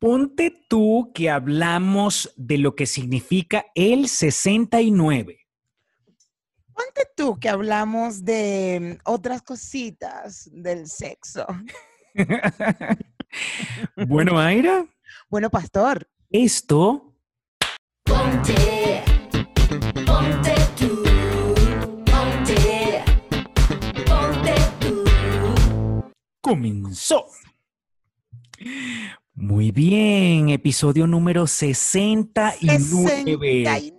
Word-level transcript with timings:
Ponte 0.00 0.64
tú 0.66 1.12
que 1.14 1.28
hablamos 1.28 2.32
de 2.34 2.56
lo 2.56 2.74
que 2.74 2.86
significa 2.86 3.66
el 3.74 4.08
69. 4.08 5.46
Ponte 6.72 7.02
tú 7.14 7.38
que 7.38 7.50
hablamos 7.50 8.24
de 8.24 8.96
mm, 8.96 9.00
otras 9.04 9.42
cositas 9.42 10.48
del 10.50 10.86
sexo. 10.86 11.46
bueno, 14.08 14.32
Mayra. 14.32 14.86
Bueno, 15.28 15.50
pastor. 15.50 16.08
Esto. 16.30 17.14
Ponte, 18.04 19.04
ponte 20.06 20.54
tú, 20.78 21.04
ponte, 22.06 23.04
ponte 24.06 24.54
tú. 24.80 26.10
Comenzó. 26.40 27.26
Muy 29.40 29.70
bien, 29.70 30.50
episodio 30.50 31.06
número 31.06 31.46
69. 31.46 32.58
69, 32.60 33.98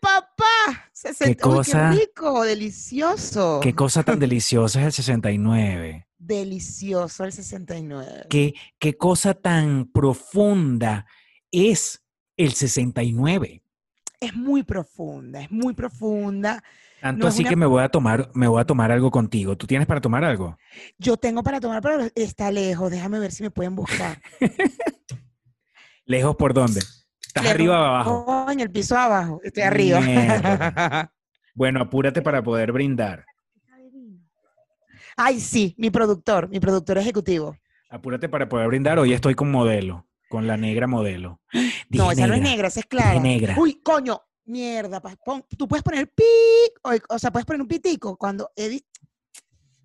papá. 0.00 0.88
60, 0.90 1.26
¿Qué 1.26 1.36
cosa? 1.36 1.90
Uy, 1.90 1.98
qué 1.98 2.04
rico, 2.06 2.44
delicioso. 2.44 3.60
Qué 3.62 3.74
cosa 3.74 4.02
tan 4.04 4.18
deliciosa 4.20 4.80
es 4.80 4.86
el 4.86 4.92
69. 4.92 6.08
Delicioso 6.16 7.24
el 7.24 7.32
69. 7.32 8.24
Qué, 8.30 8.54
qué 8.78 8.96
cosa 8.96 9.34
tan 9.34 9.84
profunda 9.92 11.04
es 11.52 12.02
el 12.38 12.54
69. 12.54 13.62
Es 14.18 14.34
muy 14.34 14.62
profunda, 14.62 15.42
es 15.42 15.50
muy 15.50 15.74
profunda. 15.74 16.64
Tanto 17.04 17.24
No 17.24 17.28
así 17.28 17.42
una- 17.42 17.50
que 17.50 17.56
me 17.56 17.66
voy 17.66 17.82
a 17.82 17.90
tomar, 17.90 18.30
me 18.32 18.48
voy 18.48 18.58
a 18.62 18.64
tomar 18.64 18.90
algo 18.90 19.10
contigo. 19.10 19.58
¿Tú 19.58 19.66
tienes 19.66 19.86
para 19.86 20.00
tomar 20.00 20.24
algo? 20.24 20.56
Yo 20.96 21.18
tengo 21.18 21.42
para 21.42 21.60
tomar, 21.60 21.82
pero 21.82 22.08
está 22.14 22.50
lejos. 22.50 22.90
Déjame 22.90 23.18
ver 23.18 23.30
si 23.30 23.42
me 23.42 23.50
pueden 23.50 23.76
buscar. 23.76 24.22
¿Lejos 26.06 26.34
por 26.36 26.54
dónde? 26.54 26.80
¿Estás 26.80 27.42
Lejos. 27.44 27.54
arriba 27.54 27.80
o 27.80 27.84
abajo? 27.84 28.24
Oh, 28.26 28.50
en 28.50 28.60
el 28.60 28.70
piso 28.70 28.96
abajo. 28.96 29.38
Estoy 29.44 29.64
arriba. 29.64 30.00
Mierda. 30.00 31.10
Bueno, 31.56 31.80
apúrate 31.82 32.20
para 32.22 32.42
poder 32.42 32.72
brindar. 32.72 33.24
Ay, 35.16 35.38
sí, 35.38 35.74
mi 35.78 35.90
productor, 35.90 36.48
mi 36.48 36.58
productor 36.58 36.98
ejecutivo. 36.98 37.56
Apúrate 37.90 38.28
para 38.28 38.48
poder 38.48 38.66
brindar. 38.66 38.98
Hoy 38.98 39.12
estoy 39.12 39.34
con 39.36 39.50
modelo, 39.52 40.08
con 40.28 40.46
la 40.48 40.56
negra 40.56 40.88
modelo. 40.88 41.40
no, 41.90 42.10
esa 42.10 42.26
no 42.26 42.34
es 42.34 42.40
negra, 42.40 42.66
esa 42.66 42.80
es 42.80 42.86
clara. 42.86 43.20
negra. 43.20 43.54
Uy, 43.56 43.80
coño, 43.84 44.20
mierda. 44.44 45.00
pon- 45.00 45.44
tú 45.56 45.66
puedes 45.68 45.82
poner 45.82 46.08
pic, 46.08 46.78
o, 46.82 46.92
o 47.14 47.18
sea, 47.18 47.30
puedes 47.30 47.46
poner 47.46 47.60
un 47.60 47.68
pitico 47.68 48.16
cuando 48.16 48.50
Eddie. 48.56 48.84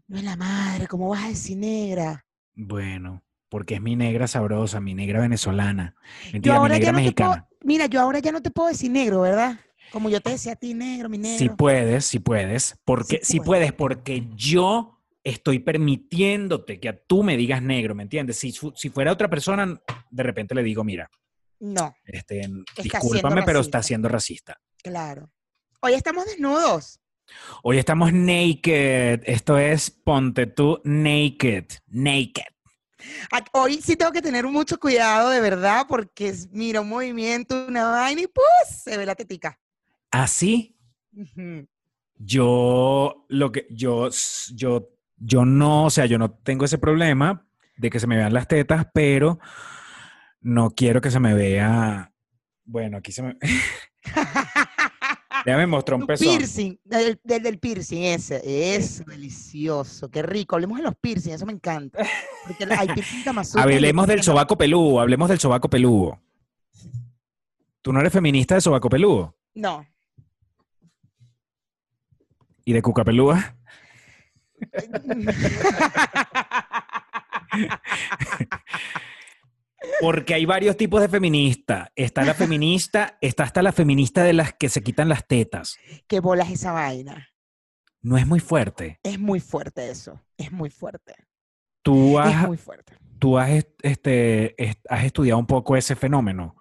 No 0.08 0.18
es 0.18 0.24
la 0.24 0.36
madre, 0.36 0.88
¿cómo 0.88 1.08
vas 1.10 1.26
a 1.26 1.28
decir 1.28 1.56
negra? 1.56 2.26
Bueno, 2.56 3.24
porque 3.48 3.76
es 3.76 3.82
mi 3.82 3.96
negra 3.96 4.28
sabrosa, 4.28 4.80
mi 4.80 4.96
negra 4.96 5.20
venezolana. 5.22 5.96
Yo 6.34 6.60
mi 6.64 6.70
negra 6.70 6.78
ya 6.80 6.92
no 6.92 6.98
te 6.98 7.04
mexicana. 7.04 7.30
puedo, 7.30 7.48
mira, 7.64 7.86
yo 7.86 8.02
ahora 8.02 8.18
ya 8.18 8.32
no 8.32 8.42
te 8.42 8.50
puedo 8.50 8.70
decir 8.70 8.90
negro, 8.90 9.22
¿verdad? 9.22 9.60
Como 9.92 10.10
yo 10.10 10.20
te 10.20 10.32
decía 10.32 10.54
a 10.54 10.56
ti 10.56 10.74
negro, 10.74 11.10
mi 11.10 11.20
negro. 11.20 11.38
Si 11.38 11.50
puedes, 11.50 12.06
si 12.06 12.20
puedes. 12.20 12.76
Porque, 12.86 13.20
si 13.22 13.40
puedes, 13.40 13.72
porque 13.72 14.28
yo 14.36 15.00
estoy 15.24 15.60
permitiéndote 15.60 16.80
que 16.80 16.90
a 16.90 16.98
tú 16.98 17.22
me 17.22 17.38
digas 17.38 17.62
negro, 17.62 17.94
¿me 17.94 18.02
entiendes? 18.02 18.38
Si 18.40 18.90
fuera 18.90 19.12
otra 19.12 19.30
persona, 19.30 19.80
de 20.10 20.24
repente 20.24 20.56
le 20.56 20.64
digo, 20.64 20.84
mira, 20.84 21.10
No, 21.60 21.94
este, 22.06 22.42
discúlpame, 22.82 23.44
pero 23.44 23.60
está 23.60 23.84
siendo 23.84 24.08
racista. 24.10 24.60
claro. 24.84 25.30
Hoy 25.82 25.94
estamos 25.94 26.26
desnudos. 26.26 27.00
Hoy 27.64 27.78
estamos 27.78 28.12
naked. 28.12 29.22
Esto 29.24 29.58
es 29.58 29.90
Ponte 29.90 30.46
tú 30.46 30.82
naked. 30.84 31.66
Naked. 31.88 32.44
Hoy 33.54 33.82
sí 33.82 33.96
tengo 33.96 34.12
que 34.12 34.22
tener 34.22 34.46
mucho 34.46 34.78
cuidado, 34.78 35.30
de 35.30 35.40
verdad, 35.40 35.86
porque 35.88 36.34
mira, 36.52 36.82
un 36.82 36.90
movimiento, 36.90 37.66
una 37.68 37.86
vaina 37.92 38.22
y 38.24 38.28
pues 38.28 38.82
se 38.84 38.98
ve 38.98 39.06
la 39.06 39.16
tetica. 39.16 39.58
Así, 40.12 40.78
Ujú. 41.16 41.66
yo 42.16 43.26
lo 43.30 43.52
que 43.54 43.68
yo 43.70 44.10
yo 44.54 44.90
yo 45.16 45.46
no, 45.46 45.86
o 45.86 45.90
sea, 45.90 46.06
yo 46.08 46.18
no 46.18 46.32
tengo 46.32 46.66
ese 46.66 46.78
problema 46.78 47.48
de 47.78 47.90
que 47.90 48.00
se 48.02 48.08
me 48.08 48.18
vean 48.18 48.34
las 48.34 48.48
tetas, 48.50 48.88
pero 48.94 49.40
no 50.42 50.72
quiero 50.72 51.02
que 51.02 51.12
se 51.12 51.20
me 51.20 51.34
vea. 51.34 52.14
Bueno, 52.66 52.98
aquí 52.98 53.12
se 53.12 53.24
me. 53.24 53.38
Ya 55.46 55.56
me 55.56 55.66
mostró 55.66 55.96
un 55.96 56.06
pezón. 56.06 56.28
piercing, 56.28 56.78
del, 56.84 57.18
del, 57.24 57.42
del 57.42 57.60
piercing 57.60 58.04
ese, 58.04 58.76
es 58.76 59.06
delicioso, 59.06 60.12
qué 60.12 60.22
rico. 60.22 60.56
Hablemos 60.56 60.78
de 60.78 60.84
los 60.84 60.96
piercing, 60.98 61.32
eso 61.32 61.46
me 61.46 61.54
encanta. 61.54 62.06
Porque 62.46 62.66
hay 62.66 62.90
Hablemos 63.56 64.08
del 64.08 64.22
sobaco 64.22 64.58
peludo, 64.58 65.00
hablemos 65.00 65.30
del 65.30 65.40
sobaco 65.40 65.70
peludo. 65.70 66.20
¿Tú 67.82 67.94
no 67.94 68.02
eres 68.02 68.12
feminista 68.12 68.56
de 68.56 68.62
sobaco 68.62 68.90
peludo? 68.90 69.38
No, 69.56 69.88
¿Y 72.70 72.74
de 72.74 72.84
cuca 72.84 73.04
pelúa? 73.04 73.56
Porque 80.02 80.34
hay 80.34 80.46
varios 80.46 80.78
tipos 80.78 81.02
de 81.02 81.10
feministas. 81.10 81.90
Está 81.96 82.24
la 82.24 82.34
feminista, 82.34 83.18
está 83.22 83.44
hasta 83.44 83.62
la 83.62 83.72
feminista 83.72 84.24
de 84.24 84.34
las 84.34 84.54
que 84.54 84.70
se 84.70 84.82
quitan 84.84 85.10
las 85.10 85.28
tetas. 85.28 85.78
qué 86.08 86.20
bolas 86.20 86.50
esa 86.52 86.72
vaina. 86.72 87.28
No 88.02 88.18
es 88.18 88.26
muy 88.26 88.40
fuerte. 88.40 89.00
Es 89.04 89.20
muy 89.20 89.40
fuerte 89.42 89.90
eso, 89.90 90.22
es 90.38 90.52
muy 90.52 90.70
fuerte. 90.70 91.14
Tú 91.84 92.20
Es 92.20 92.26
has, 92.28 92.48
muy 92.48 92.58
fuerte. 92.58 92.94
tú 93.20 93.38
has, 93.38 93.50
est- 93.50 93.80
este, 93.84 94.62
est- 94.64 94.86
has 94.90 95.04
estudiado 95.04 95.38
un 95.40 95.46
poco 95.48 95.76
ese 95.76 95.96
fenómeno. 95.96 96.56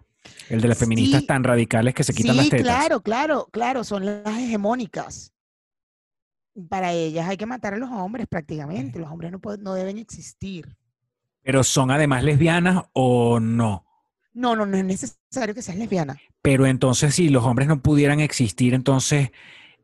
El 0.49 0.61
de 0.61 0.69
las 0.69 0.79
feministas 0.79 1.21
Sí. 1.23 1.27
tan 1.27 1.45
radicales 1.45 1.95
que 1.95 2.05
se 2.05 2.13
quitan 2.13 2.37
las 2.37 2.47
Sí, 2.47 2.51
tetas. 2.51 2.65
claro, 2.67 3.01
claro, 3.03 3.49
claro, 3.53 3.85
son 3.85 4.05
las 4.05 4.27
hegemónicas. 4.39 5.33
Para 6.69 6.93
ellas 6.93 7.29
hay 7.29 7.37
que 7.37 7.47
matar 7.47 7.75
a 7.75 7.79
los 7.79 7.91
hombres 7.91 8.27
prácticamente. 8.29 8.99
Los 8.99 9.11
hombres 9.11 9.31
no, 9.31 9.39
pueden- 9.39 9.63
no 9.63 9.75
deben 9.75 9.97
existir. 9.99 10.77
Pero 11.49 11.65
son 11.65 11.91
además 11.91 12.25
lesbianas 12.25 12.83
o 12.93 13.41
no. 13.41 13.87
No, 14.35 14.55
no, 14.55 14.67
no 14.67 14.77
es 14.77 14.85
necesario 14.85 15.55
que 15.55 15.63
seas 15.63 15.79
lesbiana. 15.79 16.21
Pero 16.43 16.67
entonces, 16.67 17.15
si 17.15 17.31
los 17.31 17.43
hombres 17.43 17.67
no 17.67 17.81
pudieran 17.81 18.21
existir, 18.21 18.75
entonces 18.75 19.31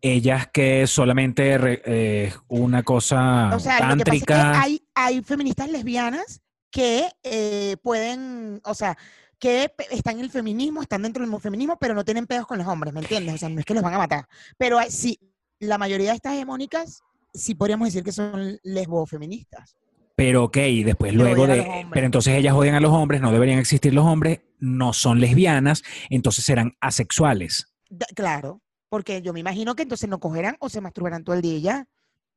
ellas 0.02 0.46
que 0.52 0.86
solamente 0.86 1.56
re- 1.56 1.80
eh, 1.86 2.34
una 2.48 2.82
cosa 2.82 3.50
O 3.56 3.58
sea, 3.58 3.80
lo 3.88 3.96
que 3.96 4.04
pasa 4.04 4.16
es 4.18 4.24
que 4.26 4.34
hay, 4.34 4.86
hay 4.94 5.22
feministas 5.22 5.70
lesbianas 5.70 6.42
que 6.70 7.08
eh, 7.22 7.78
pueden, 7.82 8.60
o 8.64 8.74
sea, 8.74 8.98
que 9.38 9.72
están 9.90 10.18
en 10.18 10.24
el 10.24 10.30
feminismo, 10.30 10.82
están 10.82 11.00
dentro 11.00 11.26
del 11.26 11.40
feminismo, 11.40 11.78
pero 11.80 11.94
no 11.94 12.04
tienen 12.04 12.26
pedos 12.26 12.46
con 12.46 12.58
los 12.58 12.66
hombres, 12.66 12.92
¿me 12.92 13.00
entiendes? 13.00 13.36
O 13.36 13.38
sea, 13.38 13.48
no 13.48 13.58
es 13.60 13.64
que 13.64 13.72
los 13.72 13.82
van 13.82 13.94
a 13.94 13.98
matar. 13.98 14.28
Pero 14.58 14.76
sí, 14.90 15.18
la 15.60 15.78
mayoría 15.78 16.10
de 16.10 16.16
estas 16.16 16.34
hegemónicas, 16.34 17.00
sí 17.32 17.54
podríamos 17.54 17.88
decir 17.88 18.04
que 18.04 18.12
son 18.12 18.58
lesbofeministas. 18.64 19.76
Pero 20.16 20.44
ok, 20.44 20.56
después 20.84 21.12
luego 21.12 21.46
de. 21.46 21.86
Pero 21.92 22.06
entonces 22.06 22.34
ellas 22.36 22.54
odian 22.54 22.76
a 22.76 22.80
los 22.80 22.92
hombres, 22.92 23.20
no 23.20 23.32
deberían 23.32 23.58
existir 23.58 23.92
los 23.92 24.04
hombres, 24.04 24.40
no 24.58 24.92
son 24.92 25.20
lesbianas, 25.20 25.82
entonces 26.08 26.44
serán 26.44 26.76
asexuales. 26.80 27.74
Claro, 28.14 28.60
porque 28.88 29.22
yo 29.22 29.32
me 29.32 29.40
imagino 29.40 29.74
que 29.74 29.82
entonces 29.82 30.08
no 30.08 30.20
cogerán 30.20 30.56
o 30.60 30.68
se 30.68 30.80
masturbarán 30.80 31.24
todo 31.24 31.34
el 31.36 31.42
día 31.42 31.58
ya. 31.58 31.88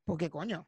Porque 0.06 0.30
coño. 0.30 0.68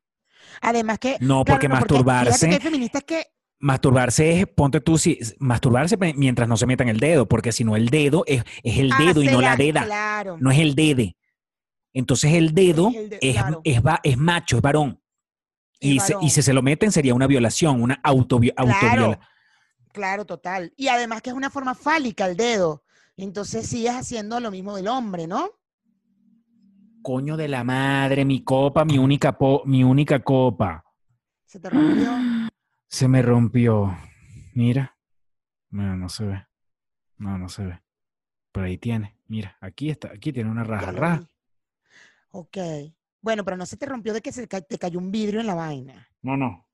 Además 0.61 0.99
que. 0.99 1.17
No, 1.19 1.43
porque 1.45 1.67
masturbarse. 1.67 2.47
que 2.49 2.55
hay 2.55 2.61
feministas 2.61 3.03
que. 3.03 3.23
Masturbarse 3.61 4.39
es, 4.39 4.47
ponte 4.47 4.79
tú, 4.79 4.97
si, 4.97 5.19
masturbarse 5.39 5.97
mientras 6.15 6.47
no 6.47 6.55
se 6.55 6.65
metan 6.65 6.87
el 6.87 6.97
dedo, 6.99 7.27
porque 7.27 7.51
si 7.51 7.65
no 7.65 7.75
el 7.75 7.89
dedo 7.89 8.23
es, 8.25 8.43
es 8.63 8.77
el 8.77 8.89
dedo 8.97 9.21
y 9.21 9.27
Ah, 9.27 9.31
no 9.33 9.41
la 9.41 9.55
deda, 9.57 9.83
Claro. 9.83 10.37
no 10.39 10.49
es 10.51 10.59
el 10.59 10.75
dede. 10.75 11.17
Entonces 11.91 12.33
el 12.35 12.53
dedo 12.53 12.89
Es 12.89 12.95
el 12.95 13.09
de- 13.09 13.19
es, 13.21 13.33
claro. 13.35 13.61
es, 13.65 13.81
va- 13.85 13.99
es 14.03 14.17
macho, 14.17 14.55
es 14.57 14.61
varón. 14.61 14.98
Y, 15.79 15.99
se- 15.99 16.13
y 16.21 16.29
si 16.29 16.41
se 16.41 16.53
lo 16.53 16.61
meten 16.61 16.91
sería 16.91 17.13
una 17.13 17.27
violación, 17.27 17.81
una 17.81 18.01
autovio- 18.03 18.53
Claro, 18.55 18.71
autoviola- 18.73 19.19
claro, 19.93 20.25
total. 20.25 20.73
Y 20.75 20.87
además 20.89 21.21
que 21.21 21.29
es 21.29 21.35
una 21.35 21.49
forma 21.49 21.73
fálica 21.75 22.25
el 22.25 22.35
dedo. 22.37 22.83
Entonces 23.17 23.67
sigues 23.67 23.93
haciendo 23.95 24.39
lo 24.39 24.51
mismo 24.51 24.75
del 24.75 24.87
hombre, 24.87 25.27
¿no? 25.27 25.51
Coño 27.01 27.37
de 27.37 27.47
la 27.47 27.63
madre, 27.63 28.25
mi 28.25 28.43
copa, 28.43 28.83
mi 28.85 28.97
única, 28.97 29.37
po- 29.37 29.63
mi 29.65 29.83
única 29.83 30.19
copa. 30.21 30.83
Se 31.45 31.59
te 31.59 31.69
rompió. 31.69 32.11
Se 32.87 33.07
me 33.07 33.21
rompió. 33.21 33.95
Mira. 34.55 34.97
No, 35.69 35.95
no 35.95 36.09
se 36.09 36.25
ve. 36.25 36.47
No, 37.17 37.37
no 37.37 37.47
se 37.47 37.63
ve. 37.65 37.79
Pero 38.51 38.65
ahí 38.65 38.77
tiene. 38.79 39.15
Mira, 39.27 39.55
aquí 39.61 39.89
está. 39.91 40.09
Aquí 40.09 40.33
tiene 40.33 40.49
una 40.49 40.63
raja. 40.63 40.91
Raja. 40.91 41.23
Ok. 42.31 42.57
Bueno, 43.21 43.43
pero 43.43 43.57
no 43.57 43.65
se 43.65 43.77
te 43.77 43.85
rompió 43.85 44.13
de 44.13 44.21
que 44.21 44.31
se 44.31 44.47
te 44.47 44.77
cayó 44.77 44.99
un 44.99 45.11
vidrio 45.11 45.39
en 45.39 45.47
la 45.47 45.55
vaina. 45.55 46.09
No, 46.21 46.37
no. 46.37 46.65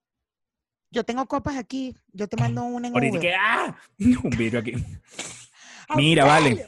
Yo 0.92 1.04
tengo 1.04 1.26
copas 1.26 1.58
aquí. 1.58 1.96
Yo 2.14 2.28
te 2.28 2.38
mando 2.38 2.64
una 2.64 2.88
en 2.88 2.94
Ahorita 2.94 3.18
Uber. 3.18 3.22
que. 3.22 3.34
¡Ah! 3.36 3.76
Un 3.98 4.30
vidrio 4.32 4.60
aquí. 4.60 4.74
Mira, 5.96 6.26
vale. 6.26 6.68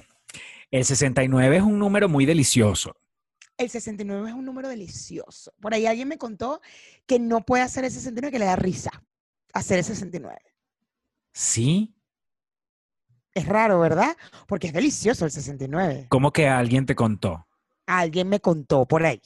El 0.70 0.84
69 0.84 1.58
es 1.58 1.64
un 1.64 1.80
número 1.80 2.10
muy 2.10 2.26
delicioso. 2.26 2.96
El 3.58 3.70
69 3.70 4.30
es 4.30 4.36
un 4.36 4.46
número 4.46 4.68
delicioso. 4.68 5.54
Por 5.62 5.74
ahí 5.74 5.86
alguien 5.86 6.08
me 6.08 6.18
contó 6.18 6.62
que 7.06 7.20
no 7.20 7.42
puede 7.46 7.64
hacer 7.64 7.86
el 7.86 7.92
69, 7.92 8.32
que 8.32 8.40
le 8.40 8.46
da 8.46 8.56
risa 8.56 8.92
hacer 9.54 9.80
el 9.80 9.84
69. 9.86 10.38
¿Sí? 11.34 11.96
Es 13.34 13.48
raro, 13.48 13.80
¿verdad? 13.80 14.16
Porque 14.48 14.68
es 14.68 14.74
delicioso 14.74 15.26
el 15.26 15.32
69. 15.32 16.08
¿Cómo 16.10 16.32
que 16.32 16.48
alguien 16.48 16.86
te 16.86 16.96
contó? 16.96 17.48
Alguien 17.86 18.30
me 18.30 18.40
contó 18.40 18.86
por 18.88 19.06
ahí. 19.06 19.22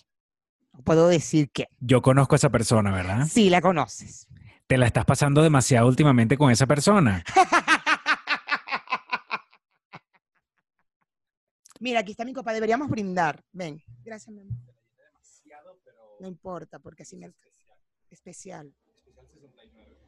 No 0.74 0.82
puedo 0.84 1.08
decir 1.08 1.50
que. 1.52 1.68
Yo 1.80 2.02
conozco 2.02 2.36
a 2.36 2.38
esa 2.38 2.50
persona, 2.50 2.92
¿verdad? 2.92 3.28
Sí 3.28 3.50
la 3.50 3.62
conoces. 3.62 4.28
Te 4.68 4.78
la 4.78 4.86
estás 4.88 5.06
pasando 5.06 5.42
demasiado 5.44 5.88
últimamente 5.88 6.38
con 6.38 6.50
esa 6.52 6.66
persona. 6.66 7.24
Mira, 11.80 12.00
aquí 12.02 12.12
está 12.12 12.24
mi 12.24 12.34
copa. 12.34 12.54
Deberíamos 12.54 12.90
brindar. 12.90 13.44
Ven. 13.52 13.84
Gracias, 14.04 14.34
mi 14.34 14.42
amor. 14.42 14.54
No 16.20 16.28
importa, 16.28 16.78
porque 16.78 17.02
así 17.02 17.18
me... 17.18 17.34
Especial. 18.12 18.72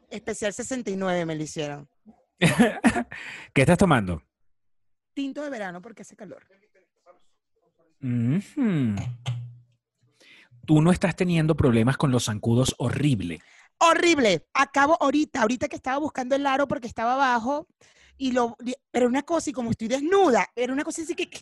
Especial 0.10 0.54
69 0.54 1.25
me 1.25 1.36
lo 1.36 1.42
hicieron. 1.42 1.89
¿Qué 3.54 3.62
estás 3.62 3.80
tomando? 3.80 4.21
Tinto 5.15 5.42
de 5.42 5.50
verano 5.50 5.81
porque 5.81 6.04
hace 6.04 6.15
calor. 6.15 6.45
Ujú. 8.01 8.95
Tú 10.65 10.81
no 10.81 10.92
estás 10.92 11.15
teniendo 11.15 11.56
problemas 11.56 11.98
con 11.98 12.12
los 12.12 12.25
zancudos 12.25 12.75
horrible. 12.77 13.42
Horrible. 13.80 14.48
Acabo 14.54 14.98
ahorita, 15.01 15.42
ahorita 15.42 15.68
que 15.68 15.75
estaba 15.75 15.98
buscando 15.98 16.36
el 16.36 16.45
aro 16.45 16.68
porque 16.68 16.88
estaba 16.88 17.13
abajo. 17.15 17.68
Y 18.18 18.31
lo, 18.31 18.56
pero 18.92 19.07
una 19.07 19.24
cosa, 19.24 19.50
y 19.50 19.54
como 19.54 19.71
estoy 19.71 19.88
desnuda, 19.88 20.48
era 20.56 20.71
una 20.71 20.83
cosa 20.83 21.01
así 21.01 21.15
que, 21.15 21.30
que- 21.30 21.42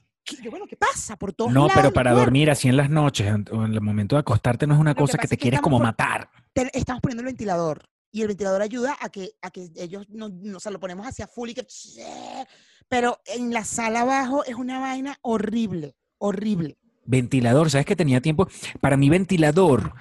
bueno, 0.50 0.66
¿qué 0.68 0.78
pasa? 0.78 1.18
Por 1.18 1.34
todos 1.34 1.52
No, 1.52 1.62
lados 1.68 1.74
pero 1.76 1.94
para 1.94 2.14
dormir 2.14 2.50
así 2.50 2.70
en 2.70 2.78
las 2.78 2.90
noches 2.90 3.28
en- 3.28 3.46
o 3.52 3.66
en 3.66 3.74
el 3.74 3.82
momento 3.82 4.16
de 4.16 4.22
acostarte 4.22 4.66
no 4.66 4.74
es 4.76 4.80
una 4.80 4.92
Lo 4.92 4.96
cosa 4.96 5.18
que 5.18 5.28
te 5.28 5.38
quieres 5.38 5.60
como 5.62 5.78
por- 5.78 5.86
matar. 5.88 6.30
te- 6.54 6.72
estamos 6.78 7.02
poniendo 7.02 7.22
el 7.22 7.26
ventilador 7.28 7.90
y 8.12 8.22
el 8.22 8.30
ventilador 8.30 8.62
ayuda 8.62 8.98
a 9.02 9.10
que, 9.10 9.32
a 9.42 9.52
que 9.52 9.70
ellos 9.76 10.08
no, 10.10 10.30
no- 10.30 10.58
o 10.58 10.60
sea, 10.62 10.72
lo 10.72 10.80
ponemos 10.80 11.06
hacia 11.06 11.28
full 11.28 11.50
y 11.50 11.54
que 11.56 11.68
pero 12.88 13.20
en 13.26 13.54
la 13.54 13.64
sala 13.66 14.02
abajo 14.02 14.44
es 14.46 14.56
una 14.56 14.80
vaina 14.80 15.18
horrible, 15.22 15.96
horrible. 16.18 16.78
Ventilador, 17.06 17.70
¿sabes 17.70 17.86
que 17.86 17.96
tenía 17.96 18.22
tiempo? 18.22 18.48
Para 18.80 18.98
mí 18.98 19.10
ventilador, 19.10 19.94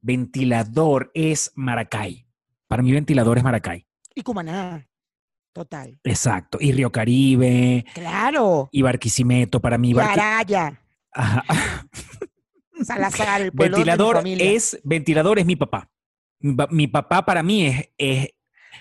ventilador 0.00 1.10
es 1.14 1.52
Maracay. 1.54 2.26
Para 2.68 2.82
mí 2.82 2.92
ventilador 2.92 3.38
es 3.38 3.44
Maracay. 3.44 3.86
Y 4.14 4.22
Cumaná, 4.22 4.88
total. 5.52 5.98
Exacto. 6.04 6.58
Y 6.60 6.72
Río 6.72 6.90
Caribe, 6.92 7.84
Claro. 7.94 8.68
y 8.72 8.82
Barquisimeto. 8.82 9.60
Para 9.60 9.78
mí 9.78 9.92
Barqui- 9.92 10.12
Araya, 10.12 10.80
Ajá. 11.12 11.44
Salazar, 12.82 13.42
el 13.42 13.52
pueblo 13.52 13.76
de 13.76 13.82
mi 13.84 13.90
ventilador 13.90 14.22
es 14.26 14.80
ventilador 14.84 15.38
es 15.38 15.46
mi 15.46 15.56
papá. 15.56 15.90
Mi, 16.38 16.54
pa- 16.54 16.68
mi 16.70 16.86
papá 16.86 17.24
para 17.26 17.42
mí 17.42 17.66
es, 17.66 17.90
es 17.98 18.28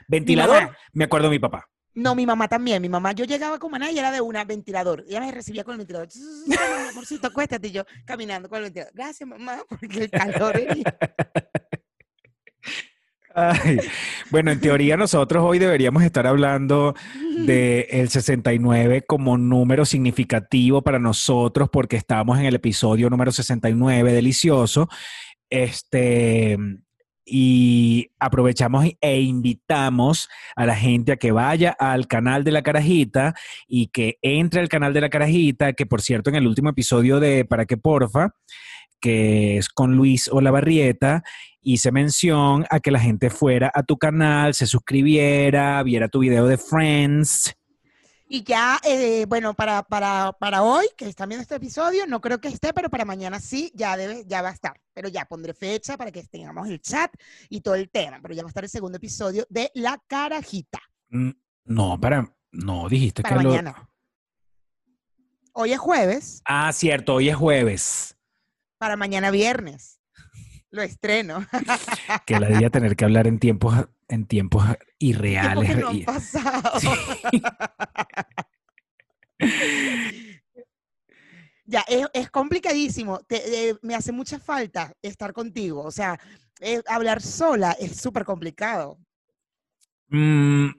ventilador. 0.08 0.76
Me 0.94 1.04
acuerdo 1.06 1.28
de 1.28 1.32
mi 1.32 1.40
papá. 1.40 1.68
No, 2.00 2.16
mi 2.16 2.26
mamá 2.26 2.48
también. 2.48 2.82
Mi 2.82 2.88
mamá, 2.88 3.12
yo 3.12 3.26
llegaba 3.26 3.58
a 3.58 3.60
Cumaná 3.60 3.92
y 3.92 4.00
era 4.00 4.10
de 4.12 4.22
una 4.22 4.46
ventilador. 4.46 5.04
Ella 5.08 5.20
me 5.20 5.32
recibía 5.32 5.66
con 5.66 5.74
el 5.74 5.80
ventilador. 5.80 6.08
Amorcito, 6.92 7.28
acuéstate. 7.28 7.68
Y 7.68 7.72
yo 7.72 7.84
caminando 8.06 8.48
con 8.48 8.60
el 8.60 8.66
ventilador. 8.66 8.94
Gracias, 8.96 9.28
mamá, 9.28 9.58
porque 9.70 10.04
el 10.04 10.10
calor. 10.10 10.62
Ay, 13.36 13.80
Bueno, 14.32 14.52
en 14.52 14.62
teoría 14.62 14.96
nosotros 14.96 15.44
hoy 15.46 15.60
deberíamos 15.60 16.04
estar 16.04 16.26
hablando 16.26 16.96
del 17.46 17.86
el 17.90 18.10
69 18.10 19.04
como 19.06 19.38
número 19.38 19.86
significativo 19.86 20.82
para 20.82 21.00
nosotros 21.00 21.70
porque 21.70 21.98
estamos 21.98 22.40
en 22.40 22.46
el 22.46 22.56
episodio 22.56 23.10
número 23.10 23.32
69, 23.32 24.14
delicioso. 24.14 24.88
Este, 25.50 26.58
y 27.30 28.12
aprovechamos 28.20 28.86
e 29.02 29.22
invitamos 29.22 30.30
a 30.56 30.66
la 30.66 30.76
gente 30.76 31.12
a 31.12 31.18
que 31.18 31.32
vaya 31.32 31.76
al 31.78 32.08
canal 32.08 32.44
de 32.44 32.52
la 32.52 32.62
carajita 32.62 33.36
y 33.68 33.88
que 33.88 34.18
entre 34.22 34.62
al 34.62 34.70
canal 34.70 34.94
de 34.94 35.02
la 35.02 35.10
carajita, 35.10 35.74
que 35.74 35.86
por 35.86 36.02
cierto 36.02 36.30
en 36.30 36.38
el 36.38 36.48
último 36.48 36.70
episodio 36.70 37.20
de 37.20 37.46
Para 37.46 37.66
qué 37.66 37.78
porfa, 37.78 38.32
que 39.00 39.58
es 39.58 39.70
con 39.70 39.96
Luis 39.96 40.28
Olavarrieta, 40.28 41.24
hice 41.62 41.92
mención 41.92 42.66
a 42.70 42.80
que 42.80 42.92
la 42.92 43.00
gente 43.00 43.30
fuera 43.30 43.72
a 43.74 43.84
tu 43.84 43.98
canal, 43.98 44.54
se 44.54 44.66
suscribiera, 44.66 45.82
viera 45.84 46.08
tu 46.08 46.20
video 46.20 46.48
de 46.48 46.58
Friends. 46.58 47.59
Y 48.32 48.44
ya, 48.44 48.80
eh, 48.84 49.26
bueno, 49.28 49.56
para, 49.56 49.82
para, 49.82 50.34
para 50.34 50.62
hoy, 50.62 50.86
que 50.96 51.08
están 51.10 51.30
viendo 51.30 51.42
este 51.42 51.56
episodio, 51.56 52.06
no 52.06 52.22
creo 52.22 52.40
que 52.40 52.48
esté, 52.50 52.74
pero 52.76 52.88
para 52.88 53.04
mañana 53.04 53.40
sí, 53.40 53.72
ya, 53.74 53.98
debe, 53.98 54.24
ya 54.28 54.44
va 54.44 54.50
a 54.50 54.54
estar. 54.54 54.80
Pero 54.94 55.10
ya 55.10 55.26
pondré 55.26 55.56
fecha 55.56 55.98
para 55.98 56.12
que 56.12 56.22
tengamos 56.26 56.68
el 56.70 56.80
chat 56.80 57.12
y 57.50 57.62
todo 57.62 57.74
el 57.74 57.90
tema. 57.90 58.20
Pero 58.22 58.36
ya 58.36 58.44
va 58.44 58.48
a 58.48 58.52
estar 58.52 58.64
el 58.64 58.70
segundo 58.70 58.98
episodio 58.98 59.48
de 59.50 59.72
La 59.74 60.00
Carajita. 60.06 60.80
Mm, 61.10 61.32
No, 61.66 62.00
para, 62.00 62.32
no, 62.52 62.88
dijiste 62.88 63.24
Para 63.24 63.38
que 63.38 63.44
lo... 63.44 63.50
mañana. 63.50 63.90
Hoy 65.54 65.74
es 65.74 65.80
jueves, 65.80 66.42
Ah, 66.46 66.72
cierto, 66.72 67.16
hoy 67.16 67.30
es 67.30 67.36
jueves. 67.36 68.16
para 68.78 68.96
mañana 68.96 69.32
viernes. 69.32 70.00
Lo 70.70 70.84
estreno. 70.84 71.48
Que 72.28 72.40
la 72.40 72.48
debía 72.48 72.70
tener 72.70 72.96
que 72.96 73.06
hablar 73.06 73.26
en 73.26 73.40
tiempos, 73.40 73.74
en 74.10 74.26
tiempos 74.26 74.66
irreales. 75.00 75.78
no 75.78 75.90
han 75.90 76.04
pasado. 76.04 76.80
Sí. 76.80 76.90
Ya, 81.66 81.82
es, 81.88 82.08
es 82.14 82.32
complicadísimo. 82.32 83.20
Te- 83.28 83.70
eh, 83.70 83.76
me 83.84 83.94
hace 83.94 84.12
mucha 84.12 84.40
falta 84.40 84.92
estar 85.04 85.34
contigo. 85.34 85.84
O 85.84 85.92
sea, 85.92 86.20
eh, 86.60 86.82
hablar 86.88 87.22
sola 87.22 87.74
es 87.80 87.96
súper 87.98 88.26
complicado. 88.26 88.98
Mm, 90.08 90.70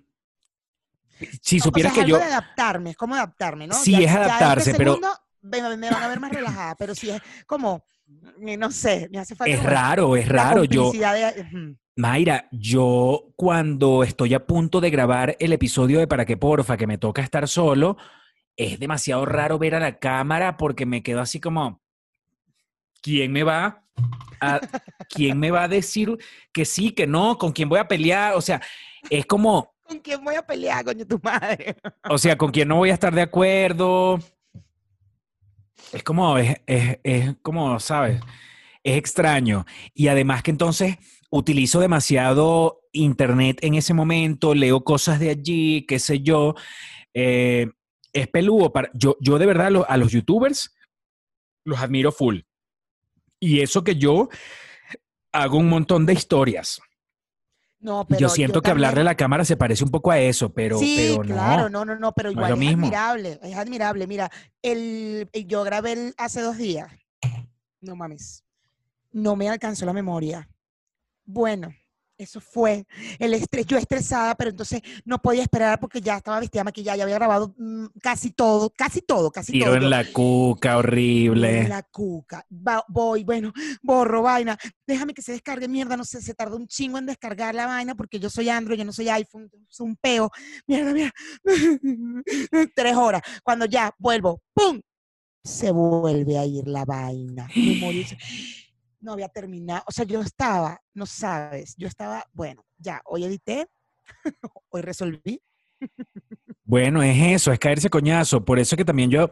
si 1.43 1.57
O- 1.59 1.61
o 1.61 1.63
supieras 1.65 1.93
sea, 1.95 2.03
es 2.03 2.07
que 2.09 2.13
algo 2.13 2.19
yo... 2.19 2.29
de 2.29 2.33
adaptarme, 2.33 2.91
es 2.91 2.97
como 2.97 3.15
adaptarme, 3.15 3.69
¿no? 3.69 3.75
Sí, 3.75 3.93
Ya- 3.93 3.99
es 3.99 4.05
ya 4.07 4.11
este 4.11 4.19
adaptarse, 4.25 4.75
pero- 4.75 4.95
segundo 4.95 5.17
me, 5.43 5.77
me 5.77 5.91
van 5.91 6.03
a 6.03 6.09
ver 6.09 6.19
más 6.19 6.33
relajada, 6.33 6.75
pero 6.75 6.95
sí 6.95 7.09
es 7.11 7.23
como, 7.47 7.85
eh, 8.45 8.57
no 8.57 8.71
sé, 8.73 9.09
me 9.13 9.19
hace 9.21 9.37
falta 9.37 9.55
Es 9.55 9.63
raro, 9.63 10.17
es 10.17 10.29
raro. 10.29 10.65
Yo, 10.65 10.91
de-. 10.91 11.77
Mayra, 12.01 12.49
yo 12.51 13.35
cuando 13.37 14.03
estoy 14.03 14.33
a 14.33 14.47
punto 14.47 14.81
de 14.81 14.89
grabar 14.89 15.37
el 15.39 15.53
episodio 15.53 15.99
de 15.99 16.07
Para 16.07 16.25
qué 16.25 16.39
porfa, 16.39 16.79
que 16.79 16.87
me 16.87 16.97
toca 16.97 17.21
estar 17.21 17.47
solo, 17.47 17.99
es 18.57 18.81
demasiado 18.81 19.27
raro 19.27 19.59
ver 19.59 19.75
a 19.75 19.81
la 19.81 19.99
cámara 19.99 20.57
porque 20.57 20.87
me 20.87 21.03
quedo 21.03 21.21
así 21.21 21.41
como, 21.41 21.83
¿quién 23.03 23.33
me 23.33 23.43
va 23.43 23.85
a, 24.41 24.61
quién 25.11 25.39
me 25.39 25.51
va 25.51 25.65
a 25.65 25.69
decir 25.69 26.17
que 26.53 26.65
sí, 26.65 26.93
que 26.93 27.07
no, 27.07 27.37
con 27.37 27.53
quién 27.53 27.69
voy 27.69 27.79
a 27.79 27.87
pelear? 27.87 28.35
O 28.35 28.41
sea, 28.41 28.63
es 29.11 29.27
como, 29.27 29.75
¿Con 29.83 29.99
quién 29.99 30.25
voy 30.25 30.37
a 30.37 30.47
pelear, 30.47 30.85
coño, 30.85 31.07
tu 31.07 31.21
madre? 31.23 31.77
o 32.09 32.17
sea, 32.17 32.39
con 32.39 32.51
quién 32.51 32.67
no 32.67 32.77
voy 32.77 32.91
a 32.91 32.95
estar 32.95 33.15
de 33.15 33.23
acuerdo. 33.23 34.19
Es 35.93 36.03
como, 36.03 36.39
es, 36.39 36.57
es, 36.67 36.99
es 37.03 37.35
como, 37.43 37.79
¿sabes? 37.79 38.23
Es 38.83 38.97
extraño. 38.97 39.67
Y 39.93 40.09
además 40.09 40.43
que 40.43 40.51
entonces 40.51 40.97
utilizo 41.31 41.81
demasiado 41.81 42.81
internet 42.93 43.59
en 43.63 43.75
ese 43.75 43.95
momento, 43.95 44.55
leo 44.55 44.83
cosas 44.83 45.21
de 45.21 45.31
allí, 45.31 45.87
qué 45.87 45.99
sé 45.99 46.21
yo. 46.21 46.55
Eh, 47.15 47.69
es 48.13 48.29
peludo. 48.29 48.73
Para, 48.73 48.91
yo, 48.95 49.17
yo 49.21 49.39
de 49.39 49.47
verdad 49.47 49.71
lo- 49.71 49.89
a 49.89 49.97
los 49.97 50.11
youtubers 50.13 50.75
los 51.65 51.79
admiro 51.81 52.11
full. 52.13 52.41
Y 53.39 53.61
eso 53.61 53.85
que 53.85 53.97
yo 53.97 54.29
hago 55.33 55.59
un 55.59 55.69
montón 55.69 56.05
de 56.07 56.13
historias. 56.15 56.81
No, 57.79 58.05
pero 58.07 58.21
yo 58.21 58.29
siento 58.29 58.61
que 58.61 58.71
hablarle 58.71 58.87
a 58.89 58.91
también- 58.91 59.05
la 59.07 59.17
cámara 59.17 59.45
se 59.45 59.57
parece 59.57 59.85
un 59.85 59.91
poco 59.91 60.11
a 60.11 60.19
eso, 60.19 60.53
pero, 60.53 60.79
sí, 60.79 60.97
pero 60.99 61.23
no. 61.25 61.35
claro, 61.35 61.71
no, 61.71 61.85
no, 61.87 61.97
no, 61.97 62.13
pero 62.13 62.29
no 62.31 62.33
es 62.33 62.37
igual 62.37 62.53
es, 62.53 62.59
mismo. 62.59 62.87
admirable, 62.87 63.39
es 63.43 63.57
admirable. 63.57 64.07
Mira, 64.07 64.31
el, 64.61 65.29
el- 65.33 65.47
yo 65.47 65.63
grabé 65.65 65.93
el- 65.93 66.15
hace 66.19 66.43
dos 66.43 66.59
días. 66.59 66.93
No 67.81 67.97
mames. 67.97 68.45
No 69.13 69.35
me 69.37 69.49
alcanzó 69.49 69.87
la 69.87 69.95
memoria. 69.95 70.47
Bueno, 71.33 71.73
eso 72.19 72.41
fue 72.41 72.85
el 73.19 73.33
estrés. 73.33 73.65
Yo 73.67 73.79
estresada, 73.79 74.35
pero 74.35 74.51
entonces 74.51 74.83
no 75.07 75.23
podía 75.23 75.43
esperar 75.43 75.81
porque 75.81 76.01
ya 76.03 76.17
estaba 76.19 76.39
vestida 76.41 76.65
maquillada, 76.65 76.97
ya 76.99 77.05
había 77.05 77.15
grabado 77.15 77.55
mm, 77.57 77.87
casi 78.03 78.31
todo, 78.33 78.69
casi 78.71 79.01
todo, 79.01 79.31
casi 79.31 79.53
Tiro 79.53 79.67
todo. 79.67 79.77
en 79.77 79.89
la 79.89 80.05
cuca, 80.13 80.77
horrible. 80.77 81.67
La 81.69 81.83
cuca. 81.85 82.45
Va- 82.53 82.85
voy, 82.89 83.25
bueno, 83.25 83.53
borro 83.81 84.21
vaina. 84.23 84.59
Déjame 84.87 85.15
que 85.15 85.23
se 85.23 85.33
descargue 85.33 85.67
mierda. 85.69 85.97
No 85.97 86.05
sé, 86.05 86.21
se 86.21 86.35
tardó 86.35 86.57
un 86.57 86.67
chingo 86.67 86.99
en 86.99 87.07
descargar 87.07 87.55
la 87.55 87.67
vaina 87.67 87.95
porque 87.95 88.19
yo 88.21 88.29
soy 88.29 88.49
Android, 88.51 88.79
yo 88.79 88.85
no 88.85 88.93
soy 88.93 89.09
iPhone, 89.09 89.51
es 89.71 89.81
un 89.81 89.97
peo. 89.97 90.31
Mierda, 90.67 90.93
mierda. 90.93 91.13
Tres 92.75 92.97
horas. 92.97 93.23
Cuando 93.43 93.65
ya 93.67 93.95
vuelvo, 93.99 94.43
¡pum! 94.53 94.81
Se 95.43 95.71
vuelve 95.71 96.37
a 96.37 96.45
ir 96.45 96.69
la 96.69 96.85
vaina. 96.85 97.49
Me 97.57 97.77
morí. 97.77 98.05
No 99.01 99.13
había 99.13 99.29
terminado. 99.29 99.83
O 99.87 99.93
sea, 99.93 100.05
yo 100.05 100.21
estaba, 100.21 100.81
no 100.95 101.07
sabes, 101.07 101.75
yo 101.77 101.89
estaba, 101.89 102.25
bueno, 102.33 102.65
ya, 102.79 103.01
hoy 103.05 103.25
edité, 103.25 103.67
hoy 104.71 104.83
resolví. 104.83 105.43
Bueno, 106.65 107.03
es 107.03 107.17
eso, 107.19 107.53
es 107.53 107.59
caerse 107.59 107.91
coñazo. 107.91 108.45
Por 108.45 108.59
eso 108.59 108.77
que 108.77 108.85
también 108.85 109.11
yo, 109.11 109.31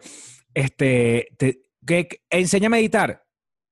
este, 0.54 1.28
te, 1.36 1.62
que, 1.86 2.22
enséñame 2.30 2.76
a 2.76 2.80
editar. 2.80 3.24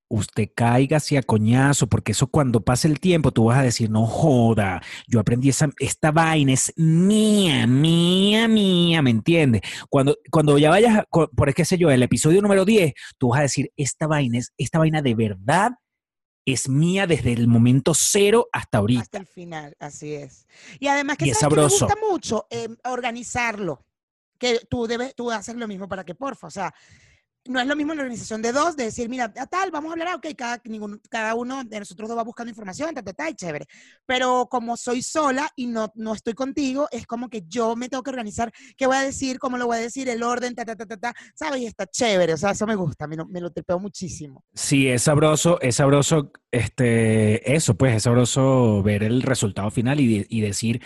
usted 0.08 0.48
caiga 0.54 0.98
hacia 0.98 1.22
coñazo, 1.22 1.88
porque 1.88 2.12
eso 2.12 2.28
cuando 2.28 2.60
pase 2.60 2.86
el 2.86 3.00
tiempo 3.00 3.32
tú 3.32 3.46
vas 3.46 3.58
a 3.58 3.62
decir, 3.62 3.90
no 3.90 4.06
joda, 4.06 4.80
yo 5.08 5.18
aprendí 5.18 5.48
esa, 5.48 5.68
esta 5.80 6.12
vaina 6.12 6.52
es 6.52 6.72
mía, 6.76 7.66
mía, 7.66 8.46
mía, 8.46 9.02
¿me 9.02 9.10
entiendes? 9.10 9.62
Cuando, 9.90 10.16
cuando 10.30 10.58
ya 10.58 10.70
vayas, 10.70 11.04
por 11.10 11.52
qué 11.54 11.64
sé 11.64 11.76
yo, 11.76 11.90
el 11.90 12.04
episodio 12.04 12.40
número 12.40 12.64
10, 12.64 12.92
tú 13.18 13.30
vas 13.30 13.40
a 13.40 13.42
decir, 13.42 13.72
esta 13.76 14.06
vaina 14.06 14.38
es, 14.38 14.52
esta 14.56 14.78
vaina 14.78 15.02
de 15.02 15.14
verdad 15.16 15.72
es 16.46 16.68
mía 16.68 17.06
desde 17.08 17.32
el 17.32 17.48
momento 17.48 17.92
cero 17.92 18.48
hasta 18.52 18.78
ahorita. 18.78 19.02
Hasta 19.02 19.18
el 19.18 19.26
final, 19.26 19.76
así 19.80 20.14
es. 20.14 20.46
Y 20.78 20.86
además 20.86 21.18
que 21.18 21.26
Y 21.26 21.30
es 21.30 21.38
¿sabes 21.38 21.54
qué 21.56 21.60
me 21.60 21.68
gusta 21.68 21.96
mucho 22.08 22.46
Eh, 22.50 22.68
organizarlo. 22.84 23.84
Que 24.38 24.60
tú 24.70 24.86
debes, 24.86 25.14
tú 25.14 25.30
haces 25.30 25.56
lo 25.56 25.66
mismo 25.66 25.88
para 25.88 26.04
que 26.04 26.14
porfa. 26.14 26.46
O 26.46 26.50
sea, 26.50 26.72
no 27.48 27.60
es 27.60 27.66
lo 27.66 27.76
mismo 27.76 27.94
la 27.94 28.02
organización 28.02 28.42
de 28.42 28.52
dos, 28.52 28.76
de 28.76 28.84
decir, 28.84 29.08
mira, 29.08 29.24
a 29.36 29.46
tal, 29.46 29.70
vamos 29.70 29.90
a 29.90 29.92
hablar, 29.92 30.08
ah, 30.08 30.16
ok, 30.16 30.26
cada, 30.36 30.60
cada 31.10 31.34
uno 31.34 31.64
de 31.64 31.78
nosotros 31.78 32.08
dos 32.08 32.18
va 32.18 32.24
buscando 32.24 32.50
información, 32.50 32.94
ta, 32.94 33.02
ta, 33.02 33.12
ta, 33.12 33.30
y 33.30 33.34
chévere. 33.34 33.66
Pero 34.06 34.48
como 34.50 34.76
soy 34.76 35.02
sola 35.02 35.48
y 35.56 35.66
no, 35.66 35.92
no 35.94 36.14
estoy 36.14 36.34
contigo, 36.34 36.88
es 36.90 37.06
como 37.06 37.28
que 37.28 37.42
yo 37.48 37.76
me 37.76 37.88
tengo 37.88 38.02
que 38.02 38.10
organizar 38.10 38.52
qué 38.76 38.86
voy 38.86 38.96
a 38.96 39.00
decir, 39.02 39.38
cómo 39.38 39.58
lo 39.58 39.66
voy 39.66 39.78
a 39.78 39.80
decir, 39.80 40.08
el 40.08 40.22
orden, 40.22 40.54
ta, 40.54 40.64
ta, 40.64 40.76
ta, 40.76 40.86
ta, 40.86 40.96
ta, 40.96 41.14
¿sabes? 41.34 41.60
Y 41.62 41.66
está 41.66 41.86
chévere, 41.86 42.34
o 42.34 42.36
sea, 42.36 42.50
eso 42.50 42.66
me 42.66 42.74
gusta, 42.74 43.06
me 43.06 43.16
me 43.28 43.40
lo 43.40 43.50
tripeo 43.50 43.78
muchísimo. 43.78 44.44
Sí, 44.54 44.88
es 44.88 45.02
sabroso, 45.02 45.60
es 45.60 45.76
sabroso, 45.76 46.30
este, 46.50 47.54
eso, 47.54 47.74
pues, 47.76 47.94
es 47.96 48.02
sabroso 48.04 48.82
ver 48.82 49.02
el 49.02 49.22
resultado 49.22 49.70
final 49.70 50.00
y, 50.00 50.18
de- 50.18 50.26
y 50.28 50.40
decir, 50.40 50.82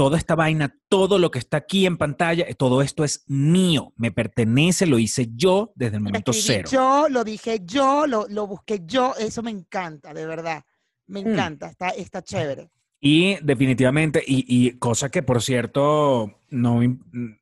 toda 0.00 0.16
esta 0.16 0.34
vaina, 0.34 0.74
todo 0.88 1.18
lo 1.18 1.30
que 1.30 1.38
está 1.38 1.58
aquí 1.58 1.84
en 1.84 1.98
pantalla, 1.98 2.46
todo 2.54 2.80
esto 2.80 3.04
es 3.04 3.22
mío, 3.26 3.92
me 3.98 4.10
pertenece, 4.10 4.86
lo 4.86 4.98
hice 4.98 5.28
yo 5.34 5.72
desde 5.74 5.96
el 5.96 6.02
momento 6.02 6.32
cero. 6.32 6.70
Yo 6.72 7.06
lo 7.10 7.22
dije 7.22 7.60
yo, 7.66 8.06
lo, 8.06 8.26
lo 8.30 8.46
busqué 8.46 8.80
yo, 8.86 9.12
eso 9.18 9.42
me 9.42 9.50
encanta, 9.50 10.14
de 10.14 10.24
verdad. 10.24 10.64
Me 11.06 11.22
Mm. 11.22 11.26
encanta, 11.28 11.66
está, 11.68 11.90
está 11.90 12.22
chévere. 12.22 12.70
Y 12.98 13.36
definitivamente, 13.44 14.24
y, 14.26 14.46
y 14.48 14.78
cosa 14.78 15.10
que 15.10 15.22
por 15.22 15.42
cierto, 15.42 16.32
no, 16.48 16.80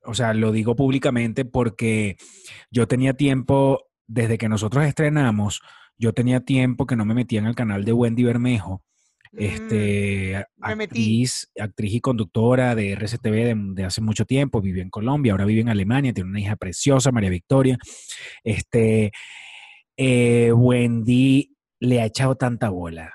o 0.04 0.14
sea, 0.14 0.34
lo 0.34 0.50
digo 0.50 0.74
públicamente 0.74 1.44
porque 1.44 2.16
yo 2.72 2.88
tenía 2.88 3.14
tiempo, 3.14 3.84
desde 4.08 4.36
que 4.36 4.48
nosotros 4.48 4.84
estrenamos, 4.84 5.60
yo 5.96 6.12
tenía 6.12 6.40
tiempo 6.40 6.86
que 6.86 6.96
no 6.96 7.04
me 7.04 7.14
metía 7.14 7.38
en 7.38 7.46
el 7.46 7.54
canal 7.54 7.84
de 7.84 7.92
Wendy 7.92 8.24
Bermejo. 8.24 8.82
Mm, 9.32 9.38
este, 9.38 10.46
metí. 10.76 10.84
actriz, 10.84 11.50
actriz 11.58 11.94
y 11.94 12.00
conductora 12.00 12.74
de 12.74 12.92
RCTV 12.92 13.32
de, 13.32 13.54
de 13.74 13.84
hace 13.84 14.00
mucho 14.00 14.24
tiempo, 14.24 14.60
vivió 14.60 14.82
en 14.82 14.90
Colombia, 14.90 15.32
ahora 15.32 15.44
vive 15.44 15.60
en 15.60 15.68
Alemania, 15.68 16.12
tiene 16.12 16.30
una 16.30 16.40
hija 16.40 16.56
preciosa, 16.56 17.12
María 17.12 17.30
Victoria. 17.30 17.78
Este, 18.42 19.12
eh, 19.96 20.52
Wendy 20.52 21.56
le 21.80 22.00
ha 22.00 22.06
echado 22.06 22.36
tanta 22.36 22.70
bola. 22.70 23.14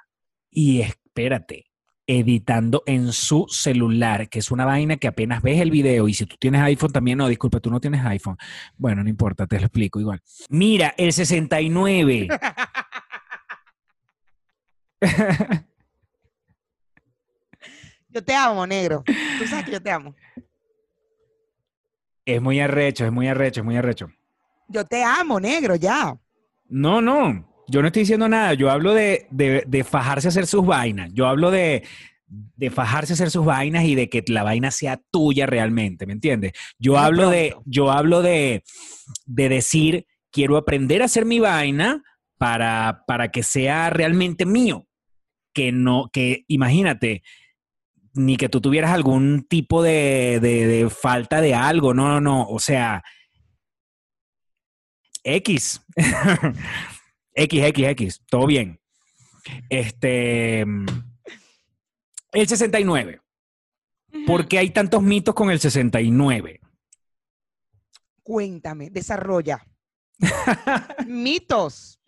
Y 0.51 0.81
espérate, 0.81 1.65
editando 2.05 2.83
en 2.85 3.13
su 3.13 3.45
celular, 3.49 4.29
que 4.29 4.39
es 4.39 4.51
una 4.51 4.65
vaina 4.65 4.97
que 4.97 5.07
apenas 5.07 5.41
ves 5.41 5.61
el 5.61 5.71
video, 5.71 6.07
y 6.07 6.13
si 6.13 6.25
tú 6.25 6.35
tienes 6.37 6.61
iPhone 6.61 6.91
también, 6.91 7.17
no, 7.17 7.27
disculpa, 7.27 7.59
tú 7.59 7.71
no 7.71 7.79
tienes 7.79 8.05
iPhone. 8.05 8.37
Bueno, 8.75 9.03
no 9.03 9.09
importa, 9.09 9.47
te 9.47 9.59
lo 9.59 9.65
explico 9.65 9.99
igual. 9.99 10.21
Mira, 10.49 10.93
el 10.97 11.13
69. 11.13 12.27
Yo 18.13 18.23
te 18.23 18.33
amo, 18.35 18.65
negro. 18.67 19.03
Tú 19.05 19.47
sabes 19.47 19.65
que 19.65 19.71
yo 19.71 19.81
te 19.81 19.91
amo. 19.91 20.13
es 22.25 22.41
muy 22.41 22.59
arrecho, 22.59 23.05
es 23.05 23.11
muy 23.11 23.27
arrecho, 23.27 23.61
es 23.61 23.65
muy 23.65 23.75
arrecho. 23.77 24.07
Yo 24.69 24.85
te 24.85 25.03
amo, 25.03 25.39
negro, 25.39 25.75
ya. 25.75 26.17
No, 26.69 27.01
no, 27.01 27.45
yo 27.67 27.81
no 27.81 27.87
estoy 27.87 28.03
diciendo 28.03 28.29
nada. 28.29 28.53
Yo 28.53 28.71
hablo 28.71 28.93
de, 28.93 29.27
de- 29.29 29.63
de 29.67 29.83
fajarse 29.83 30.27
a 30.27 30.29
hacer 30.29 30.47
sus 30.47 30.65
vainas. 30.65 31.11
Yo 31.13 31.27
hablo 31.27 31.51
de, 31.51 31.83
de 32.27 32.69
fajarse 32.69 33.13
a 33.13 33.15
hacer 33.15 33.29
sus 33.29 33.45
vainas 33.45 33.83
y 33.83 33.95
de 33.95 34.09
que 34.09 34.23
la 34.27 34.43
vaina 34.43 34.71
sea 34.71 35.01
tuya 35.11 35.45
realmente, 35.45 36.05
¿me 36.05 36.13
entiendes? 36.13 36.53
Yo 36.79 36.97
hablo 36.97 37.29
de, 37.29 37.55
yo 37.65 37.91
hablo 37.91 38.21
de, 38.21 38.63
de 39.25 39.49
decir, 39.49 40.05
quiero 40.31 40.55
aprender 40.57 41.01
a 41.01 41.05
hacer 41.05 41.25
mi 41.25 41.39
vaina 41.39 42.01
para, 42.37 43.03
para 43.05 43.31
que 43.31 43.43
sea 43.43 43.89
realmente 43.89 44.45
mío. 44.45 44.87
Que 45.53 45.71
no, 45.71 46.09
que 46.11 46.45
imagínate, 46.47 47.21
ni 48.13 48.37
que 48.37 48.49
tú 48.49 48.61
tuvieras 48.61 48.91
algún 48.91 49.43
tipo 49.47 49.81
de, 49.83 50.39
de- 50.41 50.67
de 50.67 50.89
falta 50.89 51.41
de 51.41 51.55
algo, 51.55 51.93
no, 51.93 52.07
no, 52.09 52.21
no, 52.21 52.47
o 52.47 52.59
sea, 52.59 53.03
X. 55.23 55.81
X, 57.35 57.63
X, 57.63 57.87
X, 57.87 58.21
todo 58.29 58.45
bien. 58.45 58.79
Este, 59.69 60.61
el 60.61 62.47
69. 62.47 63.19
¿Por 64.27 64.47
qué 64.47 64.59
hay 64.59 64.69
tantos 64.69 65.01
mitos 65.01 65.33
con 65.33 65.49
el 65.49 65.59
69? 65.59 66.61
Cuéntame, 68.21 68.89
desarrolla. 68.89 69.65
Mitos. 71.07 71.99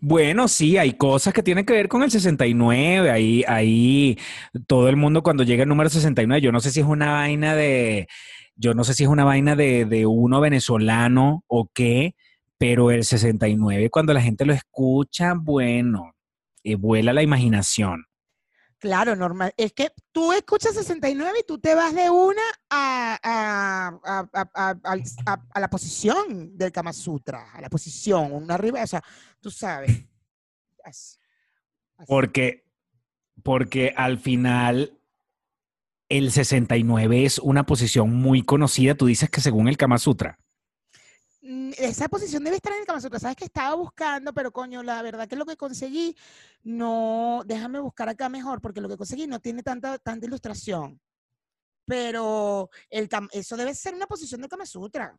Bueno, 0.00 0.48
sí, 0.48 0.76
hay 0.76 0.92
cosas 0.92 1.32
que 1.32 1.42
tienen 1.42 1.64
que 1.64 1.72
ver 1.72 1.88
con 1.88 2.02
el 2.02 2.10
69. 2.10 3.10
Ahí, 3.10 3.44
ahí, 3.46 4.18
todo 4.66 4.88
el 4.88 4.96
mundo 4.96 5.22
cuando 5.22 5.42
llega 5.42 5.62
el 5.62 5.68
número 5.68 5.90
69, 5.90 6.40
yo 6.40 6.52
no 6.52 6.60
sé 6.60 6.70
si 6.70 6.80
es 6.80 6.86
una 6.86 7.12
vaina 7.12 7.54
de, 7.54 8.08
yo 8.56 8.74
no 8.74 8.84
sé 8.84 8.94
si 8.94 9.04
es 9.04 9.08
una 9.08 9.24
vaina 9.24 9.56
de, 9.56 9.84
de 9.84 10.06
uno 10.06 10.40
venezolano 10.40 11.44
o 11.46 11.70
qué, 11.72 12.14
pero 12.58 12.90
el 12.90 13.04
69, 13.04 13.90
cuando 13.90 14.12
la 14.12 14.20
gente 14.20 14.44
lo 14.44 14.52
escucha, 14.52 15.34
bueno, 15.36 16.12
eh, 16.64 16.74
vuela 16.74 17.12
la 17.12 17.22
imaginación. 17.22 18.07
Claro, 18.78 19.16
normal. 19.16 19.52
Es 19.56 19.72
que 19.72 19.90
tú 20.12 20.32
escuchas 20.32 20.74
69 20.74 21.38
y 21.40 21.46
tú 21.46 21.58
te 21.58 21.74
vas 21.74 21.94
de 21.94 22.10
una 22.10 22.42
a, 22.70 23.18
a- 23.22 24.28
a- 24.54 24.76
a- 25.54 25.60
la 25.60 25.68
posición 25.70 26.56
del 26.56 26.70
Kama 26.70 26.92
Sutra, 26.92 27.50
a 27.52 27.60
la 27.60 27.68
posición, 27.68 28.32
una 28.32 28.54
arriba, 28.54 28.82
o 28.82 28.86
sea, 28.86 29.02
tú 29.40 29.50
sabes. 29.50 30.04
Porque, 32.06 32.64
porque 33.42 33.92
al 33.96 34.18
final 34.18 35.00
el 36.08 36.30
69 36.30 37.24
es 37.24 37.38
una 37.40 37.66
posición 37.66 38.14
muy 38.14 38.42
conocida. 38.42 38.94
Tú 38.94 39.06
dices 39.06 39.28
que 39.28 39.40
según 39.40 39.68
el 39.68 39.76
Kama 39.76 39.98
Sutra. 39.98 40.38
Mm, 41.48 41.70
Esa 41.78 42.08
posición 42.08 42.44
debe 42.44 42.56
estar 42.56 42.74
en 42.74 42.80
el 42.80 42.86
Kama 42.86 43.00
Sutra. 43.00 43.18
Sabes 43.18 43.36
que 43.36 43.46
estaba 43.46 43.74
buscando, 43.74 44.34
pero 44.34 44.52
coño, 44.52 44.82
la 44.82 45.00
verdad 45.00 45.26
que 45.26 45.34
lo 45.34 45.46
que 45.46 45.56
conseguí, 45.56 46.14
no, 46.62 47.42
déjame 47.46 47.80
buscar 47.80 48.06
acá 48.10 48.28
mejor, 48.28 48.60
porque 48.60 48.82
lo 48.82 48.88
que 48.88 48.98
conseguí 48.98 49.26
no 49.26 49.40
tiene 49.40 49.62
tanta, 49.62 49.98
tanta 49.98 50.26
ilustración. 50.26 51.00
Pero 51.86 52.68
el, 52.90 53.08
eso 53.32 53.56
debe 53.56 53.74
ser 53.74 53.94
una 53.94 54.06
posición 54.06 54.42
del 54.42 54.50
Kama 54.50 54.66
Sutra. 54.66 55.18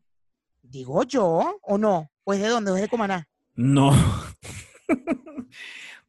Digo 0.62 1.02
yo, 1.02 1.58
¿o 1.62 1.78
no? 1.78 2.12
¿O 2.22 2.32
es 2.32 2.40
de 2.40 2.46
dónde? 2.46 2.70
¿O 2.70 2.76
es 2.76 2.82
de 2.82 2.88
Cumaná? 2.88 3.28
No. 3.54 3.90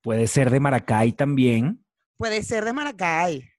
Puede 0.01 0.27
ser 0.27 0.51
de 0.51 0.59
Maracay 0.59 1.13
también. 1.13 1.83
Puede 2.17 2.43
ser 2.43 2.63
de 2.63 2.73
Maracay. 2.73 3.49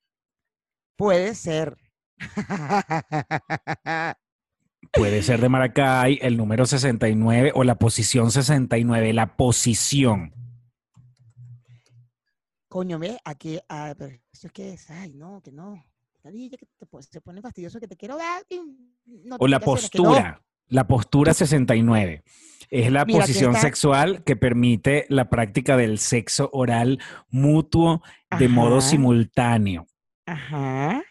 Puede 0.94 1.34
ser. 1.34 1.76
Puede 4.92 5.22
ser 5.22 5.40
de 5.40 5.48
Maracay, 5.48 6.18
el 6.20 6.36
número 6.36 6.66
69 6.66 7.52
o 7.54 7.64
la 7.64 7.76
posición 7.76 8.30
69, 8.30 9.14
la 9.14 9.36
posición. 9.36 10.34
Coño, 12.68 12.98
ve, 12.98 13.18
aquí, 13.24 13.58
ah, 13.68 13.94
pero 13.96 14.14
eso 14.32 14.46
es 14.48 14.52
que 14.52 14.72
es, 14.74 14.90
ay, 14.90 15.14
no, 15.14 15.40
que 15.42 15.50
no. 15.50 15.82
Que 16.22 16.56
te 16.58 16.86
se 17.00 17.20
pone 17.20 17.40
fastidioso 17.40 17.80
que 17.80 17.88
te 17.88 17.96
quiero 17.96 18.16
dar. 18.16 18.42
y 18.48 18.60
O 19.38 19.48
la 19.48 19.58
que 19.58 19.64
no. 19.66 19.72
postura. 19.72 20.42
La 20.68 20.86
postura 20.86 21.34
69. 21.34 22.22
Es 22.70 22.92
la 22.92 23.04
Mira, 23.04 23.20
posición 23.20 23.54
sexual 23.56 24.22
que 24.24 24.36
permite 24.36 25.04
la 25.08 25.28
práctica 25.28 25.76
del 25.76 25.98
sexo 25.98 26.48
oral 26.52 26.98
mutuo 27.28 28.02
de 28.38 28.48
modo 28.48 28.78
Ajá. 28.78 28.88
simultáneo. 28.88 29.86
Ajá. 30.32 31.02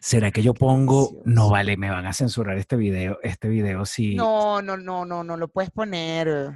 ¿Será 0.00 0.30
que 0.30 0.42
yo 0.42 0.52
pongo? 0.54 1.22
No 1.24 1.48
vale, 1.50 1.76
me 1.76 1.90
van 1.90 2.06
a 2.06 2.12
censurar 2.12 2.58
este 2.58 2.76
video, 2.76 3.18
este 3.22 3.48
video 3.48 3.84
sí. 3.86 4.14
No, 4.14 4.60
no, 4.62 4.76
no, 4.76 5.04
no, 5.04 5.24
no 5.24 5.36
lo 5.36 5.48
puedes 5.48 5.70
poner. 5.70 6.50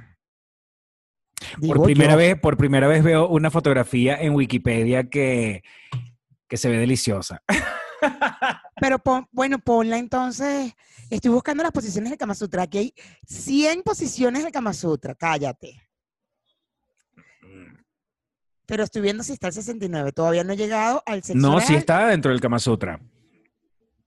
por 1.67 1.83
primera 1.83 2.11
yo. 2.11 2.17
vez, 2.17 2.39
por 2.39 2.57
primera 2.57 2.87
vez 2.87 3.03
veo 3.03 3.27
una 3.27 3.49
fotografía 3.49 4.15
en 4.21 4.33
Wikipedia 4.35 5.09
que, 5.09 5.63
que 6.47 6.57
se 6.57 6.69
ve 6.69 6.77
deliciosa. 6.77 7.41
Pero 8.79 8.99
pon- 8.99 9.27
bueno, 9.31 9.59
ponla 9.59 9.97
entonces. 9.97 10.73
Estoy 11.09 11.31
buscando 11.31 11.63
las 11.63 11.71
posiciones 11.71 12.09
del 12.09 12.17
Kama 12.19 12.35
Sutra. 12.35 12.63
Aquí 12.63 12.77
hay 12.77 12.93
100 13.25 13.83
posiciones 13.83 14.43
del 14.43 14.51
Kama 14.51 14.73
Sutra. 14.73 15.15
Cállate. 15.15 15.81
Pero 18.65 18.83
estoy 18.83 19.01
viendo 19.01 19.23
si 19.23 19.33
está 19.33 19.47
el 19.47 19.53
69. 19.53 20.11
Todavía 20.13 20.43
no 20.43 20.53
he 20.53 20.57
llegado 20.57 21.03
al 21.05 21.23
sexo 21.23 21.39
No, 21.39 21.59
sí 21.59 21.67
oral. 21.67 21.77
está 21.79 22.07
dentro 22.07 22.31
del 22.31 22.39
Kama 22.41 22.59
Sutra. 22.59 22.99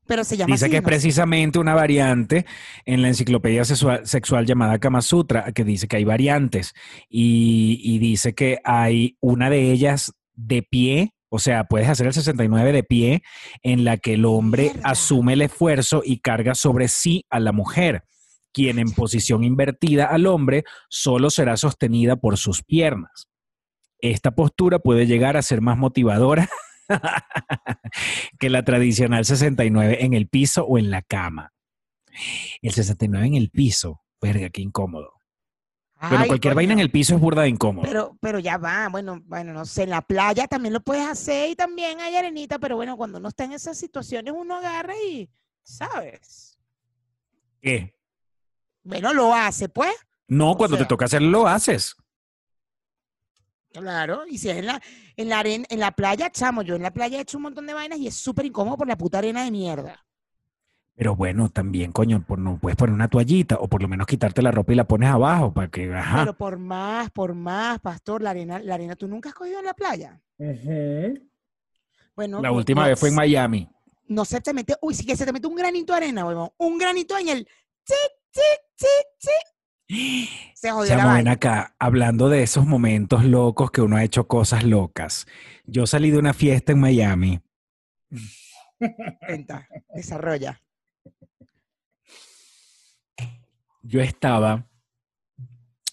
Pero 0.07 0.23
se 0.23 0.37
llama 0.37 0.55
Dice 0.55 0.67
así, 0.67 0.71
que 0.71 0.77
es 0.77 0.83
no 0.83 0.87
precisamente 0.89 1.59
una 1.59 1.75
variante 1.75 2.47
en 2.85 3.03
la 3.03 3.09
enciclopedia 3.09 3.65
sexual, 3.65 4.07
sexual 4.07 4.47
llamada 4.47 4.79
Kama 4.79 5.03
Sutra, 5.03 5.51
que 5.53 5.65
dice 5.65 5.89
que 5.89 5.97
hay 5.97 6.05
variantes 6.05 6.75
y, 7.09 7.81
y 7.83 7.99
dice 7.99 8.33
que 8.35 8.61
hay 8.65 9.17
una 9.21 9.51
de 9.51 9.73
ellas 9.73 10.13
de 10.35 10.63
pie, 10.63 11.13
o 11.29 11.41
sea, 11.41 11.65
puedes 11.65 11.89
hacer 11.89 12.07
el 12.07 12.13
69 12.13 12.73
de 12.73 12.85
pie, 12.85 13.23
en 13.63 13.85
la 13.85 13.97
que 13.97 14.15
el 14.15 14.25
hombre 14.27 14.71
Mierda. 14.75 14.91
asume 14.91 15.33
el 15.33 15.43
esfuerzo 15.43 16.03
y 16.05 16.21
carga 16.21 16.55
sobre 16.55 16.87
sí 16.87 17.25
a 17.29 17.41
la 17.41 17.51
mujer, 17.51 18.05
quien 18.53 18.79
en 18.79 18.93
posición 18.93 19.43
invertida 19.43 20.07
al 20.07 20.27
hombre 20.27 20.63
solo 20.89 21.31
será 21.31 21.57
sostenida 21.57 22.15
por 22.15 22.37
sus 22.39 22.63
piernas. 22.63 23.27
Esta 24.11 24.31
postura 24.31 24.79
puede 24.79 25.07
llegar 25.07 25.37
a 25.37 25.43
ser 25.43 25.61
más 25.61 25.77
motivadora 25.77 26.49
que 28.39 28.51
la 28.51 28.65
tradicional 28.65 29.25
69 29.25 30.05
en 30.05 30.15
el 30.15 30.29
piso 30.29 30.65
o 30.65 30.79
en 30.79 30.91
la 30.91 31.03
cama. 31.03 31.53
El 32.63 32.73
69 32.73 33.27
en 33.27 33.35
el 33.35 33.51
piso, 33.51 34.03
verga, 34.21 34.49
qué 34.51 34.63
incómodo. 34.63 35.13
Ay, 35.99 36.29
cualquier 36.29 36.55
vaina 36.55 36.75
en 36.75 36.79
el 36.79 36.91
piso 36.91 37.15
es 37.15 37.21
burda 37.21 37.43
de 37.43 37.49
incómodo. 37.49 37.87
Pero, 37.87 38.17
pero 38.21 38.39
ya 38.39 38.59
va, 38.59 38.89
bueno, 38.91 39.23
bueno, 39.25 39.53
no 39.53 39.65
sé, 39.65 39.85
en 39.85 39.91
la 39.91 40.03
playa 40.03 40.47
también 40.47 40.75
lo 40.75 40.81
puedes 40.81 41.07
hacer 41.07 41.51
y 41.51 41.57
también 41.57 42.01
hay 42.01 42.15
arenita, 42.15 42.59
pero 42.59 42.77
bueno, 42.77 42.97
cuando 42.97 43.19
uno 43.19 43.29
está 43.29 43.45
en 43.45 43.53
esas 43.53 43.77
situaciones 43.79 44.33
uno 44.37 44.57
agarra 44.57 44.95
y, 45.09 45.29
¿sabes? 45.63 46.59
¿Qué? 47.61 47.95
Bueno, 48.85 49.13
lo 49.13 49.35
hace, 49.35 49.69
pues. 49.69 49.95
No, 50.29 50.53
O 50.53 50.57
cuando 50.57 50.77
te 50.77 50.85
toca 50.85 51.07
hacerlo, 51.07 51.31
lo 51.31 51.49
haces. 51.49 51.97
Claro, 53.80 54.26
y 54.26 54.38
si 54.38 54.50
es 54.50 54.56
en 54.56 54.66
la, 54.66 54.80
en 55.16 55.28
la 55.28 55.38
arena, 55.38 55.66
en 55.68 55.80
la 55.80 55.92
playa, 55.92 56.30
chamo, 56.30 56.62
yo 56.62 56.76
en 56.76 56.83
la 56.83 56.92
playa 56.92 57.18
he 57.18 57.21
hecho 57.23 57.38
un 57.38 57.45
montón 57.45 57.66
de 57.66 57.75
vainas 57.75 57.99
y 57.99 58.06
es 58.06 58.14
súper 58.14 58.47
incómodo 58.47 58.76
por 58.78 58.88
la 58.88 58.97
puta 58.97 59.18
arena 59.18 59.45
de 59.45 59.50
mierda. 59.50 60.04
Pero 60.95 61.14
bueno, 61.14 61.50
también, 61.50 61.92
coño, 61.92 62.25
por, 62.26 62.38
no 62.38 62.59
puedes 62.59 62.76
poner 62.76 62.95
una 62.95 63.09
toallita 63.09 63.56
o 63.56 63.68
por 63.68 63.83
lo 63.83 63.88
menos 63.88 64.06
quitarte 64.06 64.40
la 64.40 64.50
ropa 64.50 64.73
y 64.73 64.76
la 64.76 64.85
pones 64.85 65.11
abajo 65.11 65.52
para 65.52 65.68
que, 65.68 65.92
ajá. 65.92 66.21
Pero 66.21 66.38
por 66.38 66.59
más, 66.59 67.11
por 67.11 67.35
más, 67.35 67.80
pastor, 67.80 68.23
la 68.23 68.30
arena, 68.30 68.59
la 68.61 68.75
arena, 68.75 68.97
¿tú 68.97 69.06
nunca 69.06 69.28
has 69.28 69.35
cogido 69.35 69.59
en 69.59 69.66
la 69.66 69.75
playa? 69.75 70.18
Bueno, 72.14 72.40
la 72.40 72.50
última 72.50 72.83
no 72.83 72.88
vez 72.88 72.99
fue 72.99 73.11
en 73.11 73.14
Miami. 73.14 73.68
No 74.09 74.25
se 74.25 74.40
te 74.40 74.54
mete, 74.54 74.75
uy, 74.80 74.95
sí 74.95 75.04
que 75.04 75.16
se 75.16 75.26
te 75.26 75.35
mete 75.35 75.47
un 75.47 75.56
granito 75.56 75.92
de 75.92 75.99
arena, 75.99 76.25
huevón. 76.25 76.49
Un 76.56 76.78
granito 76.78 77.18
en 77.18 77.28
el 77.28 77.45
tic, 77.85 78.12
tic, 78.30 78.61
tic, 78.76 79.06
tic. 79.21 79.56
Se 79.88 80.71
jodió 80.71 80.97
la 80.97 81.02
Chamo, 81.02 81.14
ven 81.14 81.25
vaina. 81.25 81.33
acá, 81.33 81.75
hablando 81.78 82.28
de 82.28 82.43
esos 82.43 82.66
momentos 82.66 83.25
locos 83.25 83.71
que 83.71 83.83
uno 83.83 83.97
ha 83.97 84.05
hecho 84.05 84.26
cosas 84.26 84.64
locas. 84.64 85.26
Yo 85.64 85.87
salí 85.87 86.11
de 86.11 86.19
una 86.19 86.35
fiesta 86.35 86.73
en 86.73 86.81
Miami. 86.81 87.40
Cuenta, 89.26 89.69
desarrolla. 89.95 90.61
Yo 93.83 94.00
estaba 94.00 94.66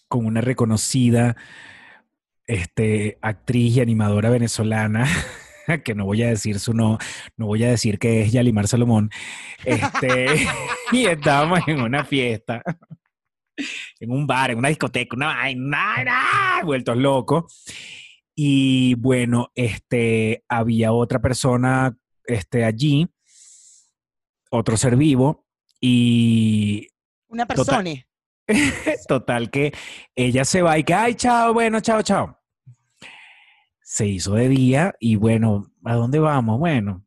con 0.07 0.25
una 0.25 0.41
reconocida 0.41 1.35
este, 2.47 3.17
actriz 3.21 3.77
y 3.77 3.81
animadora 3.81 4.29
venezolana, 4.29 5.07
que 5.83 5.95
no 5.95 6.05
voy 6.05 6.23
a 6.23 6.27
decir 6.27 6.59
su 6.59 6.73
no, 6.73 6.97
no 7.38 7.45
voy 7.45 7.63
a 7.63 7.69
decir 7.69 8.00
que 8.00 8.21
es 8.21 8.31
Yalimar 8.31 8.67
Salomón, 8.67 9.09
este, 9.63 10.25
y 10.91 11.05
estábamos 11.05 11.62
en 11.67 11.81
una 11.81 12.03
fiesta, 12.03 12.62
en 14.00 14.12
un 14.12 14.27
bar, 14.27 14.51
en 14.51 14.57
una 14.57 14.69
discoteca, 14.69 15.15
una 15.15 15.27
vaina, 15.27 15.93
vaina, 15.95 16.62
vueltos 16.63 16.98
locos. 16.98 17.63
Y 18.36 18.95
bueno, 18.95 19.51
este, 19.55 20.43
había 20.48 20.91
otra 20.91 21.19
persona 21.19 21.95
este, 22.25 22.65
allí, 22.65 23.07
otro 24.50 24.77
ser 24.77 24.95
vivo, 24.95 25.45
y 25.79 26.88
Una 27.27 27.45
Total. 27.45 27.83
persona. 27.83 28.07
Total 29.07 29.50
que 29.50 29.74
ella 30.15 30.45
se 30.45 30.62
va 30.62 30.77
y 30.77 30.83
que, 30.83 30.93
ay, 30.93 31.15
chao, 31.15 31.53
bueno, 31.53 31.81
chao, 31.81 32.01
chao. 32.01 32.39
Se 33.81 34.07
hizo 34.07 34.36
de 34.36 34.50
día 34.50 34.95
y 35.00 35.17
bueno, 35.17 35.72
¿a 35.83 35.95
dónde 35.95 36.19
vamos? 36.19 36.57
Bueno, 36.57 37.05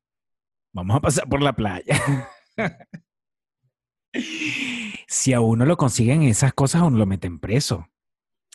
vamos 0.72 0.96
a 0.96 1.00
pasar 1.00 1.28
por 1.28 1.42
la 1.42 1.54
playa. 1.54 2.00
si 5.06 5.32
a 5.32 5.40
uno 5.40 5.64
lo 5.64 5.76
consiguen 5.76 6.22
esas 6.22 6.52
cosas, 6.52 6.82
a 6.82 6.84
uno 6.84 6.98
lo 6.98 7.06
meten 7.06 7.38
preso. 7.38 7.88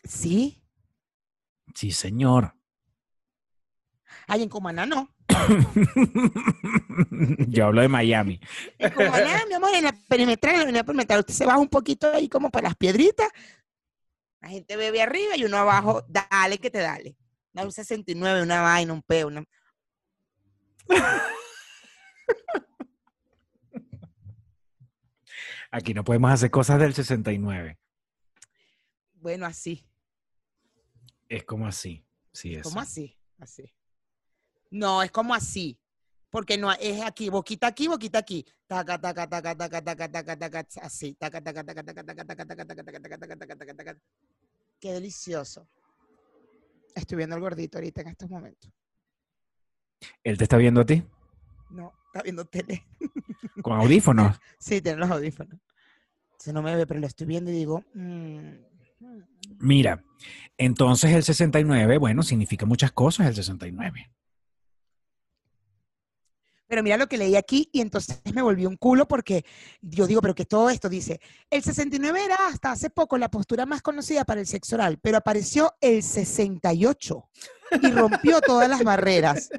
Sí. 0.03 0.61
Sí, 1.73 1.91
señor. 1.91 2.53
Ay, 4.27 4.43
en 4.43 4.49
Cumaná 4.49 4.85
no. 4.85 5.09
Yo 7.47 7.67
hablo 7.67 7.81
de 7.81 7.87
Miami. 7.87 8.39
En 8.77 8.91
Cumaná, 8.91 9.45
mi 9.47 9.53
amor, 9.53 9.73
en 9.73 9.85
la 9.85 9.95
perimetral, 10.07 10.67
en 10.67 10.75
la 10.75 10.83
perimetral, 10.83 11.21
usted 11.21 11.33
se 11.33 11.45
baja 11.45 11.57
un 11.57 11.69
poquito 11.69 12.11
ahí 12.11 12.27
como 12.27 12.49
para 12.49 12.69
las 12.69 12.75
piedritas. 12.75 13.29
La 14.41 14.49
gente 14.49 14.75
bebe 14.75 15.01
arriba 15.01 15.37
y 15.37 15.45
uno 15.45 15.57
abajo, 15.57 16.03
dale 16.07 16.57
que 16.57 16.69
te 16.69 16.79
dale. 16.79 17.15
Una 17.53 17.63
un 17.63 17.71
69, 17.71 18.41
una 18.41 18.61
vaina, 18.61 18.93
un 18.93 19.01
peo, 19.01 19.27
una... 19.27 19.43
Aquí 25.71 25.93
no 25.93 26.03
podemos 26.03 26.31
hacer 26.31 26.51
cosas 26.51 26.79
del 26.79 26.93
69. 26.93 27.79
Bueno, 29.13 29.45
así. 29.45 29.87
Es 31.29 31.45
como 31.45 31.65
así. 31.65 32.05
Sí, 32.33 32.55
es. 32.55 32.63
¿Cómo 32.63 32.81
así? 32.81 33.17
Así. 33.39 33.73
No, 34.69 35.01
es 35.01 35.11
como 35.11 35.33
así. 35.33 35.79
Porque 36.29 36.57
no 36.57 36.71
es 36.71 37.01
aquí, 37.01 37.29
boquita 37.29 37.67
aquí, 37.67 37.87
boquita 37.87 38.19
aquí. 38.19 38.45
Taca, 38.67 38.99
taca, 38.99 39.27
taca, 39.27 39.55
taca, 39.55 39.81
taca, 39.81 40.11
taca, 40.11 40.37
taca, 40.37 40.67
así. 40.81 41.13
Taca, 41.15 41.41
taca, 41.41 41.63
taca, 41.63 41.83
taca, 41.83 42.03
taca, 42.03 42.25
taca, 42.25 42.35
taca, 42.35 42.65
taca, 42.65 42.83
taca, 42.83 42.99
taca, 42.99 43.17
taca, 43.17 43.37
taca, 43.37 43.55
taca, 43.55 43.75
taca. 43.75 44.01
Qué 44.79 44.93
delicioso. 44.93 45.69
Estoy 46.95 47.17
viendo 47.17 47.35
al 47.35 47.41
gordito 47.41 47.77
ahorita 47.77 48.01
en 48.01 48.07
estos 48.09 48.29
momentos. 48.29 48.71
¿Él 50.23 50.37
te 50.37 50.43
está 50.43 50.57
viendo 50.57 50.81
a 50.81 50.85
ti? 50.85 51.03
No, 51.69 51.93
está 52.11 52.21
viendo 52.23 52.45
tele. 52.45 52.85
Con 53.63 53.79
audífonos. 53.79 54.39
Sí, 54.59 54.81
tiene 54.81 54.99
los 54.99 55.09
audífonos. 55.09 55.59
Se 56.37 56.51
no 56.51 56.61
me 56.61 56.75
ve, 56.75 56.85
pero 56.85 56.99
lo 56.99 57.07
estoy 57.07 57.27
viendo 57.27 57.51
y 57.51 57.53
digo, 57.53 57.83
mm, 57.93 58.49
mm. 58.99 59.23
Mira, 59.59 60.03
entonces 60.57 61.11
el 61.11 61.23
69, 61.23 61.97
bueno, 61.97 62.23
significa 62.23 62.65
muchas 62.65 62.91
cosas 62.91 63.27
el 63.27 63.35
69. 63.35 64.11
Pero 66.71 66.83
mira 66.83 66.95
lo 66.95 67.07
que 67.07 67.17
leí 67.17 67.35
aquí 67.35 67.69
y 67.73 67.81
entonces 67.81 68.21
me 68.33 68.41
volvió 68.41 68.69
un 68.69 68.77
culo 68.77 69.05
porque 69.05 69.43
yo 69.81 70.07
digo, 70.07 70.21
pero 70.21 70.33
que 70.33 70.45
todo 70.45 70.69
esto 70.69 70.87
dice, 70.87 71.19
el 71.49 71.61
69 71.61 72.23
era 72.23 72.37
hasta 72.47 72.71
hace 72.71 72.89
poco 72.89 73.17
la 73.17 73.29
postura 73.29 73.65
más 73.65 73.81
conocida 73.81 74.23
para 74.23 74.39
el 74.39 74.47
sexo 74.47 74.75
oral, 74.75 74.97
pero 75.01 75.17
apareció 75.17 75.73
el 75.81 76.01
68 76.01 77.29
y 77.81 77.91
rompió 77.91 78.39
todas 78.39 78.69
las 78.69 78.85
barreras 78.85 79.49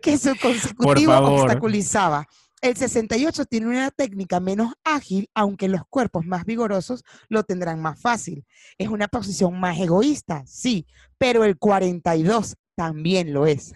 que 0.00 0.16
su 0.16 0.36
consecutivo 0.40 1.12
obstaculizaba. 1.12 2.28
El 2.60 2.76
68 2.76 3.44
tiene 3.46 3.66
una 3.66 3.90
técnica 3.90 4.38
menos 4.38 4.74
ágil, 4.84 5.28
aunque 5.34 5.66
los 5.66 5.82
cuerpos 5.90 6.24
más 6.24 6.44
vigorosos 6.44 7.02
lo 7.28 7.42
tendrán 7.42 7.82
más 7.82 8.00
fácil. 8.00 8.46
Es 8.78 8.86
una 8.86 9.08
posición 9.08 9.58
más 9.58 9.76
egoísta, 9.80 10.44
sí, 10.46 10.86
pero 11.18 11.42
el 11.42 11.58
42 11.58 12.54
también 12.76 13.32
lo 13.32 13.48
es. 13.48 13.74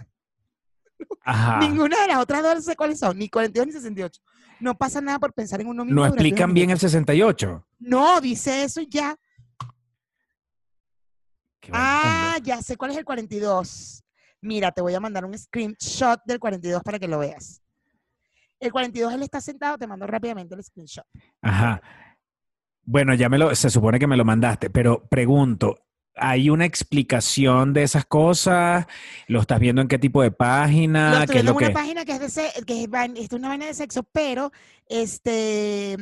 Ajá. 1.25 1.59
Ninguna 1.61 2.01
de 2.01 2.09
las 2.09 2.19
otras 2.19 2.43
dos 2.43 2.55
no 2.57 2.61
sé 2.63 2.77
cuáles 2.77 2.99
son, 2.99 3.19
ni 3.19 3.29
42 3.29 3.67
ni 3.67 3.73
68. 3.73 4.21
No 4.61 4.77
pasa 4.77 5.01
nada 5.01 5.19
por 5.19 5.33
pensar 5.33 5.61
en 5.61 5.69
uno 5.69 5.85
mismo. 5.85 6.01
No 6.01 6.07
explican 6.07 6.53
bien 6.53 6.71
el 6.71 6.77
minutos. 6.77 6.91
68. 6.93 7.67
No, 7.79 8.21
dice 8.21 8.65
eso 8.65 8.83
ya. 8.83 9.17
Ah, 11.73 12.39
ya 12.43 12.61
sé 12.63 12.77
cuál 12.77 12.91
es 12.91 12.97
el 12.97 13.05
42. 13.05 14.03
Mira, 14.43 14.73
te 14.73 14.81
voy 14.81 14.95
a 14.95 15.01
mandar 15.01 15.25
un 15.25 15.37
screenshot 15.37 16.21
del 16.25 16.39
42 16.39 16.83
para 16.83 16.99
que 16.99 17.09
lo 17.09 17.19
veas. 17.19 17.63
El 18.59 18.73
42 18.73 19.13
él 19.15 19.23
está 19.23 19.41
sentado, 19.41 19.79
te 19.79 19.87
mando 19.87 20.07
rápidamente 20.07 20.55
el 20.55 20.63
screenshot. 20.63 21.05
Ajá. 21.43 21.81
Bueno, 22.83 23.15
ya 23.15 23.29
me 23.29 23.39
lo, 23.39 23.55
se 23.55 23.71
supone 23.71 23.99
que 23.99 24.07
me 24.07 24.17
lo 24.17 24.25
mandaste, 24.25 24.71
pero 24.71 25.07
pregunto, 25.09 25.79
¿hay 26.17 26.51
una 26.51 26.65
explicación 26.67 27.73
de 27.73 27.83
esas 27.83 28.05
cosas? 28.05 28.87
¿Lo 29.27 29.41
estás 29.41 29.61
viendo 29.61 29.81
en 29.83 29.89
qué 29.89 29.99
tipo 29.99 30.23
de 30.23 30.31
página? 30.31 31.21
estoy 31.21 31.35
¿Qué 31.35 31.39
es 31.41 31.45
lo 31.45 31.51
en 31.53 31.57
una 31.57 31.73
página 31.73 32.05
que 32.05 32.13
es 32.13 32.21
de 32.21 32.29
se- 32.31 32.65
que 32.67 32.83
es, 32.83 32.89
vain- 32.91 33.17
es 33.17 33.33
una 33.33 33.49
vaina 33.49 33.67
de 33.67 33.75
sexo, 33.75 34.03
pero 34.13 34.53
este 34.87 35.97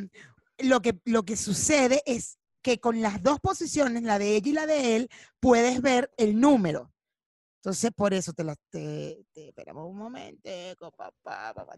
lo 0.59 0.81
que, 0.81 0.99
lo 1.05 1.23
que 1.23 1.37
sucede 1.37 2.01
es 2.05 2.37
que 2.61 2.79
con 2.79 3.01
las 3.01 3.23
dos 3.23 3.39
posiciones, 3.39 4.03
la 4.03 4.19
de 4.19 4.35
ella 4.35 4.49
y 4.49 4.53
la 4.53 4.65
de 4.65 4.95
él, 4.97 5.09
puedes 5.39 5.81
ver 5.81 6.11
el 6.17 6.39
número. 6.39 6.91
Entonces, 7.61 7.91
por 7.93 8.13
eso 8.13 8.31
te 8.31 8.45
la 8.45 8.55
te, 8.71 9.17
te- 9.33 9.49
esperamos 9.49 9.89
un 9.89 9.97
momento, 9.97 10.49
papá, 10.95 11.11
papá, 11.53 11.75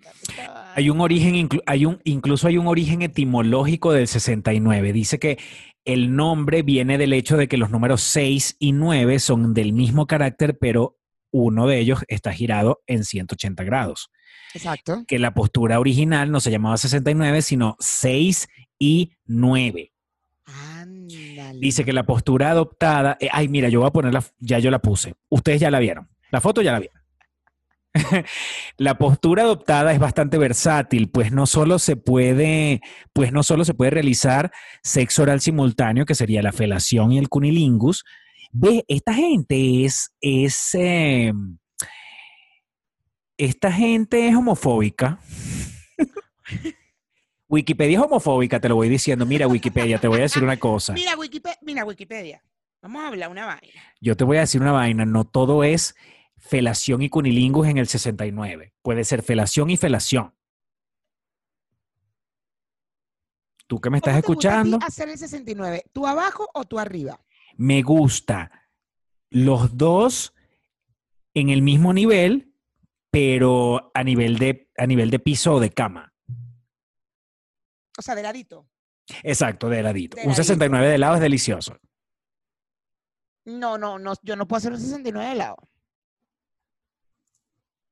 Hay 0.75 0.89
un 0.91 1.01
origen, 1.01 1.33
inclu- 1.33 1.63
hay 1.65 1.85
un, 1.85 1.99
incluso 2.03 2.47
hay 2.47 2.57
un 2.59 2.67
origen 2.67 3.01
etimológico 3.01 3.91
del 3.91 4.07
69. 4.07 4.93
Dice 4.93 5.17
que 5.17 5.39
el 5.83 6.15
nombre 6.15 6.61
viene 6.61 6.99
del 6.99 7.13
hecho 7.13 7.35
de 7.35 7.47
que 7.47 7.57
los 7.57 7.71
números 7.71 8.01
6 8.01 8.57
y 8.59 8.73
9 8.73 9.17
son 9.19 9.55
del 9.55 9.73
mismo 9.73 10.05
carácter, 10.05 10.57
pero 10.59 10.99
uno 11.33 11.65
de 11.65 11.79
ellos 11.79 12.03
está 12.07 12.31
girado 12.31 12.83
en 12.85 13.03
180 13.03 13.63
grados. 13.63 14.09
Exacto. 14.53 15.03
que 15.07 15.17
la 15.17 15.33
postura 15.33 15.79
original 15.79 16.29
no 16.29 16.41
se 16.41 16.51
llamaba 16.51 16.75
69, 16.77 17.41
sino 17.41 17.75
6 17.79 18.47
y 18.77 19.13
9. 19.25 19.90
Dice 21.59 21.85
que 21.85 21.93
la 21.93 22.03
postura 22.03 22.51
adoptada, 22.51 23.17
eh, 23.19 23.29
ay, 23.31 23.47
mira, 23.47 23.69
yo 23.69 23.79
voy 23.79 23.87
a 23.87 23.91
ponerla, 23.91 24.23
ya 24.39 24.59
yo 24.59 24.71
la 24.71 24.79
puse. 24.79 25.15
Ustedes 25.29 25.61
ya 25.61 25.71
la 25.71 25.79
vieron. 25.79 26.09
La 26.31 26.41
foto 26.41 26.61
ya 26.61 26.71
la 26.71 26.79
vieron. 26.79 27.01
la 28.77 28.97
postura 28.97 29.43
adoptada 29.43 29.91
es 29.91 29.99
bastante 29.99 30.37
versátil, 30.37 31.09
pues 31.09 31.31
no 31.31 31.45
solo 31.45 31.77
se 31.77 31.97
puede, 31.97 32.81
pues 33.13 33.33
no 33.33 33.43
solo 33.43 33.65
se 33.65 33.73
puede 33.73 33.91
realizar 33.91 34.51
sexo 34.81 35.23
oral 35.23 35.41
simultáneo, 35.41 36.05
que 36.05 36.15
sería 36.15 36.41
la 36.41 36.53
felación 36.53 37.11
y 37.11 37.17
el 37.17 37.29
cunilingus. 37.29 38.03
Ve, 38.51 38.85
esta 38.87 39.13
gente 39.13 39.85
es, 39.85 40.11
es 40.21 40.69
eh, 40.73 41.33
esta 43.37 43.71
gente 43.71 44.27
es 44.27 44.35
homofóbica. 44.35 45.19
Wikipedia 47.51 47.99
es 47.99 48.03
homofóbica, 48.03 48.59
te 48.59 48.69
lo 48.69 48.75
voy 48.75 48.89
diciendo. 48.89 49.25
Mira, 49.25 49.47
Wikipedia, 49.47 49.99
te 49.99 50.07
voy 50.07 50.19
a 50.19 50.23
decir 50.23 50.41
una 50.41 50.57
cosa. 50.57 50.93
Mira, 50.93 51.15
Wikipedia, 51.15 51.59
mira, 51.61 51.85
Wikipedia. 51.85 52.43
Vamos 52.81 53.03
a 53.03 53.07
hablar 53.09 53.29
una 53.29 53.45
vaina. 53.45 53.81
Yo 53.99 54.17
te 54.17 54.23
voy 54.23 54.37
a 54.37 54.41
decir 54.41 54.61
una 54.61 54.71
vaina, 54.71 55.05
no 55.05 55.25
todo 55.25 55.63
es 55.63 55.95
felación 56.37 57.01
y 57.01 57.09
cunilingus 57.09 57.67
en 57.67 57.77
el 57.77 57.87
69. 57.87 58.73
Puede 58.81 59.03
ser 59.03 59.21
felación 59.21 59.69
y 59.69 59.77
felación. 59.77 60.33
Tú 63.67 63.79
que 63.79 63.89
me 63.89 63.97
estás 63.97 64.13
¿Cómo 64.13 64.21
te 64.21 64.27
gusta 64.27 64.49
a 64.49 64.63
ti 64.63 64.69
escuchando, 64.69 64.85
hacer 64.85 65.09
el 65.09 65.17
69? 65.17 65.83
¿Tú 65.93 66.07
abajo 66.07 66.49
o 66.53 66.65
tú 66.65 66.79
arriba? 66.79 67.19
me 67.57 67.81
gusta 67.83 68.51
los 69.29 69.77
dos 69.77 70.33
en 71.33 71.49
el 71.49 71.61
mismo 71.61 71.93
nivel, 71.93 72.55
pero 73.09 73.91
a 73.93 74.03
nivel 74.03 74.37
de, 74.37 74.69
a 74.77 74.87
nivel 74.87 75.09
de 75.09 75.19
piso 75.19 75.53
o 75.53 75.59
de 75.59 75.69
cama. 75.69 76.13
O 77.97 78.01
sea, 78.01 78.15
de 78.15 78.23
ladito. 78.23 78.67
Exacto, 79.23 79.69
de 79.69 79.83
ladito. 79.83 80.15
De 80.15 80.21
Un 80.23 80.29
ladito. 80.29 80.43
69 80.43 80.87
de 80.87 80.97
lado 80.97 81.15
es 81.15 81.21
delicioso. 81.21 81.77
No, 83.45 83.77
no, 83.77 83.97
no, 83.99 84.13
yo 84.21 84.35
no 84.35 84.47
puedo 84.47 84.59
hacer 84.59 84.71
un 84.71 84.79
69 84.79 85.29
de 85.29 85.35
lado. 85.35 85.57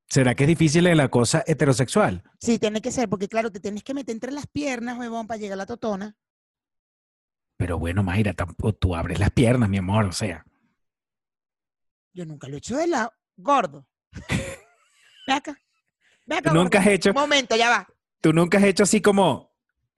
¿Será 0.07 0.33
que 0.33 0.43
es 0.45 0.47
difícil 0.47 0.87
en 0.87 0.97
la 0.97 1.09
cosa 1.09 1.43
heterosexual? 1.45 2.23
Sí, 2.39 2.57
tiene 2.57 2.81
que 2.81 2.91
ser, 2.91 3.07
porque 3.09 3.27
claro, 3.27 3.51
te 3.51 3.59
tienes 3.59 3.83
que 3.83 3.93
meter 3.93 4.13
entre 4.13 4.31
las 4.31 4.47
piernas, 4.47 4.97
huevón, 4.97 5.27
para 5.27 5.37
llegar 5.39 5.53
a 5.53 5.57
la 5.57 5.65
totona. 5.67 6.15
Pero 7.57 7.77
bueno, 7.77 8.01
Mayra, 8.03 8.33
tampoco 8.33 8.73
tú 8.73 8.95
abres 8.95 9.19
las 9.19 9.29
piernas, 9.31 9.69
mi 9.69 9.77
amor, 9.77 10.05
o 10.05 10.11
sea. 10.11 10.45
Yo 12.13 12.25
nunca 12.25 12.47
lo 12.47 12.55
he 12.55 12.57
hecho 12.57 12.75
de 12.77 12.87
lado. 12.87 13.11
Gordo. 13.37 13.87
Ve 15.27 15.33
acá. 15.33 15.59
Ve 16.25 16.37
acá. 16.37 16.49
¿Tú 16.51 16.55
nunca 16.55 16.79
has 16.79 16.87
hecho, 16.87 17.09
Un 17.11 17.15
momento, 17.15 17.55
ya 17.55 17.69
va. 17.69 17.87
tú 18.21 18.33
nunca 18.33 18.57
has 18.57 18.63
hecho 18.63 18.83
así 18.83 19.01
como 19.01 19.48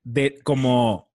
de, 0.03 0.39
como 0.43 1.09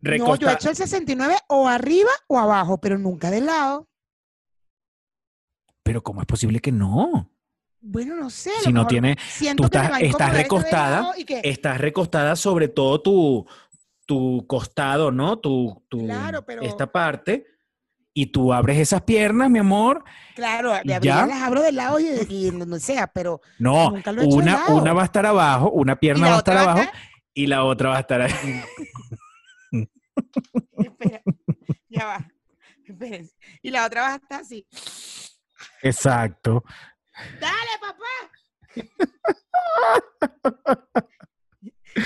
No, 0.00 0.36
yo 0.36 0.48
he 0.48 0.52
hecho 0.52 0.70
el 0.70 0.76
69 0.76 1.36
o 1.48 1.68
arriba 1.68 2.10
o 2.28 2.38
abajo, 2.38 2.78
pero 2.78 2.98
nunca 2.98 3.30
de 3.30 3.40
lado. 3.40 3.88
Pero 5.82 6.02
¿cómo 6.02 6.20
es 6.20 6.26
posible 6.26 6.60
que 6.60 6.72
no? 6.72 7.30
Bueno, 7.80 8.16
no 8.16 8.28
sé. 8.30 8.50
Si 8.62 8.72
no 8.72 8.86
tiene, 8.86 9.16
tú 9.56 9.64
estás- 9.64 10.00
estás 10.02 10.32
recostada, 10.34 11.00
lado 11.02 11.12
y 11.16 11.24
que- 11.24 11.40
estás 11.44 11.78
recostada 11.78 12.36
sobre 12.36 12.68
todo 12.68 13.00
tu, 13.00 13.46
tu 14.04 14.44
costado, 14.46 15.10
¿no? 15.10 15.38
Tu, 15.38 15.84
tu 15.88 16.04
Claro, 16.04 16.44
pero- 16.44 16.62
esta 16.62 16.90
parte. 16.90 17.46
Y 18.14 18.26
tú 18.26 18.52
abres 18.52 18.78
esas 18.78 19.02
piernas, 19.02 19.48
mi 19.48 19.60
amor. 19.60 20.02
Claro, 20.34 20.72
de 20.72 20.80
¿Y 20.86 20.92
abrir 20.92 21.12
ya? 21.12 21.24
las 21.26 21.40
abro 21.42 21.62
de 21.62 21.70
lado 21.70 22.00
y, 22.00 22.08
y 22.28 22.48
en 22.48 22.58
donde 22.58 22.80
sea, 22.80 23.06
pero 23.06 23.40
No, 23.60 23.90
Nunca 23.90 24.10
lo 24.10 24.22
he 24.22 24.24
hecho 24.24 24.36
de 24.36 24.42
una, 24.42 24.52
lado. 24.54 24.76
una 24.76 24.92
va 24.92 25.02
a 25.02 25.04
estar 25.04 25.24
abajo, 25.24 25.70
una 25.70 26.00
pierna 26.00 26.28
va 26.28 26.34
a 26.34 26.38
estar 26.38 26.56
abajo 26.56 26.80
y 27.38 27.46
la 27.46 27.62
otra 27.62 27.90
va 27.90 27.98
a 27.98 28.00
estar 28.00 28.20
ahí. 28.20 28.64
Espera, 30.76 31.22
ya 31.88 32.04
va. 32.04 32.28
Espérense. 32.84 33.36
Y 33.62 33.70
la 33.70 33.86
otra 33.86 34.00
va 34.00 34.12
a 34.14 34.16
estar 34.16 34.40
así. 34.40 34.66
Exacto. 35.82 36.64
¡Dale, 37.40 37.70
papá! 37.80 38.04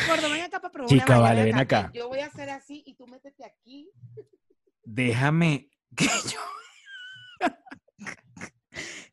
Gordo, 0.07 0.29
ven 0.29 0.43
acá 0.43 0.61
para 0.61 0.71
probar 0.71 0.91
Chica, 0.91 1.15
una 1.15 1.19
vale, 1.21 1.45
ven 1.45 1.59
acá. 1.59 1.91
Yo 1.95 2.09
voy 2.09 2.19
a 2.19 2.27
hacer 2.27 2.51
así 2.51 2.83
y 2.85 2.95
tú 2.95 3.07
métete 3.07 3.47
aquí. 3.47 3.91
Déjame 4.85 5.71
que 5.97 6.05
yo. 6.31 6.41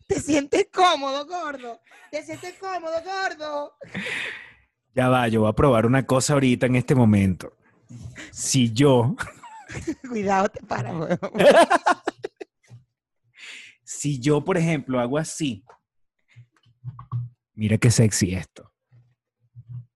¿Te 0.06 0.20
sientes 0.20 0.68
cómodo, 0.74 1.26
gordo? 1.26 1.80
¿Te 2.12 2.24
sientes 2.24 2.56
cómodo, 2.60 3.02
gordo? 3.06 3.78
Ya 5.00 5.08
va, 5.08 5.30
yo 5.30 5.40
voy 5.40 5.50
a 5.50 5.54
probar 5.54 5.86
una 5.86 6.06
cosa 6.06 6.34
ahorita 6.34 6.66
en 6.66 6.76
este 6.76 6.94
momento. 6.94 7.56
Si 8.32 8.74
yo, 8.74 9.16
Cuidado, 10.10 10.50
te 10.50 10.62
para, 10.62 10.92
si 13.86 14.20
yo, 14.20 14.44
por 14.44 14.58
ejemplo, 14.58 15.00
hago 15.00 15.18
así. 15.18 15.64
Mira 17.54 17.78
qué 17.78 17.90
sexy 17.90 18.36
esto. 18.36 18.74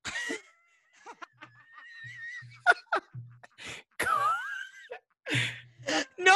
¡No! 6.18 6.32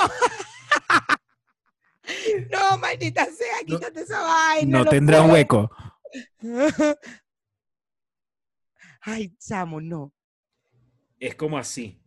¡No, 2.52 2.78
maldita 2.80 3.28
sea! 3.28 3.64
¡Quítate 3.66 4.02
esa 4.02 4.22
vaina! 4.22 4.80
No 4.80 4.84
tendrá 4.84 5.22
un 5.22 5.30
puedo. 5.30 5.36
hueco. 5.36 5.72
Ay, 9.10 9.34
chamo, 9.40 9.80
no. 9.80 10.14
Es 11.20 11.34
como 11.36 11.58
así, 11.58 11.98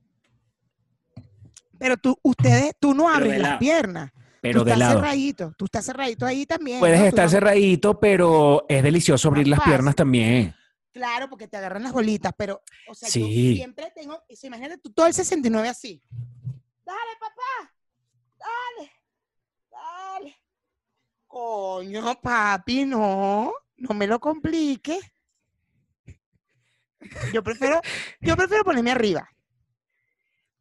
Pero 1.79 1.97
tú, 1.97 2.15
ustedes, 2.23 2.75
tú 2.79 2.93
no 2.95 3.09
abres 3.09 3.41
las 3.41 3.57
piernas. 3.59 4.13
pero 4.43 4.61
tú 4.61 4.65
de 4.67 4.73
estás 4.73 4.79
lado. 4.89 5.01
cerradito. 5.01 5.53
Tú 5.57 5.65
estás 5.65 5.87
cerradito 5.87 6.27
ahí 6.27 6.45
también. 6.45 6.79
Puedes 6.79 6.99
¿no? 6.99 7.05
Tú 7.05 7.09
estar 7.09 7.25
no- 7.25 7.31
cerradito, 7.31 7.99
pero 7.99 8.67
es 8.69 8.83
delicioso 8.83 9.29
abrir 9.29 9.49
las 9.49 9.61
piernas 9.63 9.95
también. 9.97 10.55
Claro, 10.93 11.31
porque 11.31 11.49
te 11.49 11.57
agarran 11.57 11.83
las 11.85 11.93
bolitas, 11.93 12.33
pero, 12.37 12.61
o 12.89 12.95
sea, 12.95 13.09
yo 13.09 13.27
Sí. 13.27 13.57
siempre 13.57 13.91
tengo, 13.95 14.23
imagínate 14.43 14.77
tú 14.79 14.93
todo 14.93 15.07
el 15.07 15.15
69 15.15 15.69
así. 15.69 16.03
Dale, 16.85 17.17
papá, 17.19 17.75
dale, 18.39 18.91
dale. 19.71 20.37
Coño, 21.27 22.21
papi, 22.21 22.85
no, 22.85 23.53
no 23.79 23.95
me 23.95 24.07
lo 24.07 24.21
complique. 24.21 24.99
Yo 27.33 27.43
prefiero, 27.43 27.81
yo 28.21 28.37
prefiero 28.37 28.65
ponerme 28.65 28.91
arriba. 28.91 29.29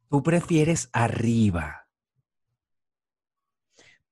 Tú 0.08 0.22
prefieres 0.22 0.88
arriba. 0.92 1.86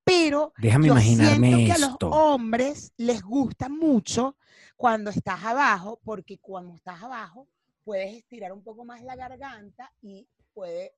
Pero 0.04 0.52
Déjame 0.56 0.86
yo 0.86 0.92
imaginarme 0.94 1.48
siento 1.48 1.66
que 1.66 1.72
a 1.72 1.78
los 1.78 1.90
esto. 1.92 2.08
hombres 2.10 2.92
les 2.96 3.22
gusta 3.22 3.68
mucho 3.68 4.36
cuando 4.76 5.10
estás 5.10 5.44
abajo, 5.44 6.00
porque 6.02 6.38
cuando 6.38 6.74
estás 6.74 7.02
abajo 7.02 7.48
puedes 7.84 8.16
estirar 8.16 8.52
un 8.52 8.62
poco 8.62 8.84
más 8.84 9.02
la 9.02 9.16
garganta 9.16 9.92
y 10.00 10.26
puede 10.54 10.94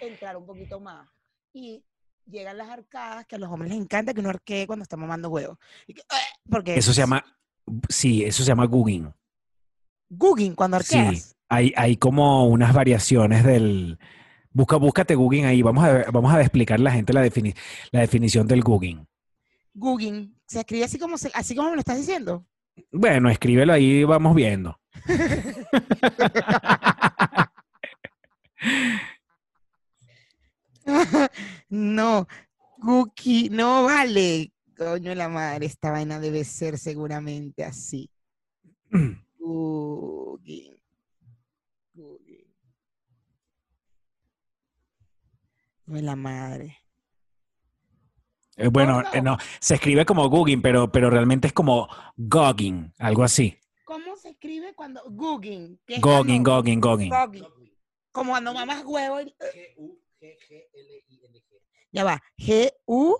entrar 0.00 0.36
un 0.36 0.44
poquito 0.46 0.80
más. 0.80 1.08
Y 1.52 1.84
llegan 2.26 2.58
las 2.58 2.68
arcadas, 2.68 3.26
que 3.26 3.36
a 3.36 3.38
los 3.38 3.50
hombres 3.50 3.70
les 3.72 3.80
encanta 3.80 4.12
que 4.12 4.20
uno 4.20 4.30
arquee 4.30 4.66
cuando 4.66 4.82
está 4.82 4.96
mamando 4.96 5.28
huevos. 5.30 5.58
"Eh", 5.88 5.94
porque 6.50 6.76
Eso 6.76 6.92
se 6.92 7.00
llama, 7.00 7.24
sí, 7.88 8.24
eso 8.24 8.42
se 8.42 8.48
llama 8.48 8.66
googing. 8.66 9.12
Googing 10.14 10.54
cuando 10.54 10.76
arqueas. 10.76 11.18
Sí, 11.18 11.32
hay, 11.48 11.72
hay 11.76 11.96
como 11.96 12.46
unas 12.46 12.74
variaciones 12.74 13.44
del... 13.44 13.98
Busca, 14.50 14.76
búscate 14.76 15.14
googing 15.14 15.46
ahí. 15.46 15.62
Vamos 15.62 15.84
a, 15.84 16.10
vamos 16.10 16.32
a 16.34 16.40
explicar 16.40 16.78
a 16.78 16.82
la 16.82 16.92
gente 16.92 17.14
la, 17.14 17.24
defini- 17.24 17.56
la 17.90 18.00
definición 18.00 18.46
del 18.46 18.62
googing. 18.62 19.06
Googing. 19.72 20.36
Se 20.46 20.60
escribe 20.60 20.84
así 20.84 20.98
como, 20.98 21.16
se- 21.16 21.30
así 21.32 21.56
como 21.56 21.70
me 21.70 21.76
lo 21.76 21.80
estás 21.80 21.96
diciendo. 21.96 22.46
Bueno, 22.90 23.30
escríbelo 23.30 23.72
ahí, 23.72 24.04
vamos 24.04 24.34
viendo. 24.34 24.78
no, 31.68 32.26
Cookie, 32.80 33.48
no 33.50 33.84
vale. 33.84 34.52
Coño 34.76 35.14
la 35.14 35.28
madre, 35.28 35.66
esta 35.66 35.90
vaina 35.90 36.18
debe 36.18 36.44
ser 36.44 36.78
seguramente 36.78 37.64
así. 37.64 38.10
Cookie. 39.42 40.70
Coño 45.84 45.96
de 45.96 46.02
la 46.02 46.16
madre. 46.16 46.78
Eh, 48.56 48.68
bueno, 48.68 49.02
eh, 49.12 49.20
no, 49.20 49.36
se 49.60 49.74
escribe 49.74 50.04
como 50.06 50.28
googing, 50.28 50.62
pero, 50.62 50.92
pero 50.92 51.10
realmente 51.10 51.48
es 51.48 51.52
como 51.52 51.88
gogging, 52.16 52.92
algo 52.98 53.24
así. 53.24 53.58
¿Cómo 53.84 54.16
se 54.16 54.30
escribe 54.30 54.74
cuando 54.74 55.02
cuando- 56.00 56.42
gogging, 56.44 56.80
gogging. 56.80 56.80
Gogging. 57.10 57.44
Como 58.12 58.30
cuando 58.32 58.54
mamas 58.54 58.84
huevo. 58.84 59.20
y- 59.22 59.34
Ya 61.90 62.04
va. 62.04 62.22
G 62.38 62.70
U 62.86 63.16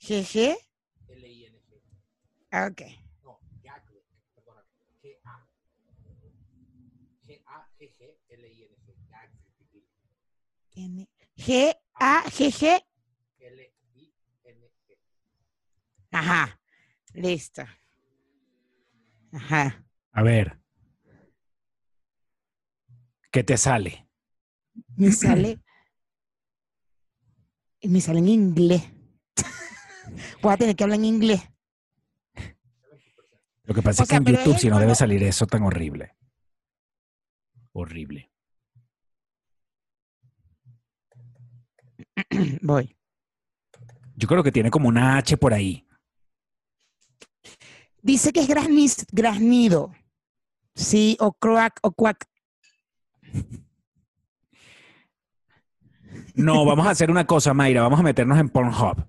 G 0.00 0.22
G. 0.24 0.56
Ah, 2.50 2.68
Ok. 2.70 2.82
N- 10.76 11.08
G 11.36 11.74
A 11.94 12.22
G 12.24 12.50
G. 12.52 12.82
Ajá. 16.12 16.58
Listo. 17.14 17.62
Ajá. 19.32 19.84
A 20.12 20.22
ver. 20.22 20.58
¿Qué 23.30 23.42
te 23.44 23.56
sale? 23.56 24.08
Me 24.96 25.12
sale. 25.12 25.58
Me 27.82 28.00
sale 28.00 28.18
en 28.20 28.28
inglés. 28.28 28.82
Voy 30.40 30.52
a 30.52 30.56
tener 30.56 30.76
que 30.76 30.84
hablar 30.84 30.98
en 30.98 31.04
inglés. 31.04 31.42
Lo 33.64 33.74
que 33.74 33.82
pasa 33.82 34.02
O 34.02 34.04
es 34.04 34.08
que 34.08 34.16
en 34.16 34.24
YouTube 34.24 34.58
si 34.58 34.68
no 34.68 34.78
debe 34.78 34.94
salir 34.94 35.22
eso 35.22 35.46
tan 35.46 35.62
horrible. 35.64 36.14
Horrible. 37.72 38.30
Voy. 42.62 42.96
Yo 44.16 44.28
creo 44.28 44.42
que 44.42 44.52
tiene 44.52 44.70
como 44.70 44.88
una 44.88 45.16
H 45.18 45.36
por 45.36 45.52
ahí. 45.52 45.86
Dice 48.02 48.32
que 48.32 48.40
es 48.40 48.48
graniz- 48.48 49.06
graznido. 49.12 49.92
Sí, 50.74 51.16
o 51.20 51.32
crack 51.32 51.78
o 51.82 51.92
cuac. 51.92 52.28
No, 56.34 56.64
vamos 56.66 56.86
a 56.86 56.90
hacer 56.90 57.10
una 57.10 57.26
cosa, 57.26 57.54
Mayra. 57.54 57.82
Vamos 57.82 58.00
a 58.00 58.02
meternos 58.02 58.38
en 58.38 58.48
Pornhub. 58.48 59.06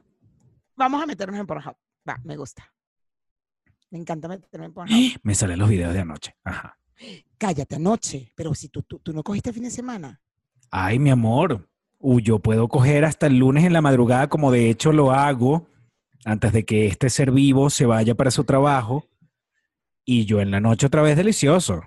Vamos 0.75 1.01
a 1.01 1.05
meternos 1.05 1.39
en 1.39 1.47
Pornhub. 1.47 1.75
Va, 2.07 2.17
me 2.23 2.35
gusta. 2.37 2.71
Me 3.89 3.97
encanta 3.99 4.27
meterme 4.27 4.67
en 4.67 4.73
Pornhub. 4.73 5.19
Me 5.23 5.35
salen 5.35 5.59
los 5.59 5.69
videos 5.69 5.93
de 5.93 5.99
anoche. 6.01 6.35
Ajá. 6.43 6.77
Cállate 7.37 7.75
anoche. 7.75 8.31
Pero 8.35 8.53
si 8.53 8.69
tú, 8.69 8.83
tú, 8.83 8.99
tú 8.99 9.13
no 9.13 9.23
cogiste 9.23 9.49
el 9.49 9.53
fin 9.55 9.63
de 9.63 9.71
semana. 9.71 10.21
Ay, 10.71 10.99
mi 10.99 11.09
amor. 11.09 11.69
Uy, 11.99 12.21
yo 12.21 12.39
puedo 12.39 12.67
coger 12.67 13.05
hasta 13.05 13.27
el 13.27 13.37
lunes 13.39 13.63
en 13.65 13.73
la 13.73 13.81
madrugada, 13.81 14.27
como 14.29 14.51
de 14.51 14.69
hecho 14.69 14.91
lo 14.91 15.11
hago, 15.11 15.67
antes 16.25 16.53
de 16.53 16.65
que 16.65 16.87
este 16.87 17.09
ser 17.09 17.31
vivo 17.31 17.69
se 17.69 17.85
vaya 17.85 18.15
para 18.15 18.31
su 18.31 18.43
trabajo. 18.43 19.05
Y 20.05 20.25
yo 20.25 20.39
en 20.39 20.51
la 20.51 20.59
noche 20.59 20.85
otra 20.87 21.01
vez 21.01 21.17
delicioso. 21.17 21.81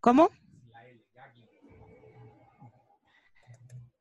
¿Cómo? 0.00 0.30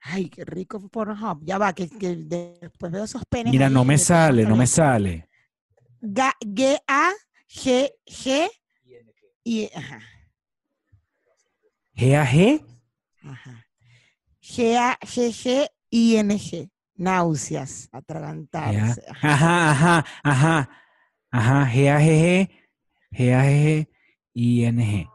Ay, 0.01 0.29
qué 0.29 0.45
rico 0.45 0.87
Pornhub. 0.89 1.43
Ya 1.43 1.57
va, 1.57 1.73
que, 1.73 1.89
que 1.89 2.15
después 2.15 2.91
veo 2.91 3.03
esos 3.05 3.23
penes. 3.25 3.51
Mira, 3.51 3.67
ahí 3.67 3.73
no 3.73 3.83
me 3.85 3.97
sale, 3.97 4.45
no 4.45 4.55
me 4.55 4.67
sale. 4.67 5.27
Ga- 6.01 6.35
G-A-G-G. 6.41 8.49
Y, 9.43 9.69
ajá, 9.75 9.99
¿G-A-G? 11.95 12.63
ajá. 13.23 13.64
G-A-G-G-I-N-G. 15.45 16.69
Náuseas, 16.97 17.89
atragantarse. 17.91 19.03
ajá. 19.21 19.71
Ajá, 19.71 20.05
ajá, 20.23 20.69
ajá. 21.31 21.65
G-A-G-G. 21.71 22.49
G-A-G-G-I-N-G. 23.11 25.09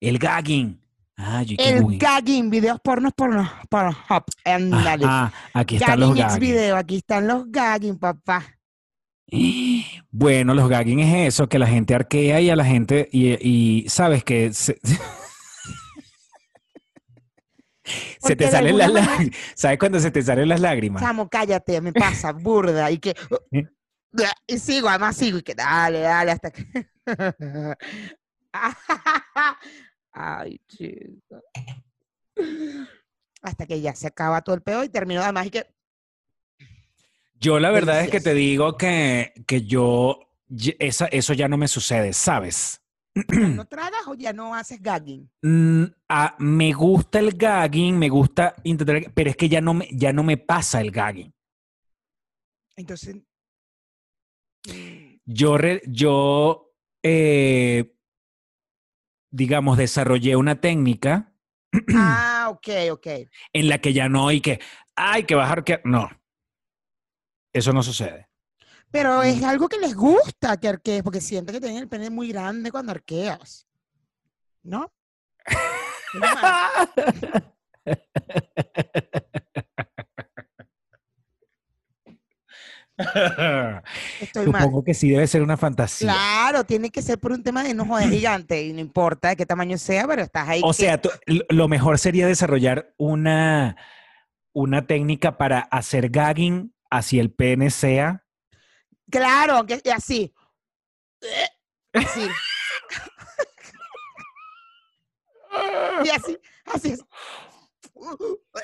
El 0.00 0.18
gagging. 0.18 0.80
Ah, 1.16 1.44
El 1.58 1.98
gagging, 1.98 2.50
videos 2.50 2.80
pornos, 2.82 3.12
porno, 3.14 3.48
Pornhub. 3.70 4.24
Ándale. 4.44 5.04
Ajá, 5.04 5.32
aquí 5.54 5.76
están 5.76 6.00
los 6.00 6.10
Gagging 6.10 6.24
X 6.24 6.34
gagging. 6.34 6.48
video, 6.50 6.76
aquí 6.76 6.96
están 6.96 7.26
los 7.28 7.44
gagging, 7.50 7.98
papá. 7.98 8.44
Bueno, 10.10 10.54
los 10.54 10.68
gagging 10.68 11.00
es 11.00 11.28
eso, 11.34 11.48
que 11.48 11.58
la 11.58 11.66
gente 11.66 11.94
arquea 11.94 12.40
y 12.40 12.50
a 12.50 12.56
la 12.56 12.64
gente, 12.64 13.08
y, 13.12 13.28
y 13.48 13.88
sabes 13.88 14.24
que 14.24 14.52
se, 14.52 14.78
se 18.20 18.36
te 18.36 18.50
salen 18.50 18.78
las 18.78 18.92
lágrimas. 18.92 19.36
¿Sabes 19.54 19.78
cuando 19.78 20.00
se 20.00 20.10
te 20.10 20.22
salen 20.22 20.48
las 20.48 20.60
lágrimas? 20.60 21.02
Chamo, 21.02 21.28
cállate, 21.28 21.80
me 21.80 21.92
pasa, 21.92 22.32
burda. 22.32 22.90
Y 22.90 22.98
que. 22.98 23.14
¿Eh? 23.50 23.64
Y 24.46 24.58
sigo, 24.58 24.90
además 24.90 25.16
sigo, 25.16 25.38
y 25.38 25.42
que 25.42 25.54
dale, 25.54 26.00
dale, 26.00 26.32
hasta 26.32 26.50
que. 26.50 26.66
Ay, 30.12 30.60
chico. 30.68 31.42
Hasta 33.40 33.66
que 33.66 33.80
ya 33.80 33.94
se 33.94 34.08
acaba 34.08 34.42
todo 34.42 34.54
el 34.54 34.60
peo 34.60 34.84
y 34.84 34.90
terminó, 34.90 35.22
además, 35.22 35.46
y 35.46 35.50
que. 35.50 35.66
Yo 37.40 37.58
la 37.58 37.70
verdad 37.70 38.02
es 38.02 38.10
que 38.10 38.20
te 38.20 38.34
digo 38.34 38.76
que, 38.76 39.32
que 39.46 39.62
yo, 39.62 40.20
esa, 40.78 41.06
eso 41.06 41.32
ya 41.32 41.48
no 41.48 41.56
me 41.56 41.66
sucede, 41.66 42.12
¿sabes? 42.12 42.81
¿Ya 43.14 43.22
¿No 43.56 43.64
tragas 43.66 44.06
o 44.06 44.14
ya 44.14 44.32
no 44.32 44.54
haces 44.54 44.80
gagging? 44.80 45.28
Mm, 45.42 45.84
ah, 46.08 46.34
me 46.38 46.72
gusta 46.72 47.18
el 47.18 47.32
gagging, 47.32 47.98
me 47.98 48.08
gusta 48.08 48.54
intentar, 48.64 49.12
pero 49.14 49.30
es 49.30 49.36
que 49.36 49.48
ya 49.48 49.60
no 49.60 49.74
me, 49.74 49.88
ya 49.92 50.12
no 50.12 50.22
me 50.22 50.36
pasa 50.36 50.80
el 50.80 50.90
gagging. 50.90 51.32
Entonces. 52.76 53.16
mm, 54.66 55.20
Yo, 55.26 55.58
re- 55.58 55.82
yo 55.86 56.72
eh, 57.02 57.94
digamos, 59.30 59.78
desarrollé 59.78 60.36
una 60.36 60.60
técnica 60.60 61.32
Ah, 61.94 62.48
ok, 62.50 62.68
ok. 62.92 63.06
en 63.52 63.68
la 63.68 63.78
que 63.80 63.92
ya 63.92 64.08
no 64.08 64.28
hay 64.28 64.40
que, 64.40 64.60
hay 64.96 65.24
que 65.24 65.34
bajar, 65.34 65.64
que 65.64 65.80
no. 65.84 66.08
Eso 67.54 67.72
no 67.72 67.82
sucede. 67.82 68.28
Pero 68.92 69.18
Mm. 69.20 69.26
es 69.26 69.42
algo 69.42 69.68
que 69.68 69.78
les 69.78 69.94
gusta 69.96 70.56
que 70.58 70.68
arquees, 70.68 71.02
porque 71.02 71.20
sienten 71.20 71.54
que 71.54 71.60
tienen 71.60 71.78
el 71.82 71.88
pene 71.88 72.10
muy 72.10 72.28
grande 72.28 72.70
cuando 72.70 72.92
arqueas. 72.92 73.66
¿No? 74.62 74.92
Estoy 84.20 84.46
mal. 84.48 84.62
Supongo 84.62 84.84
que 84.84 84.94
sí 84.94 85.10
debe 85.10 85.26
ser 85.26 85.42
una 85.42 85.56
fantasía. 85.56 86.12
Claro, 86.12 86.64
tiene 86.64 86.90
que 86.90 87.02
ser 87.02 87.18
por 87.18 87.32
un 87.32 87.42
tema 87.42 87.62
de 87.62 87.74
no 87.74 87.84
joder 87.86 88.10
gigante 88.10 88.62
y 88.62 88.72
no 88.72 88.80
importa 88.80 89.30
de 89.30 89.36
qué 89.36 89.46
tamaño 89.46 89.78
sea, 89.78 90.06
pero 90.06 90.22
estás 90.22 90.48
ahí. 90.48 90.60
O 90.64 90.68
que- 90.68 90.74
sea, 90.74 91.00
tú- 91.00 91.10
lo- 91.26 91.68
mejor 91.68 91.98
sería 91.98 92.26
desarrollar 92.26 92.92
una, 92.98 93.76
una 94.52 94.86
técnica 94.86 95.38
para 95.38 95.60
hacer 95.60 96.10
gagging 96.10 96.74
así 96.90 97.18
el 97.18 97.32
pene 97.32 97.70
sea. 97.70 98.21
Claro, 99.10 99.64
y 99.84 99.90
así. 99.90 100.34
Así. 101.92 102.28
y 106.04 106.08
así, 106.08 106.38
así 106.64 106.92
es. 106.92 107.04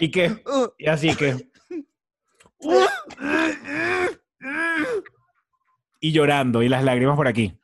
Y 0.01 0.11
que, 0.11 0.43
Uh, 0.47 0.69
y 0.79 0.87
así 0.87 1.15
que. 1.15 1.51
Y 6.01 6.13
llorando, 6.13 6.63
y 6.63 6.69
las 6.69 6.85
lágrimas 6.85 7.17
por 7.17 7.29
aquí. 7.29 7.59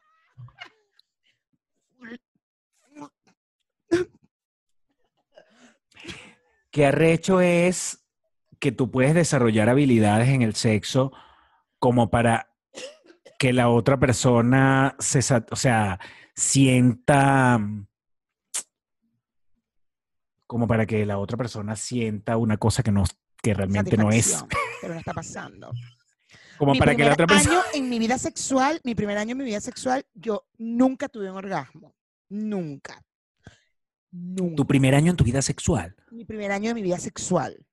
Qué 6.71 6.87
arrecho 6.87 7.41
es 7.41 8.05
que 8.59 8.73
tú 8.73 8.91
puedes 8.91 9.15
desarrollar 9.15 9.69
habilidades 9.69 10.29
en 10.29 10.43
el 10.43 10.57
sexo 10.57 11.13
como 11.79 12.11
para 12.11 12.54
que 13.45 13.53
la 13.53 13.69
otra 13.69 13.99
persona 13.99 14.97
se, 14.99 15.19
o 15.51 15.57
sea, 15.57 16.01
sienta 16.35 17.61
como 20.47 20.67
para 20.67 20.87
que 20.87 21.05
la 21.05 21.19
otra 21.19 21.37
persona 21.37 21.77
sienta 21.77 22.39
una 22.39 22.57
cosa 22.57 22.83
que 22.83 22.91
no 22.91 23.05
que 23.43 23.53
realmente 23.53 23.99
no 23.99 24.11
es, 24.11 24.43
Pero 24.81 24.95
no 24.95 24.99
está 24.99 25.13
pasando. 25.13 25.71
como 26.57 26.73
mi 26.73 26.79
para 26.79 26.97
que 26.97 27.05
la 27.05 27.13
otra 27.13 27.27
persona 27.27 27.61
año 27.61 27.63
en 27.75 27.91
mi 27.91 27.99
vida 27.99 28.17
sexual, 28.17 28.81
mi 28.83 28.95
primer 28.95 29.19
año 29.19 29.33
en 29.33 29.39
mi 29.39 29.45
vida 29.45 29.61
sexual, 29.61 30.07
yo 30.15 30.47
nunca 30.57 31.11
tuve 31.11 31.31
un 31.31 31.37
orgasmo. 31.37 31.95
Nunca. 32.31 33.05
Nunca. 34.11 34.57
tu 34.57 34.67
primer 34.67 34.95
año 34.95 35.11
en 35.11 35.19
tu 35.19 35.25
vida 35.25 35.43
sexual. 35.43 35.95
mi 36.11 36.25
primer 36.25 36.51
año 36.51 36.69
de 36.69 36.75
mi 36.77 36.83
vida 36.83 36.99
sexual. 36.99 37.64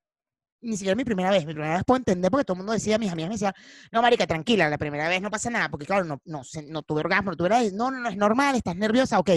Ni 0.62 0.78
siquiera 0.78 0.96
mi 0.96 1.04
primera 1.04 1.32
vez. 1.32 1.46
Mi 1.46 1.54
primera 1.54 1.76
vez 1.76 1.84
puedo 1.84 1.98
entender 1.98 2.30
porque 2.30 2.46
todo 2.46 2.54
el 2.54 2.60
mundo 2.60 2.74
decía, 2.74 2.98
mis 2.98 3.12
amigas 3.12 3.30
me 3.30 3.36
decían, 3.36 3.54
no, 3.92 4.02
marica, 4.02 4.28
tranquila, 4.28 4.70
la 4.70 4.78
primera 4.78 5.10
vez 5.10 5.22
no 5.22 5.32
pasa 5.32 5.50
nada, 5.50 5.70
porque 5.70 5.86
claro, 5.86 6.04
no, 6.06 6.22
no, 6.26 6.42
no 6.68 6.84
tuve 6.84 7.00
orgasmo, 7.02 7.32
no 7.32 7.38
tuve 7.38 7.50
nada. 7.50 7.64
No, 7.74 7.92
no, 7.92 8.00
no, 8.00 8.10
es 8.10 8.18
normal, 8.18 8.56
estás 8.56 8.76
nerviosa, 8.76 9.20
ok. 9.20 9.32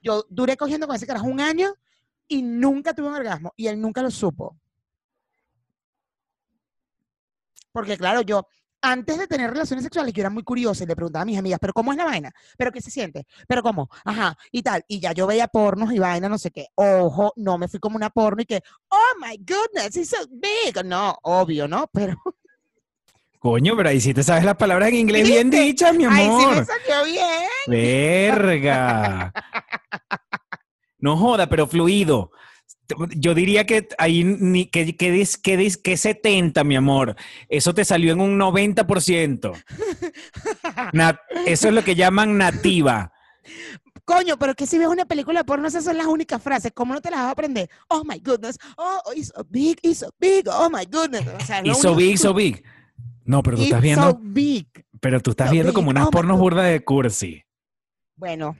Yo 0.00 0.24
duré 0.28 0.56
cogiendo 0.56 0.86
con 0.86 0.96
ese 0.96 1.06
carajo 1.06 1.26
un 1.26 1.40
año 1.40 1.74
y 2.28 2.42
nunca 2.42 2.94
tuve 2.94 3.08
un 3.08 3.14
orgasmo 3.14 3.52
y 3.56 3.66
él 3.66 3.80
nunca 3.80 4.02
lo 4.02 4.10
supo. 4.10 4.56
Porque 7.72 7.96
claro, 7.96 8.22
yo 8.22 8.46
antes 8.80 9.18
de 9.18 9.26
tener 9.26 9.50
relaciones 9.50 9.84
sexuales, 9.84 10.12
yo 10.14 10.20
era 10.22 10.30
muy 10.30 10.42
curiosa 10.42 10.84
y 10.84 10.86
le 10.86 10.94
preguntaba 10.96 11.22
a 11.22 11.26
mis 11.26 11.38
amigas, 11.38 11.58
pero 11.60 11.72
¿cómo 11.72 11.92
es 11.92 11.98
la 11.98 12.04
vaina? 12.04 12.32
¿Pero 12.56 12.70
qué 12.72 12.80
se 12.80 12.90
siente? 12.90 13.26
¿Pero 13.46 13.62
cómo? 13.62 13.88
Ajá, 14.04 14.36
y 14.52 14.62
tal. 14.62 14.84
Y 14.88 15.00
ya 15.00 15.12
yo 15.12 15.26
veía 15.26 15.48
pornos 15.48 15.92
y 15.92 15.98
vaina, 15.98 16.28
no 16.28 16.38
sé 16.38 16.50
qué. 16.50 16.66
Ojo, 16.74 17.32
no 17.36 17.58
me 17.58 17.68
fui 17.68 17.80
como 17.80 17.96
una 17.96 18.10
porno 18.10 18.42
y 18.42 18.46
que, 18.46 18.62
oh 18.88 19.14
my 19.20 19.36
goodness, 19.38 19.96
he's 19.96 20.10
so 20.10 20.16
big. 20.30 20.84
No, 20.84 21.16
obvio, 21.22 21.66
¿no? 21.68 21.88
Pero 21.92 22.16
Coño, 23.40 23.76
pero 23.76 23.88
ahí 23.90 24.00
sí 24.00 24.12
te 24.12 24.24
sabes 24.24 24.42
las 24.44 24.56
palabras 24.56 24.88
en 24.88 24.96
inglés 24.96 25.24
bien 25.28 25.48
dichas, 25.48 25.94
mi 25.94 26.04
ahí 26.04 26.24
sí 26.24 26.28
me 26.28 26.44
amor. 26.44 26.66
salió 26.66 27.04
bien. 27.04 27.48
Verga. 27.68 29.32
No 31.00 31.16
joda, 31.16 31.48
pero 31.48 31.68
fluido. 31.68 32.32
Yo 33.16 33.34
diría 33.34 33.64
que 33.66 33.86
ahí 33.98 34.24
ni 34.24 34.66
que, 34.66 34.96
que, 34.96 35.26
que, 35.42 35.72
que 35.82 35.96
70, 35.96 36.64
mi 36.64 36.76
amor. 36.76 37.16
Eso 37.48 37.74
te 37.74 37.84
salió 37.84 38.12
en 38.12 38.20
un 38.20 38.38
90%. 38.38 39.52
Na- 40.92 41.20
eso 41.46 41.68
es 41.68 41.74
lo 41.74 41.84
que 41.84 41.94
llaman 41.94 42.38
nativa. 42.38 43.12
Coño, 44.04 44.38
pero 44.38 44.54
que 44.54 44.66
si 44.66 44.78
ves 44.78 44.88
una 44.88 45.04
película 45.04 45.44
porno, 45.44 45.68
esas 45.68 45.84
son 45.84 45.98
las 45.98 46.06
únicas 46.06 46.42
frases. 46.42 46.72
¿Cómo 46.74 46.94
no 46.94 47.00
te 47.02 47.10
las 47.10 47.20
vas 47.20 47.28
a 47.28 47.32
aprender? 47.32 47.68
Oh 47.88 48.02
my 48.04 48.18
goodness. 48.20 48.58
Oh, 48.78 49.00
it's 49.14 49.28
so 49.34 49.44
big, 49.50 49.78
it's 49.82 49.98
so 49.98 50.10
big. 50.18 50.46
Oh 50.48 50.70
my 50.70 50.86
goodness. 50.86 51.26
O 51.26 51.44
sea, 51.44 51.62
so 51.74 51.94
big, 51.94 52.16
so 52.16 52.32
big. 52.32 52.62
No, 53.24 53.42
pero 53.42 53.56
tú 53.58 53.62
It's 53.64 53.68
estás 53.70 53.82
viendo, 53.82 54.10
so 54.12 54.18
big. 54.22 54.66
pero 55.00 55.20
tú 55.20 55.30
estás 55.32 55.48
so 55.48 55.52
viendo 55.52 55.72
big. 55.72 55.74
como 55.74 55.90
unas 55.90 56.06
Oh 56.06 56.10
pornos 56.10 56.38
burdas 56.38 56.70
de 56.70 56.82
cursi. 56.82 57.42
Bueno, 58.16 58.56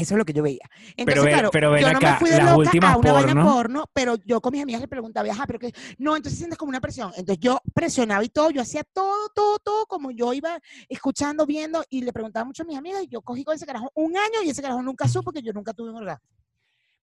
eso 0.00 0.14
es 0.14 0.18
lo 0.18 0.24
que 0.24 0.32
yo 0.32 0.42
veía. 0.42 0.68
Entonces, 0.96 1.04
Pero 1.06 1.22
claro, 1.22 1.50
pero 1.50 1.70
ven 1.72 1.82
yo 1.82 1.92
no 1.92 1.98
acá, 1.98 2.12
me 2.12 2.18
fui 2.18 2.30
de 2.30 2.38
las 2.38 2.56
loca 2.56 2.70
a 2.92 2.96
una 2.96 3.12
vaina 3.12 3.32
porno- 3.34 3.52
porno, 3.52 3.84
pero 3.92 4.16
yo 4.24 4.40
con 4.40 4.52
mis 4.52 4.62
amigas 4.62 4.80
le 4.80 4.88
preguntaba, 4.88 5.30
ajá, 5.30 5.46
pero 5.46 5.58
que 5.58 5.72
no, 5.98 6.16
entonces 6.16 6.38
sientes 6.38 6.58
como 6.58 6.70
una 6.70 6.80
presión. 6.80 7.12
Entonces 7.16 7.38
yo 7.40 7.60
presionaba 7.74 8.24
y 8.24 8.28
todo, 8.28 8.50
yo 8.50 8.62
hacía 8.62 8.84
todo, 8.84 9.28
todo, 9.34 9.58
todo 9.58 9.86
como 9.86 10.10
yo 10.10 10.32
iba 10.32 10.58
escuchando, 10.88 11.46
viendo 11.46 11.84
y 11.88 12.02
le 12.02 12.12
preguntaba 12.12 12.44
mucho 12.44 12.62
a 12.62 12.66
mis 12.66 12.76
amigas 12.76 13.02
y 13.04 13.08
yo 13.08 13.20
cogí 13.22 13.44
con 13.44 13.54
ese 13.54 13.66
carajo 13.66 13.90
un 13.94 14.16
año 14.16 14.42
y 14.44 14.50
ese 14.50 14.62
carajo 14.62 14.82
nunca 14.82 15.06
supo 15.08 15.24
porque 15.24 15.42
yo 15.42 15.52
nunca 15.52 15.72
tuve 15.72 15.90
un 15.90 15.96
orgasmo. 15.96 16.26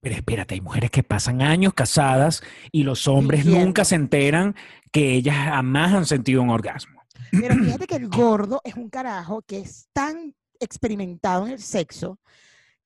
Pero 0.00 0.14
espérate, 0.14 0.54
hay 0.54 0.60
mujeres 0.60 0.90
que 0.92 1.02
pasan 1.02 1.42
años 1.42 1.74
casadas 1.74 2.42
y 2.70 2.84
los 2.84 3.08
hombres 3.08 3.44
nunca 3.44 3.84
se 3.84 3.96
enteran 3.96 4.54
que 4.92 5.14
ellas 5.14 5.34
jamás 5.36 5.92
han 5.92 6.06
sentido 6.06 6.40
un 6.42 6.50
orgasmo. 6.50 7.02
Pero 7.32 7.54
fíjate 7.56 7.86
que 7.88 7.96
el 7.96 8.08
gordo 8.08 8.60
es 8.64 8.74
un 8.76 8.90
carajo 8.90 9.42
que 9.42 9.58
es 9.58 9.88
tan 9.92 10.34
experimentado 10.60 11.46
en 11.46 11.52
el 11.54 11.60
sexo 11.60 12.20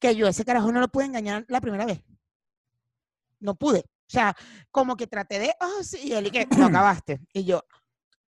que 0.03 0.17
yo 0.17 0.27
ese 0.27 0.45
carajo 0.45 0.73
no 0.73 0.81
lo 0.81 0.89
pude 0.89 1.05
engañar 1.05 1.45
la 1.49 1.61
primera 1.61 1.87
vez. 1.87 2.03
No 3.39 3.55
pude. 3.55 3.79
O 3.79 4.11
sea, 4.13 4.37
como 4.71 4.97
que 4.97 5.07
traté 5.07 5.39
de, 5.39 5.55
oh, 5.61 5.83
sí, 5.83 6.09
y 6.09 6.13
él 6.13 6.27
y 6.27 6.31
que, 6.31 6.47
no 6.59 6.67
acabaste. 6.67 7.21
Y 7.33 7.45
yo, 7.45 7.65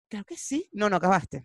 creo 0.08 0.24
que 0.24 0.36
sí, 0.36 0.70
no, 0.72 0.88
no 0.88 0.96
acabaste. 0.96 1.44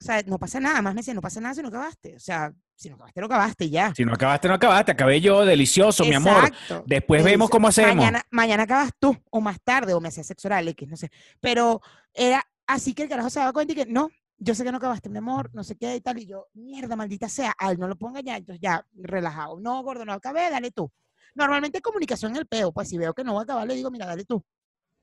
O 0.00 0.04
sea, 0.04 0.22
no 0.26 0.38
pasa 0.38 0.60
nada, 0.60 0.82
más 0.82 0.92
me 0.92 1.00
decía, 1.00 1.14
no 1.14 1.22
pasa 1.22 1.40
nada 1.40 1.54
si 1.54 1.62
no 1.62 1.68
acabaste. 1.68 2.16
O 2.16 2.20
sea, 2.20 2.52
si 2.74 2.90
no 2.90 2.96
acabaste, 2.96 3.20
no 3.20 3.26
acabaste 3.26 3.70
ya. 3.70 3.92
Si 3.94 4.04
no 4.04 4.12
acabaste, 4.12 4.48
no 4.48 4.54
acabaste. 4.54 4.92
Acabé 4.92 5.20
yo, 5.20 5.44
delicioso, 5.44 6.04
mi 6.04 6.14
amor. 6.14 6.52
Después 6.84 7.22
vemos 7.22 7.48
cómo 7.48 7.68
hacemos. 7.68 7.94
Mañana, 7.94 8.26
mañana 8.30 8.64
acabas 8.64 8.90
tú, 8.98 9.16
o 9.30 9.40
más 9.40 9.62
tarde, 9.62 9.94
o 9.94 10.00
me 10.00 10.08
hacías 10.08 10.26
sexo 10.26 10.48
oral, 10.48 10.66
X, 10.68 10.88
no 10.88 10.96
sé. 10.96 11.10
Pero 11.40 11.80
era 12.12 12.44
así 12.66 12.92
que 12.92 13.04
el 13.04 13.08
carajo 13.08 13.30
se 13.30 13.38
daba 13.38 13.52
cuenta 13.52 13.72
y 13.72 13.76
que 13.76 13.86
no, 13.86 14.10
yo 14.42 14.56
sé 14.56 14.64
que 14.64 14.72
no 14.72 14.78
acabaste, 14.78 15.08
mi 15.08 15.18
amor, 15.18 15.50
no 15.52 15.62
sé 15.62 15.76
qué 15.76 15.94
y 15.94 16.00
tal. 16.00 16.18
Y 16.18 16.26
yo, 16.26 16.48
mierda, 16.54 16.96
maldita 16.96 17.28
sea, 17.28 17.52
al 17.56 17.78
no 17.78 17.86
lo 17.86 17.96
ponga 17.96 18.20
ya, 18.20 18.36
entonces 18.36 18.60
ya, 18.60 18.84
relajado. 18.92 19.60
No, 19.60 19.82
gordo, 19.82 20.04
no 20.04 20.12
acabé, 20.12 20.50
dale 20.50 20.72
tú. 20.72 20.90
Normalmente 21.34 21.80
comunicación 21.80 22.32
en 22.32 22.38
el 22.38 22.46
peo, 22.46 22.72
pues 22.72 22.88
si 22.88 22.98
veo 22.98 23.14
que 23.14 23.22
no 23.22 23.34
va 23.34 23.40
a 23.40 23.42
acabar, 23.44 23.66
le 23.68 23.74
digo, 23.74 23.90
mira, 23.90 24.04
dale 24.04 24.24
tú. 24.24 24.44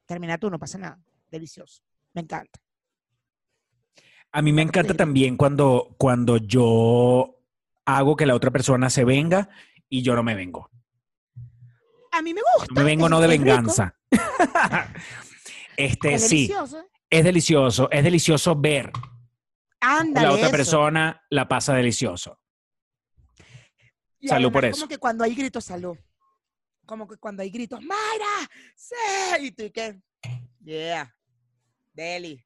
Termina 0.05 0.37
tú, 0.37 0.49
no 0.49 0.59
pasa 0.59 0.77
nada. 0.77 0.99
Delicioso. 1.31 1.81
Me 2.13 2.21
encanta. 2.21 2.59
A 4.31 4.41
mí 4.41 4.51
me 4.51 4.61
encanta 4.61 4.93
también 4.93 5.37
cuando, 5.37 5.95
cuando 5.97 6.37
yo 6.37 7.37
hago 7.85 8.15
que 8.17 8.25
la 8.25 8.35
otra 8.35 8.51
persona 8.51 8.89
se 8.89 9.05
venga 9.05 9.49
y 9.87 10.01
yo 10.01 10.15
no 10.15 10.23
me 10.23 10.35
vengo. 10.35 10.69
A 12.11 12.21
mí 12.21 12.33
me 12.33 12.41
gusta. 12.41 12.73
No 12.73 12.81
me 12.81 12.83
vengo 12.83 13.07
no 13.07 13.21
de 13.21 13.27
venganza. 13.27 13.95
este 15.77 16.15
es 16.15 16.27
sí, 16.27 16.51
es 17.09 17.23
delicioso, 17.23 17.89
es 17.89 18.03
delicioso 18.03 18.55
ver 18.55 18.91
Ándale, 19.81 20.27
la 20.27 20.33
otra 20.33 20.47
eso. 20.47 20.51
persona 20.55 21.21
la 21.29 21.47
pasa 21.47 21.73
delicioso. 21.73 22.39
Y 24.19 24.27
Salud 24.27 24.51
por 24.51 24.65
eso. 24.65 24.77
Como 24.81 24.89
que 24.89 24.97
cuando 24.97 25.23
hay 25.23 25.33
gritos, 25.35 25.63
salud. 25.65 25.97
Como 26.85 27.07
que 27.07 27.17
cuando 27.17 27.41
hay 27.43 27.49
gritos, 27.49 27.79
Mayra, 27.81 28.49
sí. 28.75 28.95
Y 29.41 29.51
tú, 29.51 29.63
¿y 29.63 29.71
qué? 29.71 30.01
Yeah. 30.63 31.15
Deli. 31.93 32.43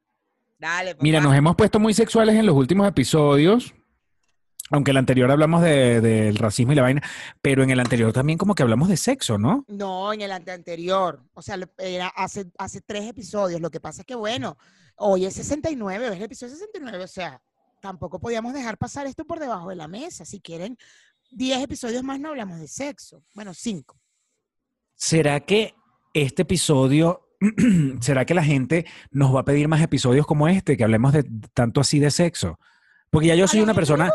Dale, 0.60 0.94
papá. 0.96 1.04
Mira, 1.04 1.20
nos 1.22 1.36
hemos 1.36 1.56
puesto 1.56 1.80
muy 1.80 1.94
sexuales 1.94 2.36
en 2.36 2.46
los 2.46 2.56
últimos 2.56 2.88
episodios. 2.88 3.74
Aunque 4.70 4.92
el 4.92 4.98
anterior 4.98 5.30
hablamos 5.30 5.62
de- 5.62 6.00
del 6.02 6.36
racismo 6.38 6.72
y 6.72 6.76
la 6.76 6.82
vaina, 6.84 7.02
pero 7.42 7.64
en 7.64 7.70
el 7.70 7.80
anterior 7.80 8.14
también 8.14 8.38
como 8.38 8.56
que 8.56 8.64
hablamos 8.64 8.88
de 8.90 8.98
sexo, 8.98 9.38
¿no? 9.38 9.66
No, 9.68 10.14
en 10.14 10.22
el 10.22 10.32
ante- 10.32 10.52
anterior. 10.52 11.22
O 11.34 11.42
sea, 11.42 11.58
era 11.78 12.08
hace, 12.08 12.46
hace 12.58 12.82
tres 12.82 13.06
episodios. 13.10 13.60
Lo 13.62 13.70
que 13.72 13.80
pasa 13.82 14.02
es 14.02 14.06
que, 14.06 14.16
bueno, 14.16 14.58
hoy 14.98 15.26
es 15.26 15.34
69, 15.36 16.08
es 16.08 16.14
el 16.14 16.24
episodio 16.24 16.54
69. 16.56 17.04
O 17.04 17.08
sea, 17.08 17.42
tampoco 17.82 18.20
podíamos 18.20 18.54
dejar 18.54 18.78
pasar 18.78 19.08
esto 19.08 19.26
por 19.26 19.40
debajo 19.40 19.70
de 19.70 19.76
la 19.76 19.88
mesa. 19.88 20.26
Si 20.26 20.40
quieren 20.40 20.78
10 21.32 21.64
episodios 21.64 22.04
más, 22.04 22.20
no 22.20 22.30
hablamos 22.30 22.60
de 22.60 22.68
sexo. 22.68 23.24
Bueno, 23.34 23.54
5. 23.54 24.00
¿Será 24.96 25.40
que 25.42 25.74
este 26.14 26.44
episodio, 26.44 27.36
será 28.00 28.26
que 28.26 28.34
la 28.34 28.44
gente 28.44 28.86
nos 29.12 29.36
va 29.36 29.42
a 29.42 29.46
pedir 29.46 29.68
más 29.68 29.82
episodios 29.82 30.26
como 30.26 30.48
este, 30.48 30.78
que 30.78 30.84
hablemos 30.84 31.14
de 31.14 31.24
tanto 31.54 31.82
así 31.82 32.00
de 32.00 32.12
sexo? 32.12 32.60
Porque 33.10 33.28
ya 33.28 33.36
yo 33.36 33.48
soy 33.48 33.62
una 33.62 33.76
persona, 33.76 34.12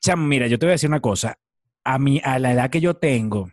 chamo, 0.00 0.26
mira, 0.26 0.48
yo 0.48 0.58
te 0.58 0.66
voy 0.66 0.72
a 0.72 0.74
decir 0.74 0.88
una 0.88 1.00
cosa, 1.00 1.38
a 1.84 1.98
mí, 1.98 2.20
a 2.24 2.40
la 2.40 2.52
edad 2.52 2.70
que 2.70 2.80
yo 2.80 2.94
tengo, 2.94 3.48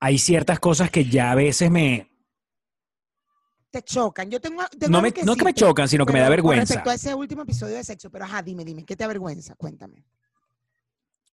hay 0.00 0.18
ciertas 0.18 0.58
cosas 0.58 0.90
que 0.90 1.04
ya 1.04 1.30
a 1.30 1.36
veces 1.36 1.70
me, 1.70 2.15
Te 3.76 3.82
chocan. 3.82 4.30
Yo 4.30 4.40
tengo, 4.40 4.62
tengo 4.78 4.90
no, 4.90 5.02
me, 5.02 5.12
que 5.12 5.22
no 5.22 5.36
que 5.36 5.44
me 5.44 5.52
chocan, 5.52 5.86
sino 5.86 6.06
que 6.06 6.12
me 6.14 6.20
da 6.20 6.30
vergüenza. 6.30 6.60
respecto 6.64 6.88
a 6.88 6.94
ese 6.94 7.14
último 7.14 7.42
episodio 7.42 7.76
de 7.76 7.84
sexo, 7.84 8.08
pero 8.08 8.24
ajá, 8.24 8.40
dime, 8.42 8.64
dime, 8.64 8.86
¿qué 8.86 8.96
te 8.96 9.04
avergüenza? 9.04 9.54
Cuéntame. 9.54 10.02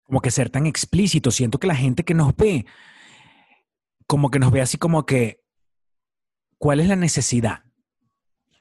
Como 0.03 0.21
que 0.21 0.31
ser 0.31 0.49
tan 0.49 0.65
explícito, 0.65 1.31
siento 1.31 1.57
que 1.59 1.67
la 1.67 1.75
gente 1.75 2.05
que 2.05 2.13
nos 2.13 2.33
ve, 2.37 2.65
como 4.07 4.31
que 4.31 4.39
nos 4.39 4.53
ve 4.53 4.61
así 4.61 4.77
como 4.77 5.05
que, 5.05 5.41
¿cuál 6.57 6.79
es 6.79 6.87
la 6.87 6.95
necesidad? 6.95 7.63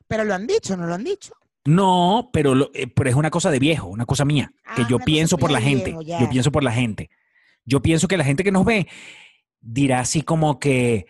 Pero 0.08 0.24
lo 0.24 0.34
han 0.34 0.48
dicho, 0.48 0.76
¿no 0.76 0.84
lo 0.88 0.94
han 0.94 1.04
dicho? 1.04 1.34
No, 1.64 2.30
pero, 2.32 2.56
lo- 2.56 2.72
eh, 2.74 2.88
pero 2.88 3.10
es 3.10 3.14
una 3.14 3.30
cosa 3.30 3.52
de 3.52 3.60
viejo, 3.60 3.86
una 3.86 4.06
cosa 4.06 4.24
mía, 4.24 4.50
que 4.74 4.82
Ah, 4.82 4.86
yo 4.90 4.96
una 4.96 5.04
cosa 5.04 5.04
pienso 5.04 5.38
por 5.38 5.52
la 5.52 5.60
gente. 5.60 5.90
viejo, 5.92 6.02
Yo 6.02 6.28
pienso 6.28 6.50
por 6.50 6.64
la 6.64 6.72
gente. 6.72 7.10
Yo 7.64 7.80
pienso 7.80 8.08
que 8.08 8.16
la 8.16 8.24
gente 8.24 8.42
que 8.42 8.50
nos 8.50 8.64
ve 8.64 8.88
dirá 9.60 10.00
así 10.00 10.22
como 10.22 10.58
que, 10.58 11.06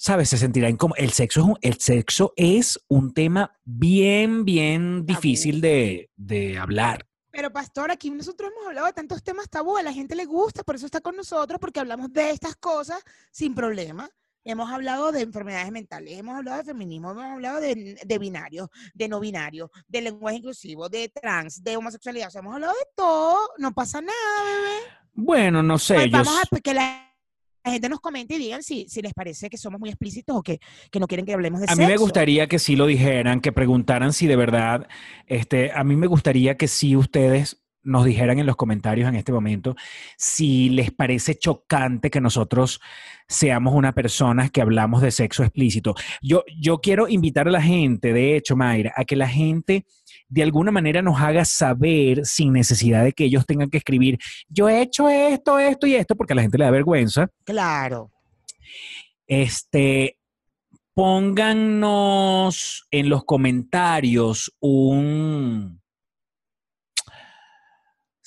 ¿sabes? 0.00 0.30
Se 0.30 0.38
sentirá 0.38 0.68
incómodo. 0.68 0.96
El 0.96 1.12
sexo 1.12 1.40
es 1.40 1.46
un, 1.46 1.58
el 1.60 1.78
sexo 1.78 2.32
es 2.36 2.80
un 2.88 3.12
tema 3.12 3.54
bien, 3.64 4.46
bien 4.46 5.04
difícil 5.04 5.60
de, 5.60 6.10
de 6.16 6.58
hablar. 6.58 7.06
Pero 7.30 7.52
pastor, 7.52 7.90
aquí 7.90 8.10
nosotros 8.10 8.50
hemos 8.50 8.66
hablado 8.66 8.86
de 8.86 8.94
tantos 8.94 9.22
temas 9.22 9.50
tabú, 9.50 9.76
a 9.76 9.82
la 9.82 9.92
gente 9.92 10.16
le 10.16 10.24
gusta, 10.24 10.64
por 10.64 10.74
eso 10.74 10.86
está 10.86 11.00
con 11.00 11.16
nosotros, 11.16 11.60
porque 11.60 11.80
hablamos 11.80 12.12
de 12.12 12.30
estas 12.30 12.56
cosas 12.56 13.00
sin 13.30 13.54
problema. 13.54 14.08
Hemos 14.42 14.70
hablado 14.72 15.12
de 15.12 15.20
enfermedades 15.20 15.70
mentales, 15.70 16.18
hemos 16.18 16.34
hablado 16.34 16.58
de 16.58 16.64
feminismo, 16.64 17.10
hemos 17.10 17.24
hablado 17.24 17.60
de, 17.60 18.00
de 18.02 18.18
binarios, 18.18 18.68
de 18.94 19.06
no 19.06 19.20
binarios, 19.20 19.68
de 19.86 20.00
lenguaje 20.00 20.38
inclusivo, 20.38 20.88
de 20.88 21.10
trans, 21.10 21.62
de 21.62 21.76
homosexualidad. 21.76 22.28
O 22.28 22.30
sea, 22.30 22.40
hemos 22.40 22.54
hablado 22.54 22.72
de 22.72 22.88
todo, 22.96 23.36
no 23.58 23.72
pasa 23.72 24.00
nada, 24.00 24.44
bebé. 24.44 24.78
Bueno, 25.12 25.62
no 25.62 25.78
sé. 25.78 25.94
Pues 25.94 26.06
yo 26.06 26.12
vamos 26.12 26.40
a 26.50 26.60
que 26.60 26.72
la, 26.72 27.09
la 27.64 27.72
gente 27.72 27.88
nos 27.88 28.00
comente 28.00 28.34
y 28.34 28.38
digan 28.38 28.62
si, 28.62 28.86
si 28.88 29.02
les 29.02 29.12
parece 29.14 29.50
que 29.50 29.58
somos 29.58 29.78
muy 29.80 29.90
explícitos 29.90 30.36
o 30.36 30.42
que, 30.42 30.60
que 30.90 31.00
no 31.00 31.06
quieren 31.06 31.26
que 31.26 31.34
hablemos 31.34 31.60
de 31.60 31.66
A 31.68 31.74
mí 31.76 31.82
me 31.84 31.88
sexo. 31.90 32.02
gustaría 32.04 32.46
que 32.46 32.58
sí 32.58 32.76
lo 32.76 32.86
dijeran, 32.86 33.40
que 33.40 33.52
preguntaran 33.52 34.12
si 34.12 34.26
de 34.26 34.36
verdad, 34.36 34.88
este, 35.26 35.72
a 35.72 35.84
mí 35.84 35.96
me 35.96 36.06
gustaría 36.06 36.56
que 36.56 36.68
sí 36.68 36.96
ustedes 36.96 37.59
nos 37.82 38.04
dijeran 38.04 38.38
en 38.38 38.46
los 38.46 38.56
comentarios 38.56 39.08
en 39.08 39.14
este 39.14 39.32
momento 39.32 39.74
si 40.16 40.68
les 40.70 40.90
parece 40.90 41.34
chocante 41.34 42.10
que 42.10 42.20
nosotros 42.20 42.80
seamos 43.26 43.74
una 43.74 43.92
persona 43.92 44.48
que 44.48 44.60
hablamos 44.60 45.02
de 45.02 45.10
sexo 45.10 45.42
explícito. 45.42 45.94
Yo, 46.20 46.44
yo 46.60 46.80
quiero 46.80 47.08
invitar 47.08 47.48
a 47.48 47.50
la 47.52 47.62
gente, 47.62 48.12
de 48.12 48.36
hecho, 48.36 48.56
Mayra, 48.56 48.92
a 48.96 49.04
que 49.04 49.16
la 49.16 49.28
gente 49.28 49.86
de 50.28 50.42
alguna 50.42 50.70
manera 50.70 51.02
nos 51.02 51.20
haga 51.20 51.44
saber 51.44 52.24
sin 52.24 52.52
necesidad 52.52 53.04
de 53.04 53.12
que 53.12 53.24
ellos 53.24 53.46
tengan 53.46 53.68
que 53.68 53.78
escribir, 53.78 54.18
yo 54.48 54.68
he 54.68 54.82
hecho 54.82 55.08
esto, 55.08 55.58
esto 55.58 55.86
y 55.86 55.94
esto, 55.94 56.16
porque 56.16 56.32
a 56.32 56.36
la 56.36 56.42
gente 56.42 56.58
le 56.58 56.64
da 56.64 56.70
vergüenza. 56.70 57.28
Claro. 57.44 58.10
Este, 59.26 60.16
pónganos 60.94 62.86
en 62.90 63.08
los 63.08 63.24
comentarios 63.24 64.52
un... 64.60 65.79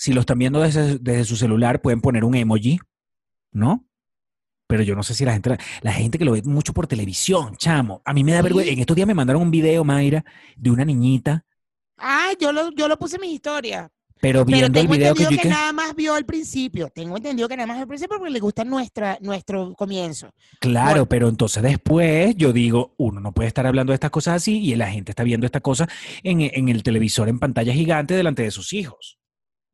Si 0.04 0.12
lo 0.12 0.20
están 0.20 0.38
viendo 0.38 0.60
desde, 0.60 0.97
desde 0.99 1.24
su 1.24 1.38
celular, 1.38 1.82
pueden 1.82 2.01
poner 2.01 2.26
un 2.26 2.36
emoji, 2.36 2.78
¿no? 3.54 3.86
Pero 4.68 4.84
yo 4.84 4.95
no 4.95 5.04
sé 5.04 5.14
si 5.14 5.24
la 5.24 5.32
gente, 5.32 5.56
la 5.82 5.93
gente 5.93 6.18
que 6.18 6.26
lo 6.26 6.34
ve 6.34 6.41
mucho 6.43 6.74
por 6.74 6.88
televisión, 6.88 7.56
chamo. 7.56 8.01
A 8.04 8.14
mí 8.14 8.22
me 8.26 8.34
da 8.34 8.41
vergüenza. 8.41 8.70
En 8.74 8.80
estos 8.80 8.97
días 8.97 9.08
me 9.08 9.14
mandaron 9.14 9.41
un 9.41 9.49
video, 9.51 9.86
Mayra, 9.86 10.26
de 10.58 10.72
una 10.72 10.84
niñita, 10.84 11.45
Ah, 11.97 12.32
yo 12.38 12.51
lo, 12.51 12.70
yo 12.72 12.89
lo 12.89 12.99
puse 12.99 13.16
en 13.16 13.22
mi 13.22 13.34
historia. 13.34 13.89
pero 14.20 14.43
Pero 14.43 14.45
viendo 14.45 14.66
el 14.68 14.74
tengo 14.74 14.93
video 14.93 15.14
que 15.16 15.24
entendido 15.24 15.30
yo 15.38 15.38
que, 15.38 15.43
que... 15.43 15.47
nada 15.47 15.72
más 15.72 15.95
vio 15.95 16.16
al 16.16 16.26
principio. 16.26 16.89
Tengo 16.93 17.16
entendido 17.16 17.47
que 17.47 17.56
nada 17.56 17.68
más 17.68 17.80
al 17.80 17.88
principio 17.88 18.18
porque 18.18 18.32
le 18.34 18.39
gusta 18.41 18.66
nuestra, 18.66 19.18
nuestro 19.22 19.74
comienzo. 19.76 20.32
Claro, 20.60 20.89
Bueno. 20.89 21.06
pero 21.08 21.30
entonces 21.30 21.64
después 21.64 22.36
yo 22.36 22.51
digo, 22.51 22.93
uno 22.97 23.22
no 23.22 23.32
puede 23.32 23.47
estar 23.47 23.66
hablando 23.68 23.91
de 23.91 23.95
estas 23.95 24.12
cosas 24.12 24.36
así 24.36 24.60
y 24.60 24.76
la 24.76 24.91
gente 24.91 25.14
está 25.14 25.24
viendo 25.24 25.45
esta 25.45 25.62
cosa 25.62 25.88
en, 26.24 26.41
en 26.41 26.68
el 26.68 26.84
televisor 26.84 27.30
en 27.30 27.39
pantalla 27.39 27.72
gigante 27.74 28.16
delante 28.16 28.43
de 28.43 28.51
sus 28.51 28.74
hijos. 28.74 29.18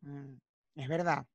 Mm. 0.01 0.35
Es 0.75 0.87
verdad. 0.87 1.25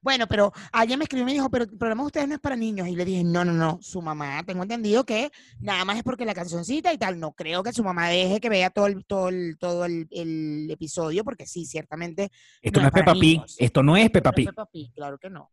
Bueno, 0.00 0.26
pero 0.26 0.52
alguien 0.72 0.98
me 0.98 1.04
escribió 1.04 1.22
y 1.22 1.26
me 1.26 1.32
dijo, 1.32 1.50
pero 1.50 1.64
el 1.64 1.76
programa 1.76 2.02
de 2.02 2.06
ustedes 2.06 2.28
no 2.28 2.34
es 2.34 2.40
para 2.40 2.56
niños. 2.56 2.88
Y 2.88 2.96
le 2.96 3.04
dije, 3.04 3.24
no, 3.24 3.44
no, 3.44 3.52
no, 3.52 3.78
su 3.82 4.00
mamá, 4.00 4.42
tengo 4.44 4.62
entendido 4.62 5.04
que 5.04 5.30
nada 5.60 5.84
más 5.84 5.96
es 5.96 6.02
porque 6.02 6.24
la 6.24 6.34
cancioncita 6.34 6.92
y 6.92 6.98
tal. 6.98 7.18
No 7.18 7.32
creo 7.32 7.62
que 7.62 7.72
su 7.72 7.82
mamá 7.82 8.08
deje 8.08 8.40
que 8.40 8.48
vea 8.48 8.70
todo 8.70 8.86
el, 8.86 9.04
todo 9.04 9.28
el, 9.28 9.56
todo 9.58 9.84
el, 9.84 10.08
el 10.10 10.70
episodio, 10.70 11.24
porque 11.24 11.46
sí, 11.46 11.66
ciertamente. 11.66 12.30
Esto 12.60 12.80
no, 12.80 12.84
No 12.84 12.88
es 12.88 12.92
Peppa 12.92 13.14
Pig. 13.14 13.42
Esto 13.58 13.82
no 13.82 13.96
es 13.96 14.10
Peppa 14.10 14.30
no 14.30 14.30
es 14.30 14.36
Pig. 14.36 14.46
Peppa 14.46 14.66
Pig, 14.66 14.92
claro 14.94 15.18
que 15.18 15.30
no. 15.30 15.50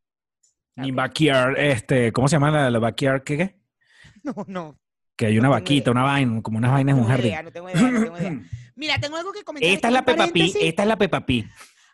Ni 0.75 0.83
Claro 0.83 0.87
que 0.87 0.95
Backyard, 0.95 1.59
este, 1.59 2.13
¿cómo 2.13 2.27
se 2.27 2.35
llama 2.35 2.51
la, 2.51 2.69
la 2.69 2.79
Backyard? 2.79 3.23
¿Qué, 3.23 3.37
qué? 3.37 3.59
No, 4.23 4.33
no. 4.47 4.79
Que 5.15 5.27
hay 5.27 5.37
una 5.37 5.49
vaquita, 5.49 5.91
idea. 5.91 5.91
una 5.91 6.03
vaina, 6.03 6.41
como 6.41 6.57
unas 6.57 6.71
vainas 6.71 6.95
en 6.95 7.01
un 7.01 7.07
jardín. 7.07 7.27
idea, 7.27 7.43
no 7.43 7.51
tengo 7.51 7.69
idea, 7.69 7.79
tengo 7.81 8.17
idea. 8.17 8.41
Mira, 8.75 8.99
tengo 8.99 9.17
algo 9.17 9.31
que 9.33 9.43
comentar. 9.43 9.69
Esta 9.69 9.87
es 9.89 9.93
la 9.93 10.05
Peppa 10.05 10.27
Pig, 10.27 10.55
esta 10.61 10.83
es 10.83 10.87
la 10.87 10.97
Peppa 10.97 11.25
Pig. 11.25 11.49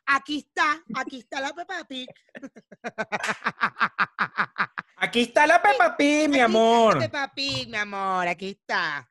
Aquí 0.06 0.38
está, 0.38 0.84
aquí 0.96 1.18
está 1.20 1.42
la 1.42 1.54
Peppa 1.54 1.84
Pig. 1.86 2.08
Aquí 4.98 5.22
está 5.22 5.48
la 5.48 5.62
Peppa 5.62 5.98
Pig, 5.98 6.30
mi 6.30 6.36
Aquí 6.36 6.36
está 6.36 6.46
amor. 6.46 6.94
la 6.96 7.00
Peppa 7.02 7.34
Pig, 7.36 7.70
mi 7.70 7.78
amor, 7.78 8.28
aquí 8.28 8.50
está. 8.50 9.10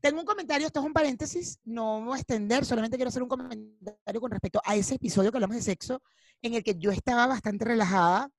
Tengo 0.00 0.20
un 0.20 0.26
comentario, 0.26 0.66
esto 0.66 0.80
es 0.80 0.86
un 0.86 0.92
paréntesis, 0.92 1.58
no 1.64 2.02
voy 2.02 2.14
a 2.14 2.20
extender, 2.20 2.64
solamente 2.64 2.96
quiero 2.96 3.08
hacer 3.10 3.22
un 3.22 3.28
comentario 3.28 4.20
con 4.20 4.30
respecto 4.30 4.60
a 4.64 4.74
ese 4.74 4.94
episodio 4.94 5.30
que 5.30 5.36
hablamos 5.36 5.56
de 5.56 5.62
sexo, 5.62 6.02
en 6.40 6.54
el 6.54 6.62
que 6.62 6.74
yo 6.78 6.90
estaba 6.90 7.26
bastante 7.26 7.66
relajada 7.66 8.30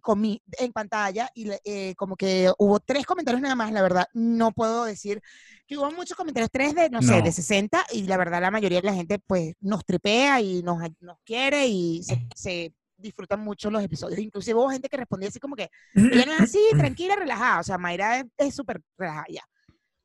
comí 0.00 0.42
en 0.58 0.72
pantalla 0.72 1.30
y 1.34 1.48
eh, 1.64 1.94
como 1.96 2.16
que 2.16 2.50
hubo 2.58 2.80
tres 2.80 3.06
comentarios 3.06 3.40
nada 3.42 3.54
más, 3.54 3.72
la 3.72 3.82
verdad, 3.82 4.06
no 4.14 4.52
puedo 4.52 4.84
decir 4.84 5.20
que 5.66 5.76
hubo 5.76 5.90
muchos 5.92 6.16
comentarios, 6.16 6.50
tres 6.50 6.74
de, 6.74 6.88
no, 6.90 7.02
sé, 7.02 7.18
No. 7.18 7.22
de 7.24 7.32
60 7.32 7.84
y 7.92 8.04
la 8.04 8.16
verdad 8.16 8.40
la 8.40 8.50
mayoría 8.50 8.80
de 8.80 8.86
la 8.86 8.94
gente 8.94 9.18
pues 9.18 9.54
nos 9.60 9.84
tripea 9.84 10.40
y 10.40 10.62
nos, 10.62 10.78
nos 11.00 11.18
quiere 11.24 11.66
y 11.66 12.02
se, 12.02 12.26
se 12.34 12.72
disfrutan 12.96 13.40
mucho 13.40 13.70
los 13.70 13.82
episodios. 13.82 14.18
Inclusive 14.18 14.58
hubo 14.58 14.70
gente 14.70 14.88
que 14.88 14.96
respondía 14.96 15.28
así 15.28 15.38
como 15.38 15.54
que, 15.56 15.70
es 15.94 16.26
así, 16.40 16.58
tranquila, 16.78 17.16
relajada. 17.16 17.60
O 17.60 17.62
sea, 17.62 17.78
Mayra 17.78 18.24
es- 18.36 18.54
súper 18.54 18.80
relajada 18.96 19.26
ya. 19.28 19.42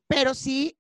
Pero 0.08 0.34
sí, 0.34 0.78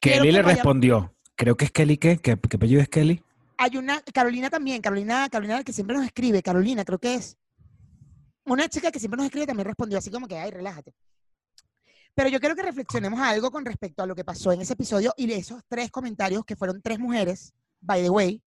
Kelly 0.00 0.26
que 0.26 0.32
le 0.32 0.42
vaya- 0.42 0.54
respondió. 0.56 1.14
Creo 1.36 1.56
que 1.56 1.64
es 1.66 1.70
Kelly, 1.72 1.96
¿qué? 1.98 2.18
¿Qué, 2.18 2.36
qué 2.38 2.56
apellido 2.56 2.80
es 2.80 2.88
Kelly? 2.88 3.22
hay 3.58 3.76
una, 3.76 4.00
Carolina 4.12 4.50
también, 4.50 4.82
Carolina, 4.82 5.28
Carolina 5.30 5.62
que 5.62 5.72
siempre 5.72 5.94
nos 5.96 6.04
escribe, 6.04 6.42
Carolina 6.42 6.84
creo 6.84 6.98
que 6.98 7.14
es. 7.14 7.36
Una 8.44 8.68
chica 8.68 8.90
que 8.90 8.98
siempre 8.98 9.16
nos 9.16 9.26
escribe 9.26 9.46
también 9.46 9.66
respondió 9.66 9.98
así 9.98 10.10
como 10.10 10.26
que, 10.26 10.36
ay, 10.36 10.50
relájate. 10.50 10.94
Pero 12.14 12.28
yo 12.28 12.40
quiero 12.40 12.54
que 12.54 12.62
reflexionemos 12.62 13.20
algo 13.20 13.50
con 13.50 13.64
respecto 13.64 14.02
a 14.02 14.06
lo 14.06 14.14
que 14.14 14.24
pasó 14.24 14.52
en 14.52 14.60
ese 14.60 14.74
episodio 14.74 15.14
y 15.16 15.26
de 15.26 15.36
esos 15.36 15.62
tres 15.68 15.90
comentarios 15.90 16.44
que 16.44 16.56
fueron 16.56 16.82
tres 16.82 16.98
mujeres, 16.98 17.54
by 17.80 18.02
the 18.02 18.10
way, 18.10 18.42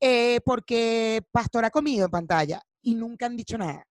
eh, 0.00 0.40
porque 0.44 1.22
Pastor 1.32 1.64
ha 1.64 1.70
comido 1.70 2.04
en 2.04 2.10
pantalla 2.10 2.60
y 2.82 2.94
nunca 2.94 3.26
han 3.26 3.36
dicho 3.36 3.56
nada. 3.56 3.86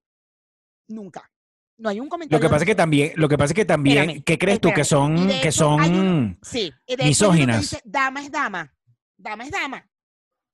Nunca. 0.87 1.29
No 1.77 1.89
hay 1.89 1.99
un 1.99 2.09
comentario. 2.09 2.37
Lo 2.41 2.47
que 2.47 2.51
pasa 2.51 2.63
es 2.63 2.67
que 2.67 2.75
también, 2.75 3.11
lo 3.15 3.27
que 3.29 3.37
pasa 3.37 3.51
es 3.51 3.55
que 3.55 3.65
también, 3.65 3.97
Espérame, 3.97 4.23
¿qué 4.23 4.37
crees 4.37 4.61
tú? 4.61 4.71
Que 4.73 4.83
son, 4.83 5.27
que 5.27 5.39
hecho, 5.39 5.51
son, 5.51 5.81
un- 5.81 6.39
Sí, 6.41 6.71
de 6.87 7.03
misóginas. 7.03 7.61
dice, 7.61 7.81
dama 7.83 8.21
es 8.23 8.31
dama, 8.31 8.73
dama 9.17 9.43
es 9.45 9.51
dama. 9.51 9.87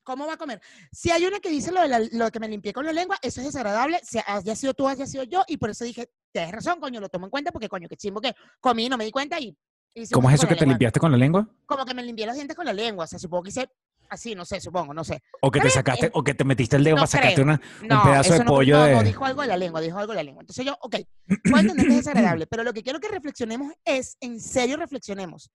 ¿Cómo 0.04 0.28
va 0.28 0.34
a 0.34 0.38
comer? 0.38 0.62
Si 0.92 1.12
hay 1.12 1.26
una 1.26 1.40
que 1.40 1.50
dice 1.50 1.72
lo 1.72 1.82
de 1.82 1.88
la- 1.88 2.00
lo 2.12 2.30
que 2.32 2.40
me 2.40 2.48
limpié 2.48 2.74
con 2.74 2.86
la 2.86 2.92
lengua, 2.94 3.18
eso 3.22 3.40
es 3.42 3.48
desagradable, 3.48 4.00
si 4.04 4.20
haya 4.26 4.56
sido 4.56 4.74
tú, 4.74 4.88
haya 4.88 5.06
sido 5.06 5.24
yo, 5.24 5.44
y 5.48 5.58
por 5.58 5.70
eso 5.70 5.86
dije, 5.86 6.10
tienes 6.32 6.52
razón, 6.52 6.80
coño, 6.80 7.00
lo 7.00 7.10
tomo 7.10 7.26
en 7.28 7.32
cuenta, 7.32 7.52
porque 7.52 7.70
coño, 7.70 7.88
que 7.88 7.96
chimbo 7.96 8.20
que 8.22 8.34
comí, 8.60 8.90
no 8.90 8.98
me 8.98 9.06
di 9.06 9.12
cuenta 9.12 9.40
y... 9.40 9.56
hice 9.96 10.14
¿cómo 10.14 10.30
es 10.30 10.36
eso 10.36 10.48
que 10.48 10.56
te 10.56 10.62
lengua. 10.62 10.74
limpiaste 10.74 11.00
con 11.00 11.12
la 11.12 11.18
lengua? 11.18 11.48
Como 11.66 11.86
que 11.86 11.94
me 11.94 12.04
limpié 12.04 12.26
los 12.26 12.36
dientes 12.36 12.56
con 12.56 12.66
la 12.66 12.74
lengua, 12.74 13.06
o 13.06 13.08
sea, 13.08 13.18
supongo 13.20 13.44
que 13.44 13.50
hice 13.50 13.70
así, 14.10 14.36
no 14.36 14.44
sé, 14.46 14.60
supongo, 14.60 14.94
no 14.94 15.04
sé. 15.04 15.24
O 15.42 15.50
que 15.50 15.60
te 15.62 15.70
sacaste, 15.70 16.12
o 16.14 16.24
que 16.24 16.34
te 16.36 16.44
metiste 16.44 16.76
el 16.76 16.84
dedo 16.84 16.96
no 16.98 17.02
para 17.02 17.08
sacarte 17.08 17.36
creo. 17.36 17.46
una, 17.46 17.62
No, 17.88 17.98
un 17.98 18.04
pedazo 18.04 18.34
de 18.34 18.40
no- 18.40 18.46
pollo 18.46 18.78
no, 18.78 18.84
de. 18.86 18.96
no, 18.96 19.04
dijo 19.04 19.26
algo 19.26 19.42
de 19.42 19.48
la 19.48 19.58
lengua, 19.58 19.82
dijo 19.82 19.98
algo 19.98 20.12
de 20.12 20.18
la 20.18 20.24
lengua. 20.24 20.42
Entonces 20.44 20.66
yo, 20.66 20.78
ok, 20.82 20.98
puedo 21.46 21.60
entender 21.62 21.86
que 21.88 21.92
es 21.94 21.98
desagradable, 22.06 22.46
pero 22.48 22.64
lo 22.64 22.74
que 22.74 22.84
quiero 22.84 23.00
que 23.00 23.08
reflexionemos 23.08 23.72
es, 23.86 24.18
en 24.20 24.40
serio 24.42 24.76
reflexionemos. 24.78 25.50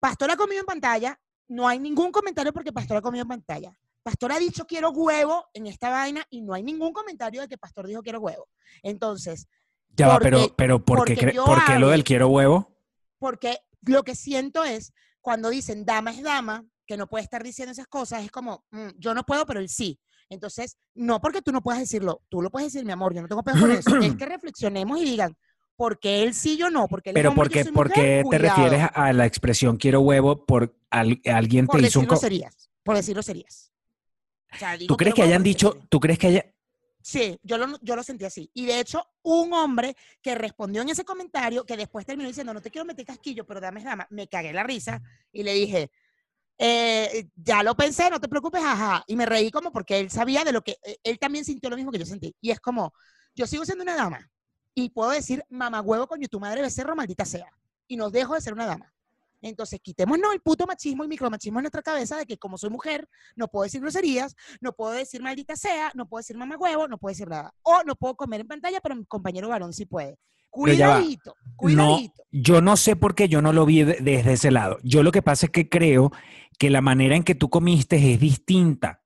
Pastor 0.00 0.30
ha 0.30 0.36
comido 0.36 0.60
en 0.60 0.66
pantalla, 0.66 1.18
no 1.48 1.68
hay 1.68 1.78
ningún 1.78 2.10
comentario 2.12 2.52
porque 2.52 2.72
Pastor 2.72 2.96
ha 2.98 3.02
comido 3.02 3.22
en 3.22 3.28
pantalla. 3.28 3.76
Pastor 4.02 4.32
ha 4.32 4.38
dicho 4.38 4.66
quiero 4.66 4.90
huevo 4.90 5.46
en 5.52 5.66
esta 5.66 5.90
vaina 5.90 6.24
y 6.30 6.42
no 6.42 6.54
hay 6.54 6.62
ningún 6.62 6.92
comentario 6.92 7.40
de 7.40 7.48
que 7.48 7.58
Pastor 7.58 7.86
dijo 7.86 8.02
quiero 8.02 8.20
huevo. 8.20 8.48
Entonces, 8.82 9.48
Ya 9.96 10.08
va, 10.08 10.14
porque- 10.14 10.30
pero, 10.30 10.56
pero 10.56 10.84
¿por 10.84 11.04
qué, 11.04 11.14
porque 11.16 11.32
por 11.34 11.64
qué 11.64 11.78
lo 11.78 11.88
del 11.88 12.04
quiero 12.04 12.28
huevo? 12.28 12.72
porque 13.18 13.58
lo 13.82 14.02
que 14.02 14.14
siento 14.14 14.62
es 14.64 14.92
cuando 15.20 15.48
dicen 15.50 15.84
dama 15.84 16.10
es 16.12 16.22
dama, 16.22 16.64
que 16.86 16.96
no 16.96 17.08
puede 17.08 17.24
estar 17.24 17.42
diciendo 17.42 17.72
esas 17.72 17.88
cosas, 17.88 18.22
es 18.24 18.30
como, 18.30 18.64
mm, 18.70 18.90
yo 18.98 19.12
no 19.14 19.24
puedo, 19.24 19.44
pero 19.46 19.58
él 19.58 19.68
sí. 19.68 19.98
Entonces, 20.28 20.76
no 20.94 21.20
porque 21.20 21.42
tú 21.42 21.50
no 21.52 21.62
puedas 21.62 21.80
decirlo, 21.80 22.22
tú 22.28 22.42
lo 22.42 22.50
puedes 22.50 22.72
decir, 22.72 22.84
mi 22.86 22.92
amor, 22.92 23.14
yo 23.14 23.22
no 23.22 23.28
tengo 23.28 23.42
peor 23.42 23.58
con 23.60 23.70
eso. 23.72 23.96
es 23.98 24.14
que 24.16 24.26
reflexionemos 24.26 25.00
y 25.00 25.04
digan, 25.04 25.36
¿por 25.76 25.98
qué 25.98 26.22
él 26.22 26.34
sí, 26.34 26.56
yo 26.56 26.70
no? 26.70 26.88
Porque 26.88 27.10
él 27.10 27.16
es 27.16 27.20
Pero 27.20 27.28
hombre, 27.30 27.44
¿por 27.44 27.48
yo 27.52 27.54
qué, 27.54 27.64
soy 27.64 27.72
por 27.72 27.88
mujer, 27.88 28.18
te 28.18 28.22
cuidado. 28.38 28.56
refieres 28.64 28.88
a 28.94 29.12
la 29.12 29.26
expresión 29.26 29.76
quiero 29.76 30.00
huevo 30.00 30.44
por 30.46 30.76
al- 30.90 31.20
alguien 31.26 31.66
Por 31.66 31.80
te 31.80 31.86
hizo 31.86 32.00
un... 32.00 32.16
serías, 32.16 32.70
por 32.82 32.96
decirlo 32.96 33.22
serías. 33.22 33.72
O 34.52 34.56
sea, 34.58 34.76
digo 34.76 34.88
¿Tú 34.88 34.96
crees 34.96 35.14
que 35.14 35.22
hayan 35.22 35.42
porque 35.42 35.48
dicho, 35.48 35.72
sería. 35.72 35.86
tú 35.88 36.00
crees 36.00 36.18
que 36.18 36.26
haya... 36.28 36.52
Sí, 37.02 37.38
yo 37.42 37.56
lo, 37.58 37.78
yo 37.82 37.94
lo 37.94 38.02
sentí 38.02 38.24
así. 38.24 38.50
Y 38.52 38.66
de 38.66 38.80
hecho, 38.80 39.06
un 39.22 39.52
hombre 39.52 39.94
que 40.20 40.34
respondió 40.34 40.82
en 40.82 40.88
ese 40.88 41.04
comentario, 41.04 41.64
que 41.64 41.76
después 41.76 42.04
terminó 42.04 42.28
diciendo, 42.28 42.52
no 42.52 42.60
te 42.60 42.70
quiero 42.70 42.84
meter 42.84 43.06
casquillo, 43.06 43.46
pero 43.46 43.60
dame 43.60 43.78
es 43.80 43.84
dama, 43.84 44.06
me 44.10 44.26
cagué 44.26 44.52
la 44.52 44.64
risa 44.64 45.00
y 45.30 45.44
le 45.44 45.54
dije, 45.54 45.90
"Eh, 46.58 47.28
ya 47.36 47.62
lo 47.62 47.76
pensé, 47.76 48.10
no 48.10 48.20
te 48.20 48.28
preocupes, 48.28 48.62
ajá. 48.64 49.04
Y 49.06 49.14
me 49.16 49.26
reí 49.26 49.50
como 49.52 49.70
porque 49.72 50.00
él 50.00 50.10
sabía 50.10 50.42
de 50.44 50.52
lo 50.52 50.62
que, 50.62 50.78
eh, 50.82 50.96
él 51.04 51.18
también 51.18 51.44
sintió 51.44 51.70
lo 51.70 51.76
mismo 51.76 51.92
que 51.92 51.98
yo 51.98 52.06
sentí. 52.06 52.34
Y 52.40 52.50
es 52.50 52.60
como, 52.60 52.92
yo 53.34 53.46
sigo 53.46 53.64
siendo 53.64 53.84
una 53.84 53.94
dama 53.94 54.28
y 54.78 54.90
puedo 54.90 55.10
decir, 55.10 55.42
mamá 55.48 55.80
huevo, 55.80 56.06
coño, 56.06 56.28
tu 56.28 56.38
madre 56.38 56.60
becerro, 56.60 56.94
maldita 56.94 57.24
sea. 57.24 57.50
Y 57.88 57.96
no 57.96 58.10
dejo 58.10 58.34
de 58.34 58.42
ser 58.42 58.52
una 58.52 58.66
dama. 58.66 58.92
Entonces, 59.40 59.80
quitémonos 59.80 60.34
el 60.34 60.40
puto 60.40 60.66
machismo 60.66 61.02
y 61.04 61.08
micromachismo 61.08 61.58
en 61.58 61.62
nuestra 61.64 61.80
cabeza 61.82 62.16
de 62.18 62.26
que 62.26 62.36
como 62.36 62.58
soy 62.58 62.68
mujer, 62.68 63.08
no 63.36 63.48
puedo 63.48 63.62
decir 63.64 63.80
groserías, 63.80 64.36
no 64.60 64.72
puedo 64.74 64.92
decir 64.92 65.22
maldita 65.22 65.56
sea, 65.56 65.92
no 65.94 66.06
puedo 66.06 66.20
decir 66.20 66.36
mamá 66.36 66.56
huevo, 66.58 66.88
no 66.88 66.98
puedo 66.98 67.12
decir 67.12 67.28
nada. 67.28 67.54
O 67.62 67.82
no 67.84 67.96
puedo 67.96 68.16
comer 68.16 68.42
en 68.42 68.48
pantalla, 68.48 68.80
pero 68.82 68.94
mi 68.96 69.04
compañero 69.06 69.48
varón 69.48 69.72
sí 69.72 69.86
puede. 69.86 70.10
Va. 70.12 70.16
Cuidadito, 70.50 71.34
No, 71.38 71.52
cuidadito. 71.56 72.22
yo 72.30 72.60
no 72.60 72.76
sé 72.76 72.96
por 72.96 73.14
qué 73.14 73.28
yo 73.28 73.40
no 73.40 73.52
lo 73.54 73.64
vi 73.66 73.82
de- 73.84 73.98
desde 74.00 74.32
ese 74.34 74.50
lado. 74.50 74.78
Yo 74.82 75.02
lo 75.02 75.12
que 75.12 75.22
pasa 75.22 75.46
es 75.46 75.52
que 75.52 75.68
creo 75.70 76.12
que 76.58 76.68
la 76.70 76.80
manera 76.82 77.14
en 77.16 77.22
que 77.24 77.34
tú 77.34 77.48
comiste 77.50 77.96
es 78.12 78.20
distinta. 78.20 79.02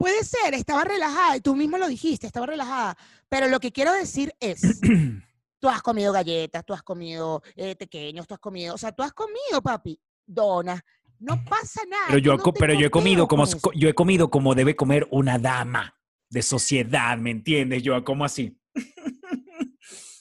Puede 0.00 0.24
ser, 0.24 0.54
estaba 0.54 0.82
relajada, 0.82 1.36
y 1.36 1.42
tú 1.42 1.54
mismo 1.54 1.76
lo 1.76 1.86
dijiste, 1.86 2.26
estaba 2.26 2.46
relajada. 2.46 2.96
Pero 3.28 3.48
lo 3.48 3.60
que 3.60 3.70
quiero 3.70 3.92
decir 3.92 4.32
es, 4.40 4.80
tú 5.60 5.68
has 5.68 5.82
comido 5.82 6.10
galletas, 6.10 6.64
tú 6.64 6.72
has 6.72 6.82
comido 6.82 7.42
eh, 7.54 7.76
pequeños, 7.76 8.26
tú 8.26 8.32
has 8.32 8.40
comido, 8.40 8.74
o 8.74 8.78
sea, 8.78 8.92
tú 8.92 9.02
has 9.02 9.12
comido, 9.12 9.60
papi, 9.62 10.00
donas. 10.26 10.80
No 11.18 11.44
pasa 11.44 11.82
nada. 11.86 12.04
Pero 12.06 12.18
yo, 12.18 12.32
he 12.32 12.36
no 12.38 12.42
co- 12.42 12.54
pero 12.54 12.68
tengo 12.68 12.80
yo 12.80 12.86
he 12.86 12.90
comido 12.90 13.28
como, 13.28 13.44
yo 13.74 13.90
he 13.90 13.94
comido 13.94 14.30
como 14.30 14.54
debe 14.54 14.74
comer 14.74 15.06
una 15.10 15.38
dama 15.38 15.94
de 16.30 16.40
sociedad, 16.40 17.18
¿me 17.18 17.32
entiendes? 17.32 17.82
Yo 17.82 18.02
como 18.02 18.24
así. 18.24 18.58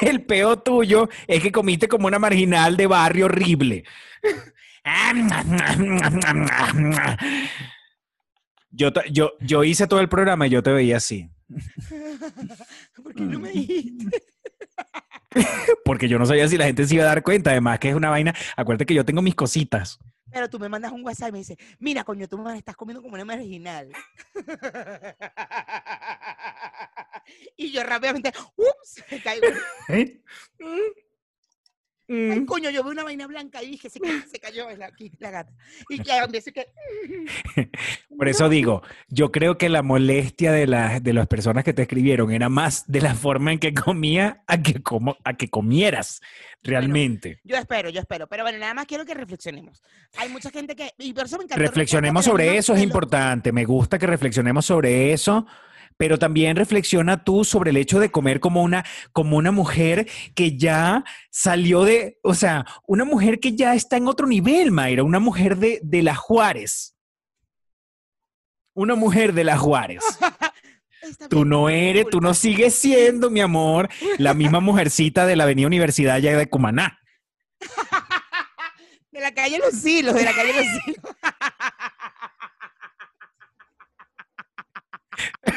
El 0.00 0.24
peo 0.24 0.58
tuyo 0.58 1.08
es 1.26 1.42
que 1.42 1.52
comiste 1.52 1.88
como 1.88 2.06
una 2.06 2.18
marginal 2.18 2.76
de 2.76 2.86
barrio 2.86 3.26
horrible. 3.26 3.84
Yo, 8.70 8.90
yo, 9.10 9.32
yo 9.40 9.64
hice 9.64 9.86
todo 9.86 10.00
el 10.00 10.08
programa 10.08 10.46
y 10.46 10.50
yo 10.50 10.62
te 10.62 10.70
veía 10.72 10.98
así. 10.98 11.28
¿Por 13.02 13.14
qué 13.14 13.22
no 13.22 13.38
me 13.38 13.50
Mm. 13.50 13.52
dijiste? 13.52 14.22
Porque 15.84 16.08
yo 16.08 16.18
no 16.18 16.26
sabía 16.26 16.48
si 16.48 16.56
la 16.58 16.66
gente 16.66 16.86
se 16.86 16.94
iba 16.94 17.04
a 17.04 17.08
dar 17.08 17.22
cuenta. 17.22 17.50
Además, 17.50 17.78
que 17.78 17.90
es 17.90 17.94
una 17.94 18.10
vaina. 18.10 18.34
Acuérdate 18.56 18.86
que 18.86 18.94
yo 18.94 19.04
tengo 19.04 19.22
mis 19.22 19.34
cositas. 19.34 19.98
Pero 20.30 20.48
tú 20.50 20.58
me 20.58 20.68
mandas 20.68 20.92
un 20.92 21.02
WhatsApp 21.04 21.30
y 21.30 21.32
me 21.32 21.38
dices, 21.38 21.56
mira, 21.78 22.04
coño, 22.04 22.28
tú 22.28 22.36
me 22.38 22.56
estás 22.58 22.76
comiendo 22.76 23.00
como 23.02 23.14
una 23.14 23.24
marginal. 23.24 23.88
y 27.56 27.72
yo 27.72 27.82
rápidamente, 27.82 28.32
ups, 28.56 29.04
me 29.10 29.22
caigo. 29.22 29.46
¿Eh? 29.88 30.20
Ay, 32.10 32.40
Mm. 32.40 32.46
coño, 32.46 32.70
yo 32.70 32.82
veo 32.82 32.92
una 32.92 33.04
vaina 33.04 33.26
blanca 33.26 33.62
y 33.62 33.72
dije, 33.72 33.90
se, 33.90 34.00
ca- 34.00 34.24
se 34.30 34.38
cayó 34.40 34.66
la, 34.76 34.86
aquí, 34.86 35.12
la 35.18 35.30
gata. 35.30 35.52
Y 35.90 35.98
que 35.98 36.16
empecé 36.16 36.52
que... 36.52 36.66
Por 38.16 38.28
eso 38.28 38.48
digo, 38.48 38.82
yo 39.08 39.30
creo 39.30 39.58
que 39.58 39.68
la 39.68 39.82
molestia 39.82 40.50
de, 40.52 40.66
las 40.66 41.02
de 41.02 41.12
las 41.12 41.26
personas 41.26 41.64
que 41.64 41.72
te 41.74 41.82
escribieron 41.82 42.32
era 42.32 42.48
más 42.48 42.84
de 42.90 43.00
la 43.02 43.14
forma 43.14 43.52
en 43.52 43.58
que 43.58 43.74
comía 43.74 44.42
a 44.46 44.60
que, 44.62 44.82
como, 44.82 45.16
a 45.24 45.34
que 45.36 45.48
comieras 45.50 46.20
realmente. 46.62 47.40
Yo 47.44 47.56
espero, 47.56 47.90
yo 47.90 48.00
espero. 48.00 48.26
Pero 48.26 48.42
bueno, 48.42 48.58
nada 48.58 48.74
más 48.74 48.86
quiero 48.86 49.04
que 49.04 49.14
reflexionemos. 49.14 49.82
Hay 50.16 50.28
mucha 50.30 50.50
gente 50.50 50.74
que... 50.74 50.92
Y 50.98 51.12
por 51.12 51.26
eso 51.26 51.38
me 51.38 51.44
reflexionemos 51.56 52.24
sobre 52.24 52.56
eso, 52.56 52.74
es 52.74 52.82
importante. 52.82 53.52
Me 53.52 53.64
gusta 53.64 53.98
que 53.98 54.06
reflexionemos 54.06 54.64
sobre 54.64 55.12
eso 55.12 55.46
pero 55.98 56.18
también 56.18 56.56
reflexiona 56.56 57.22
tú 57.24 57.44
sobre 57.44 57.70
el 57.70 57.76
hecho 57.76 58.00
de 58.00 58.10
comer 58.10 58.40
como 58.40 58.62
una, 58.62 58.86
como 59.12 59.36
una 59.36 59.52
mujer 59.52 60.08
que 60.34 60.56
ya 60.56 61.04
salió 61.30 61.84
de, 61.84 62.18
o 62.22 62.34
sea, 62.34 62.64
una 62.86 63.04
mujer 63.04 63.40
que 63.40 63.54
ya 63.54 63.74
está 63.74 63.98
en 63.98 64.08
otro 64.08 64.26
nivel, 64.26 64.70
Mayra, 64.70 65.02
una 65.02 65.18
mujer 65.18 65.58
de, 65.58 65.80
de 65.82 66.02
la 66.02 66.14
Juárez. 66.14 66.96
Una 68.74 68.94
mujer 68.94 69.34
de 69.34 69.44
la 69.44 69.58
Juárez. 69.58 70.04
Tú 71.30 71.44
no 71.44 71.68
eres, 71.68 72.06
tú 72.10 72.20
no 72.20 72.34
sigues 72.34 72.74
siendo, 72.74 73.30
mi 73.30 73.40
amor, 73.40 73.88
la 74.18 74.34
misma 74.34 74.60
mujercita 74.60 75.26
de 75.26 75.36
la 75.36 75.44
Avenida 75.44 75.66
Universidad 75.66 76.18
ya 76.18 76.36
de 76.36 76.48
Cumaná. 76.48 76.98
De 79.10 79.20
la 79.20 79.32
calle 79.32 79.58
Los 79.58 79.74
Silos, 79.74 80.14
de 80.14 80.22
la 80.22 80.32
calle 80.32 80.52
Los 80.52 80.66
Silos. 80.84 81.14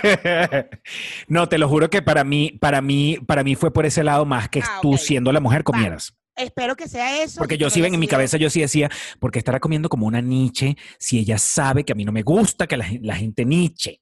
no, 1.28 1.48
te 1.50 1.58
lo 1.58 1.68
juro 1.68 1.90
que 1.90 2.02
para 2.02 2.24
mí, 2.24 2.58
para 2.60 2.82
mí, 2.82 3.18
para 3.26 3.44
mí 3.44 3.56
fue 3.56 3.72
por 3.72 3.86
ese 3.86 4.04
lado 4.04 4.26
más 4.26 4.50
que 4.50 4.62
Ah, 4.62 4.80
tú 4.82 4.98
siendo 4.98 5.32
la 5.32 5.40
mujer 5.40 5.64
comieras. 5.64 6.16
Espero 6.36 6.76
que 6.76 6.88
sea 6.88 7.22
eso. 7.22 7.40
Porque 7.40 7.58
yo 7.58 7.70
sí 7.70 7.84
en 7.84 8.00
mi 8.00 8.08
cabeza, 8.08 8.38
yo 8.38 8.50
sí 8.50 8.62
decía, 8.62 8.90
porque 9.20 9.40
estará 9.40 9.60
comiendo 9.60 9.90
como 9.90 10.08
una 10.08 10.22
Nietzsche 10.22 10.76
si 10.98 11.20
ella 11.20 11.38
sabe 11.38 11.84
que 11.84 11.92
a 11.92 11.96
mí 11.96 12.06
no 12.06 12.12
me 12.12 12.24
gusta 12.24 12.68
que 12.68 12.78
la, 12.78 12.88
la 13.02 13.16
gente 13.16 13.46
Nietzsche. 13.46 14.02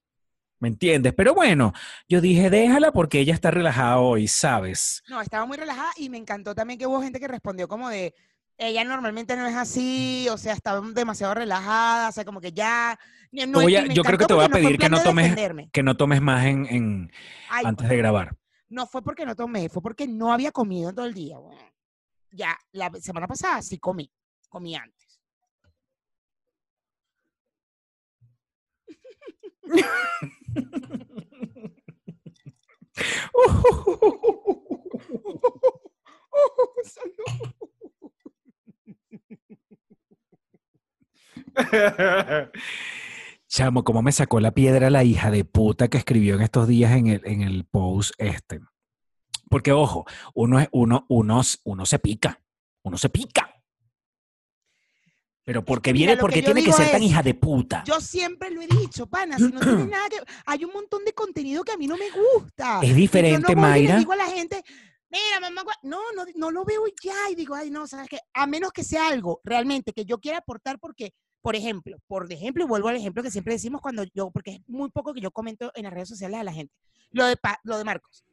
¿Me 0.60 0.68
entiendes? 0.68 1.14
Pero 1.16 1.34
bueno, 1.34 1.74
yo 2.10 2.20
dije, 2.20 2.50
déjala 2.50 2.92
porque 2.92 3.20
ella 3.20 3.34
está 3.34 3.50
relajada 3.50 4.00
hoy, 4.00 4.28
¿sabes? 4.28 5.02
No, 5.08 5.22
estaba 5.22 5.46
muy 5.46 5.58
relajada 5.58 5.92
y 5.96 6.10
me 6.10 6.18
encantó 6.18 6.54
también 6.54 6.78
que 6.78 6.86
hubo 6.86 7.02
gente 7.02 7.20
que 7.20 7.30
respondió 7.30 7.70
como 7.70 7.90
de, 7.90 8.14
ella 8.60 8.84
normalmente 8.84 9.36
no 9.38 9.48
es 9.48 9.56
así, 9.56 10.28
o 10.30 10.38
sea, 10.38 10.54
estaba 10.54 10.82
demasiado 10.92 11.34
relajada, 11.34 12.10
o 12.10 12.12
sea, 12.12 12.26
como 12.26 12.42
que 12.42 12.52
ya... 12.52 13.00
No, 13.32 13.68
yo 13.70 14.04
creo 14.04 14.18
que 14.18 14.26
te 14.26 14.34
voy 14.34 14.44
a 14.46 14.50
pedir 14.50 14.78
que 14.78 14.90
no 14.90 15.02
tomes-. 15.02 15.70
Que 15.72 15.82
no 15.82 15.96
tomes 15.96 16.22
más 16.22 16.46
en, 16.46 16.66
en- 16.66 17.12
Ay, 17.50 17.64
antes 17.66 17.88
de 17.88 17.96
grabar. 17.96 18.36
no 18.68 18.86
fue 18.86 19.02
porque 19.02 19.26
no 19.26 19.36
tomé, 19.36 19.70
fue 19.70 19.82
porque 19.82 20.08
no 20.08 20.34
había 20.34 20.52
comido 20.52 20.90
en 20.90 20.96
todo 20.96 21.06
el 21.06 21.14
día. 21.14 21.38
bueno. 21.38 21.62
Ya, 22.32 22.58
la 22.74 22.92
semana 23.00 23.28
pasada 23.28 23.62
sí 23.62 23.80
comí, 23.80 24.12
comí 24.50 24.76
antes. 24.76 25.22
Chamo, 43.48 43.84
¿cómo 43.84 44.02
me 44.02 44.12
sacó 44.12 44.40
la 44.40 44.52
piedra 44.52 44.90
la 44.90 45.04
hija 45.04 45.32
de 45.32 45.44
puta 45.44 45.88
que 45.88 45.98
escribió 45.98 46.36
en 46.36 46.42
estos 46.42 46.68
días 46.68 46.92
en 46.92 47.08
el, 47.08 47.22
en 47.26 47.42
el 47.42 47.66
post 47.66 48.14
este? 48.18 48.60
Porque, 49.50 49.72
ojo, 49.72 50.06
uno, 50.36 50.60
es, 50.60 50.70
uno, 50.72 51.06
uno, 51.10 51.42
uno 51.64 51.86
se 51.86 52.00
pica. 52.00 52.40
Uno 52.84 52.98
se 52.98 53.10
pica. 53.10 53.50
Pero 55.44 55.66
¿por 55.66 55.82
qué 55.82 55.90
que 55.90 55.94
mira, 55.94 56.06
viene? 56.12 56.16
lo 56.18 56.22
¿Por 56.22 56.30
que 56.30 56.42
qué 56.42 56.48
yo 56.48 56.54
tiene 56.54 56.64
que 56.64 56.74
ser 56.74 56.92
tan 56.92 57.02
hija 57.02 57.24
de 57.24 57.34
puta? 57.34 57.84
Yo 57.88 58.00
siempre 58.00 58.52
lo 58.52 58.62
he 58.62 58.68
dicho, 58.68 59.08
pana, 59.08 59.38
si 59.38 59.46
no 59.52 59.60
tiene 59.60 59.88
nada 59.88 60.08
que... 60.10 60.18
Hay 60.46 60.64
un 60.64 60.72
montón 60.72 61.04
de 61.04 61.14
contenido 61.14 61.64
que 61.64 61.72
a 61.72 61.78
mí 61.78 61.88
no 61.88 61.98
me 61.98 62.06
gusta. 62.12 62.82
Es 62.84 62.96
diferente, 62.96 63.48
yo 63.50 63.56
no 63.56 63.62
voy 63.62 63.70
y 63.70 63.82
Mayra. 63.82 63.98
digo 63.98 64.14
a 64.14 64.18
la 64.18 64.28
gente, 64.28 64.62
mira, 65.10 65.40
mamá, 65.42 65.64
gua-". 65.64 65.80
no, 65.82 66.00
no, 66.16 66.24
no 66.36 66.52
lo 66.52 66.64
veo 66.66 66.84
ya. 67.02 67.32
Y 67.32 67.36
digo, 67.36 67.56
ay, 67.56 67.72
no, 67.72 67.88
¿sabes 67.88 68.08
qué? 68.10 68.20
A 68.36 68.46
menos 68.46 68.72
que 68.72 68.84
sea 68.84 69.08
algo 69.08 69.42
realmente 69.44 69.92
que 69.92 70.06
yo 70.06 70.20
quiera 70.20 70.38
aportar 70.38 70.78
porque, 70.78 71.14
por 71.42 71.56
ejemplo, 71.56 71.98
por 72.08 72.32
ejemplo, 72.32 72.64
y 72.64 72.68
vuelvo 72.68 72.90
al 72.90 72.96
ejemplo 72.98 73.24
que 73.24 73.32
siempre 73.32 73.54
decimos 73.54 73.82
cuando 73.82 74.04
yo, 74.14 74.30
porque 74.32 74.52
es 74.52 74.62
muy 74.68 74.90
poco 74.92 75.14
que 75.14 75.22
yo 75.22 75.32
comento 75.32 75.72
en 75.76 75.84
las 75.84 75.94
redes 75.94 76.10
sociales 76.10 76.40
a 76.40 76.44
la 76.44 76.54
gente, 76.54 76.74
lo 77.12 77.26
de, 77.26 77.38
Pa- 77.38 77.60
lo 77.64 77.78
de 77.78 77.84
Marcos. 77.86 78.24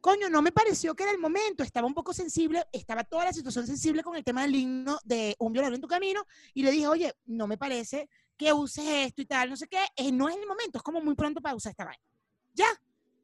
Coño, 0.00 0.28
no 0.28 0.42
me 0.42 0.52
pareció 0.52 0.94
que 0.94 1.02
era 1.02 1.12
el 1.12 1.18
momento, 1.18 1.62
estaba 1.62 1.86
un 1.86 1.94
poco 1.94 2.12
sensible, 2.12 2.62
estaba 2.72 3.04
toda 3.04 3.24
la 3.24 3.32
situación 3.32 3.66
sensible 3.66 4.02
con 4.02 4.16
el 4.16 4.24
tema 4.24 4.42
del 4.42 4.54
himno 4.54 4.98
de 5.04 5.34
un 5.38 5.52
violador 5.52 5.74
en 5.74 5.80
tu 5.80 5.88
camino, 5.88 6.24
y 6.52 6.62
le 6.62 6.70
dije, 6.72 6.86
oye, 6.88 7.14
no 7.26 7.46
me 7.46 7.56
parece 7.56 8.08
que 8.36 8.52
uses 8.52 8.84
esto 8.86 9.22
y 9.22 9.26
tal, 9.26 9.48
no 9.48 9.56
sé 9.56 9.66
qué, 9.68 9.78
eh, 9.96 10.12
no 10.12 10.28
es 10.28 10.36
el 10.36 10.46
momento, 10.46 10.78
es 10.78 10.82
como 10.82 11.00
muy 11.00 11.14
pronto 11.14 11.40
para 11.40 11.54
usar 11.54 11.70
esta 11.70 11.84
vaina. 11.84 12.02
Ya, 12.52 12.66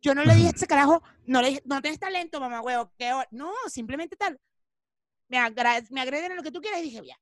yo 0.01 0.15
no 0.15 0.25
le 0.25 0.35
dije 0.35 0.49
a 0.49 0.53
ese 0.53 0.67
carajo, 0.67 1.03
no 1.27 1.43
le 1.43 1.49
dije, 1.49 1.63
no 1.67 1.83
tienes 1.83 2.01
talento, 2.01 2.41
mamá 2.41 2.61
huevo, 2.63 2.91
que 2.97 3.13
ho-". 3.13 3.25
no, 3.31 3.53
simplemente 3.69 4.17
tal. 4.17 4.41
Me, 5.29 5.39
agra- 5.39 5.83
me 5.91 6.01
agreden 6.01 6.31
en 6.33 6.37
lo 6.37 6.43
que 6.43 6.51
tú 6.51 6.61
quieras 6.61 6.81
y 6.81 6.85
dije, 6.85 7.03
ya. 7.07 7.19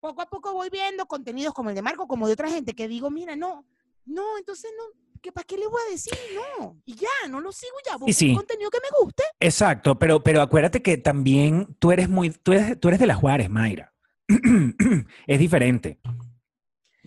Poco 0.00 0.22
a 0.22 0.26
poco 0.30 0.52
voy 0.54 0.68
viendo 0.70 1.06
contenidos 1.06 1.52
como 1.54 1.68
el 1.70 1.74
de 1.76 1.82
Marco, 1.82 2.06
como 2.06 2.26
de 2.26 2.32
otra 2.32 2.48
gente, 2.48 2.74
que 2.74 2.88
digo, 2.88 3.10
mira, 3.10 3.36
no, 3.36 3.66
no, 4.06 4.38
entonces 4.38 4.70
no, 4.78 4.84
¿qué, 5.20 5.30
¿para 5.30 5.44
qué 5.44 5.58
le 5.58 5.66
voy 5.66 5.80
a 5.86 5.90
decir? 5.90 6.14
No, 6.58 6.80
y 6.86 6.94
ya, 6.94 7.28
no 7.28 7.40
lo 7.40 7.52
sigo 7.52 7.76
ya, 7.86 7.96
busco 7.96 8.12
sí. 8.12 8.34
contenido 8.34 8.70
que 8.70 8.78
me 8.78 9.04
guste. 9.04 9.22
Exacto, 9.38 9.98
pero, 9.98 10.22
pero 10.22 10.40
acuérdate 10.40 10.80
que 10.82 10.96
también 10.96 11.76
tú 11.78 11.92
eres 11.92 12.08
muy, 12.08 12.30
tú 12.30 12.52
eres, 12.52 12.80
tú 12.80 12.88
eres 12.88 12.98
de 13.00 13.06
las 13.06 13.18
Juárez, 13.18 13.50
Mayra. 13.50 13.92
es 15.26 15.38
diferente. 15.38 16.00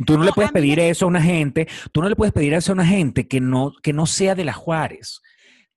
Tú 0.05 0.13
no, 0.17 0.23
le 0.23 0.29
No, 0.29 0.33
puedes 0.35 0.49
a 0.49 0.53
mí 0.53 0.59
pedir 0.61 0.77
me- 0.77 0.89
eso 0.89 1.05
a 1.05 1.07
una 1.07 1.21
gente, 1.21 1.67
tú 1.91 2.01
no 2.01 2.09
le 2.09 2.15
puedes 2.15 2.33
pedir 2.33 2.53
eso 2.53 2.71
a 2.71 2.75
una 2.75 2.85
gente 2.85 3.27
que 3.27 3.39
no, 3.39 3.73
que 3.81 3.93
no 3.93 4.05
sea 4.05 4.35
de 4.35 4.43
las 4.43 4.55
Juárez. 4.55 5.21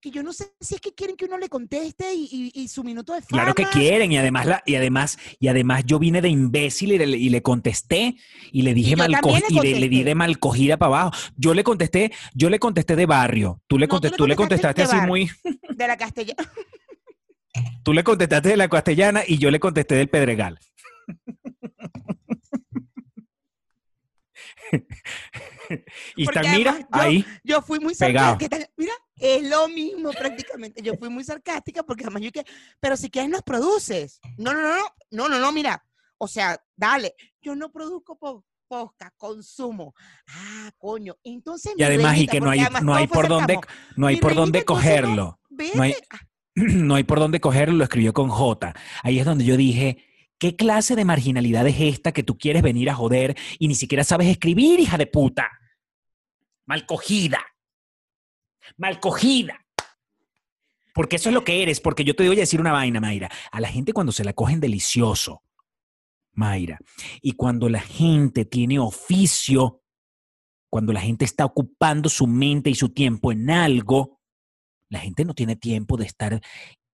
Que 0.01 0.11
yo 0.11 0.22
no 0.22 0.32
sé 0.32 0.53
si 0.61 0.74
es 0.74 0.80
que 0.80 0.92
quieren 0.94 1.16
que 1.16 1.24
uno 1.24 1.38
le 1.38 1.49
conteste 1.49 2.12
y, 2.14 2.53
y- 2.55 2.62
y 2.62 2.68
su 2.68 2.84
minuto 2.84 3.14
de 3.14 3.22
fama. 3.22 3.42
Claro 3.42 3.55
que 3.55 3.64
quieren, 3.66 4.12
y 4.12 4.18
además, 4.18 4.44
la, 4.47 4.62
y 4.66 4.74
además, 4.74 5.18
y 5.40 5.49
además 5.49 5.84
yo 5.86 5.99
vine 5.99 6.20
de 6.20 6.28
imbécil 6.28 6.92
y 6.92 6.99
le, 6.99 7.07
y 7.16 7.28
le 7.30 7.42
contesté 7.42 8.14
y 8.53 8.62
le 8.62 8.74
dije 8.74 8.94
mal 8.94 9.11
también 9.12 9.42
le 9.49 9.57
y 9.57 9.72
le, 9.72 9.80
le 9.80 9.88
di 9.88 10.03
de 10.05 10.14
mal 10.14 10.38
cogida 10.38 10.76
para 10.76 10.88
abajo. 10.88 11.12
Yo 11.36 11.55
le 11.55 11.64
contesté, 11.64 12.12
yo 12.34 12.51
le 12.51 12.59
contesté 12.59 12.94
de 12.94 13.07
barrio. 13.07 13.62
Tú 13.66 13.78
le, 13.78 13.86
No, 13.86 13.99
tú 14.01 14.09
le 14.11 14.16
tú 14.16 14.26
le 14.26 14.36
contestaste 14.36 14.82
así 14.82 14.97
barrio. 14.97 15.09
muy, 15.09 15.30
De 15.74 15.86
la 15.86 15.97
castellana. 15.97 16.53
tú 17.82 17.92
le 17.94 18.05
contestaste 18.05 18.51
de 18.51 18.57
la 18.59 18.68
castellana 18.68 19.22
y 19.26 19.38
yo 19.38 19.51
le 19.51 19.59
contesté 19.59 19.94
del 19.94 20.09
Pedregal. 20.09 20.59
y 26.17 26.23
están, 26.25 26.51
mira, 26.57 26.79
yo- 26.79 26.87
ahí. 26.91 27.25
Yo 27.45 27.62
fui 27.62 27.79
muy 27.81 27.95
sarcástica. 27.95 28.59
Mira, 28.77 28.93
es 29.17 29.43
lo 29.49 29.69
mismo 29.69 30.11
prácticamente. 30.12 30.83
Yo 30.83 30.95
fui 30.97 31.09
muy 31.09 31.25
sarcástica 31.25 31.83
porque 31.83 32.05
además 32.05 32.23
yo 32.23 32.33
que, 32.33 32.45
pero 32.81 32.97
si 32.97 33.11
quieres 33.11 33.31
nos 33.31 33.43
produces. 33.43 34.21
No, 34.39 34.53
no, 34.53 34.61
no, 34.62 34.77
no, 34.77 34.89
no, 35.11 35.29
no, 35.29 35.39
no, 35.39 35.53
mira. 35.53 35.85
O 36.19 36.29
sea, 36.29 36.61
dale. 36.77 37.14
Yo 37.41 37.55
no 37.55 37.71
produzco 37.71 38.19
po- 38.19 38.45
podcast, 38.69 39.14
consumo. 39.17 39.95
Ah, 40.29 40.71
coño. 40.79 41.17
Entonces 41.25 41.75
Y 41.77 41.83
además, 41.83 42.17
y 42.19 42.27
que 42.27 42.41
no 42.41 42.51
hay, 42.51 42.61
no 42.83 42.95
hay 42.95 43.07
por 43.07 43.29
dónde, 43.29 43.59
no 43.97 44.07
hay 44.07 44.17
por 44.17 44.35
dónde 44.35 44.61
no- 44.61 44.64
cogerlo. 44.64 45.41
Vete. 45.51 45.77
no 45.77 45.83
hay- 45.83 45.95
no 46.55 46.95
hay 46.95 47.05
por 47.05 47.19
dónde 47.21 47.41
cogerlo, 47.41 47.77
lo 47.77 47.85
escribió 47.85 48.12
con 48.12 48.29
J. 48.29 48.75
Ahí 49.03 49.19
es 49.19 49.25
donde 49.27 49.45
yo 49.45 49.57
dije, 49.57 50.05
¿qué 50.39 50.57
clase 50.57 50.97
de 50.97 51.05
marginalidad 51.05 51.66
es 51.66 51.80
esta 51.80 52.12
que 52.12 52.22
tú 52.22 52.37
quieres 52.39 52.62
venir 52.62 52.91
a 52.91 52.95
joder 52.95 53.37
y 53.59 53.68
ni 53.68 53.74
siquiera 53.74 54.05
sabes 54.05 54.28
escribir, 54.28 54.80
hija 54.80 54.99
de 54.99 55.07
puta? 55.07 55.51
Mal 56.66 56.87
cogida. 56.87 57.45
Mal 58.76 59.01
cogida. 59.01 59.64
Porque 60.93 61.16
eso 61.16 61.28
es 61.28 61.34
lo 61.34 61.45
que 61.45 61.62
eres, 61.62 61.80
porque 61.80 62.05
yo 62.05 62.16
te 62.16 62.26
voy 62.26 62.37
a 62.37 62.41
decir 62.41 62.61
una 62.61 62.72
vaina, 62.72 63.01
Mayra. 63.01 63.30
A 63.53 63.61
la 63.61 63.68
gente 63.68 63.93
cuando 63.93 64.12
se 64.12 64.24
la 64.24 64.32
cogen 64.32 64.61
delicioso, 64.61 65.43
Mayra, 66.32 66.78
y 67.20 67.32
cuando 67.32 67.68
la 67.68 67.80
gente 67.80 68.45
tiene 68.47 68.78
oficio, 68.78 69.82
cuando 70.70 70.93
la 70.93 71.01
gente 71.01 71.24
está 71.24 71.45
ocupando 71.45 72.09
su 72.09 72.26
mente 72.26 72.70
y 72.70 72.74
su 72.74 72.91
tiempo 72.91 73.30
en 73.30 73.51
algo, 73.51 74.20
la 74.89 75.01
gente 75.01 75.24
no 75.24 75.34
tiene 75.34 75.57
tiempo 75.57 75.97
de 75.97 76.07
estar 76.07 76.41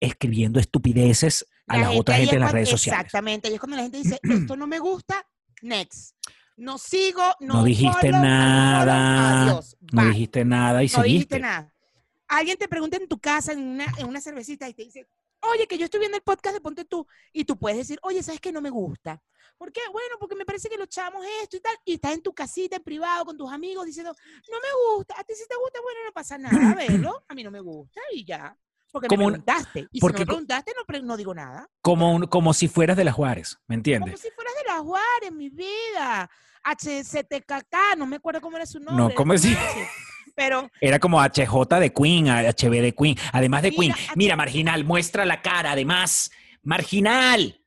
escribiendo 0.01 0.59
estupideces 0.59 1.47
a 1.67 1.77
la, 1.79 1.85
gente 1.87 2.01
otra 2.01 2.17
gente 2.17 2.35
en 2.35 2.41
las 2.41 2.47
cuando- 2.51 2.55
redes 2.57 2.69
sociales. 2.71 3.01
Exactamente. 3.05 3.51
Y 3.51 3.55
es 3.55 3.61
cuando 3.61 3.77
la 3.77 3.83
gente 3.83 3.99
dice, 3.99 4.21
esto 4.23 4.57
no 4.57 4.67
me 4.67 4.79
gusta, 4.79 5.27
next. 5.63 6.17
No 6.57 6.77
sigo, 6.79 7.23
no, 7.41 7.55
No 7.55 7.65
dijiste 7.65 8.11
follow, 8.11 8.21
nada, 8.23 9.43
adiós, 9.43 9.77
No 9.93 10.05
dijiste 10.07 10.45
nada 10.45 10.83
y 10.83 10.87
no 10.89 11.03
dijiste 11.03 11.03
seguiste. 11.03 11.41
nada. 11.41 11.75
Alguien 12.29 12.57
te 12.59 12.69
pregunta 12.69 12.97
en 12.97 13.09
tu 13.09 13.19
casa, 13.19 13.53
en 13.53 13.61
una, 13.61 13.87
en 13.99 14.07
una 14.07 14.21
cervecita, 14.21 14.69
y 14.69 14.75
te 14.75 14.85
dice, 14.85 15.09
oye, 15.41 15.67
que 15.67 15.79
yo 15.79 15.85
estoy 15.87 16.01
viendo 16.01 16.17
el 16.17 16.23
podcast 16.23 16.55
de 16.55 16.61
Ponte 16.61 16.85
Tú, 16.85 17.07
y 17.33 17.45
tú 17.45 17.59
puedes 17.59 17.79
decir, 17.79 17.99
oye, 18.03 18.23
¿sabes 18.23 18.41
qué? 18.41 18.53
No 18.53 18.61
me 18.61 18.71
gusta. 18.71 19.21
¿Por 19.59 19.73
qué? 19.73 19.81
Bueno, 19.93 20.17
porque 20.19 20.35
me 20.35 20.45
parece 20.45 20.69
que 20.69 20.77
lo 20.77 20.85
echamos 20.85 21.25
esto 21.43 21.57
y 21.57 21.61
tal, 21.61 21.77
y 21.85 21.95
estás 21.95 22.13
en 22.13 22.23
tu 22.23 22.33
casita, 22.35 22.77
en 22.77 22.83
privado, 22.83 23.25
con 23.25 23.37
tus 23.37 23.51
amigos, 23.51 23.87
diciendo, 23.87 24.15
no 24.51 24.57
me 24.61 24.95
gusta, 24.97 25.15
a 25.19 25.25
ti 25.25 25.35
sí 25.35 25.45
te 25.49 25.57
gusta, 25.57 25.81
bueno, 25.83 26.01
no 26.07 26.13
pasa 26.13 26.39
nada, 26.39 26.75
velo, 26.75 27.25
a 27.29 27.35
mí 27.35 27.43
no 27.43 27.51
me 27.51 27.61
gusta, 27.61 28.01
y 28.13 28.25
ya. 28.25 28.57
Porque 28.93 29.09
Como 29.09 29.23
me 29.23 29.27
un- 29.27 29.43
preguntaste, 29.43 29.89
y 29.91 30.01
porque 30.01 30.19
si 30.19 30.21
no 30.21 30.27
me 30.27 30.27
preguntaste, 30.27 30.73
no, 30.79 30.85
pre- 30.85 31.03
no 31.03 31.17
digo 31.17 31.35
nada. 31.35 31.67
Como, 31.81 32.15
un- 32.15 32.27
como 32.27 32.53
si 32.55 32.69
fueras 32.69 32.97
de 32.97 33.05
las 33.05 33.15
Juárez, 33.15 33.57
¿me 33.67 33.75
Como 33.75 33.79
entiendes? 33.79 34.21
si 34.21 34.31
fueras 34.31 34.53
de 34.55 34.65
la 34.71 34.79
Juárez, 34.81 35.33
mi 35.33 35.49
vida. 35.49 36.31
HCTKK, 36.65 37.97
no 37.97 38.07
me 38.07 38.17
acuerdo 38.17 38.41
cómo 38.41 38.57
era 38.57 38.67
su 38.67 38.79
nombre. 38.79 39.07
era 39.07 39.15
¿cómo 39.15 39.33
como 39.33 39.39
si-. 39.39 39.57
Pero 40.35 40.71
Era 40.81 40.99
como 40.99 41.21
HJ 41.21 41.79
de 41.81 41.93
Queen, 41.93 42.27
HB 42.29 42.81
de 42.83 42.95
Queen. 42.95 43.17
Además 43.33 43.63
de 43.63 43.71
Mira, 43.71 43.95
Queen. 43.95 44.07
Mira, 44.17 44.37
marginal, 44.37 44.85
muestra 44.85 45.25
la 45.25 45.43
cara, 45.43 45.73
además. 45.73 46.31
Marginal. 46.63 47.62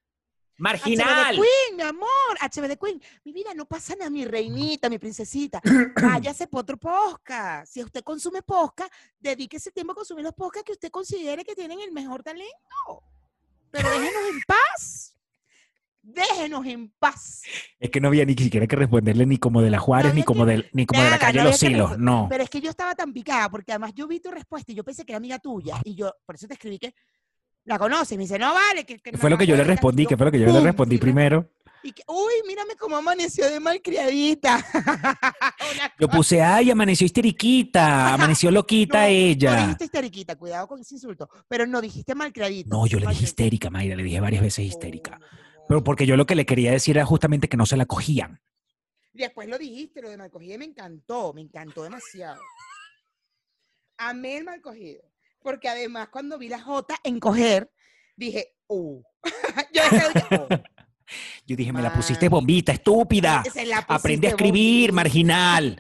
Marginal. 0.58 1.36
Queen, 1.36 1.76
mi 1.78 1.84
amor, 1.84 2.08
HBD 2.40 2.78
Queen. 2.80 3.02
Mi 3.24 3.34
vida, 3.34 3.54
no 3.54 3.66
pasa 3.66 3.96
nada, 3.96 4.10
mi 4.10 4.26
reinita, 4.26 4.90
mi 4.90 4.98
princesita. 5.00 5.62
Váyase 6.02 6.48
por 6.48 6.62
otro 6.62 6.78
posca. 6.78 7.66
Si 7.66 7.84
usted 7.84 8.04
consume 8.04 8.42
posca, 8.42 8.88
dedique 9.20 9.58
ese 9.58 9.72
tiempo 9.72 9.92
a 9.92 9.96
consumir 9.96 10.24
los 10.24 10.34
poscas 10.34 10.64
que 10.64 10.72
usted 10.72 10.90
considere 10.92 11.44
que 11.44 11.56
tienen 11.56 11.80
el 11.82 11.92
mejor 11.92 12.24
talento. 12.24 13.04
Pero 13.72 13.90
déjenos 13.90 14.22
en 14.32 14.40
paz. 14.48 15.12
Déjenos 16.08 16.66
en 16.68 16.90
paz. 17.00 17.42
Es 17.80 17.90
que 17.90 18.00
no 18.00 18.10
había 18.10 18.26
ni 18.26 18.36
siquiera 18.36 18.68
que 18.68 18.76
responderle 18.76 19.26
ni 19.26 19.38
como 19.38 19.60
de 19.62 19.72
la 19.72 19.80
Juárez, 19.80 20.12
No 20.14 20.16
ni 20.20 20.24
como, 20.24 20.46
que- 20.46 20.52
del, 20.52 20.70
ni 20.72 20.86
como 20.86 21.02
de 21.02 21.10
la 21.10 21.18
calle 21.18 21.40
no 21.40 21.46
Los 21.46 21.64
Hilos. 21.64 21.98
No. 21.98 22.28
Pero 22.30 22.44
es 22.44 22.50
que 22.50 22.62
yo 22.62 22.70
estaba 22.70 22.94
tan 22.94 23.12
picada, 23.12 23.50
porque 23.50 23.72
además 23.72 23.92
yo 23.96 24.08
vi 24.08 24.20
tu 24.20 24.30
respuesta 24.30 24.72
y 24.72 24.76
yo 24.76 24.84
pensé 24.84 25.04
que 25.04 25.14
era 25.14 25.18
amiga 25.18 25.40
tuya. 25.40 25.82
Y 25.84 25.96
yo, 25.96 26.14
por 26.26 26.36
eso 26.36 26.48
te 26.48 26.54
escribí 26.54 26.78
que 26.78 26.94
la 27.66 27.78
conoces. 27.78 28.14
Y 28.14 28.18
me 28.18 28.24
dice, 28.24 28.40
no 28.40 28.54
vale. 28.54 28.86
Que, 28.86 29.00
que 29.00 29.12
¿Qué 29.12 29.18
fue 29.18 29.30
lo 29.30 29.38
que 29.38 29.46
yo 29.46 29.56
le 29.56 29.64
respondí? 29.64 30.06
¿Qué 30.06 30.16
fue 30.16 30.26
lo 30.28 30.32
que 30.32 30.40
yo 30.40 30.48
le 30.48 30.62
respondí 30.62 30.98
primero? 30.98 31.50
Y 31.84 31.92
que, 31.92 32.02
uy, 32.08 32.34
mírame 32.48 32.76
cómo 32.76 32.98
amaneció 32.98 33.48
de 33.48 33.60
malcriadita. 33.60 34.58
Yo 36.00 36.10
puse, 36.10 36.42
ay, 36.42 36.72
amaneció 36.72 37.06
histeriquita, 37.06 38.12
amaneció 38.16 38.50
loquita 38.50 39.02
No, 39.02 39.04
No 39.04 39.10
ella. 39.12 39.56
dijiste 39.62 39.84
histeriquita, 39.86 40.36
cuidado 40.36 40.68
con 40.68 40.82
ese 40.82 40.96
insulto. 40.96 41.30
Pero 41.48 41.68
no 41.68 41.82
dijiste 41.82 42.16
malcriadita. 42.16 42.76
No, 42.76 42.88
yo 42.88 42.98
le 43.00 43.06
dije 43.06 43.26
histérica, 43.26 43.70
Mayra, 43.70 43.96
le 43.96 44.02
dije 44.02 44.20
varias 44.20 44.42
veces 44.42 44.66
histérica. 44.66 45.18
Oh, 45.18 45.20
no, 45.20 45.26
no. 45.28 45.66
Pero 45.68 45.84
porque 45.84 46.08
yo 46.08 46.18
lo 46.18 46.26
que 46.26 46.34
le 46.34 46.48
quería 46.48 46.72
decir 46.72 46.98
era 46.98 47.06
justamente 47.06 47.48
que 47.48 47.58
no 47.58 47.68
se 47.68 47.78
la 47.78 47.86
cogían. 47.86 48.42
Después 49.14 49.48
lo 49.48 49.60
dijiste, 49.60 50.02
lo 50.02 50.10
de 50.10 50.18
malcogido 50.18 50.58
me 50.58 50.66
encantó, 50.66 51.34
me 51.34 51.42
encantó 51.42 51.84
demasiado. 51.84 52.42
Amé 53.98 54.38
el 54.38 54.44
malcogido. 54.46 55.04
Porque 55.46 55.70
además 55.70 56.08
cuando 56.12 56.40
vi 56.40 56.50
la 56.50 56.60
J 56.60 57.00
en 57.04 57.20
coger, 57.20 57.72
dije, 58.16 58.56
uh. 58.66 59.00
yo 59.72 59.82
dije, 59.92 60.06
oh, 60.40 60.48
Yo 61.46 61.56
dije, 61.56 61.72
me 61.72 61.84
la 61.84 61.94
pusiste 61.94 62.26
Mami. 62.26 62.40
bombita, 62.42 62.72
estúpida. 62.72 63.44
se 63.54 63.64
la 63.64 63.78
Aprende 63.78 64.26
a 64.26 64.30
escribir, 64.32 64.92
marginal. 64.92 65.80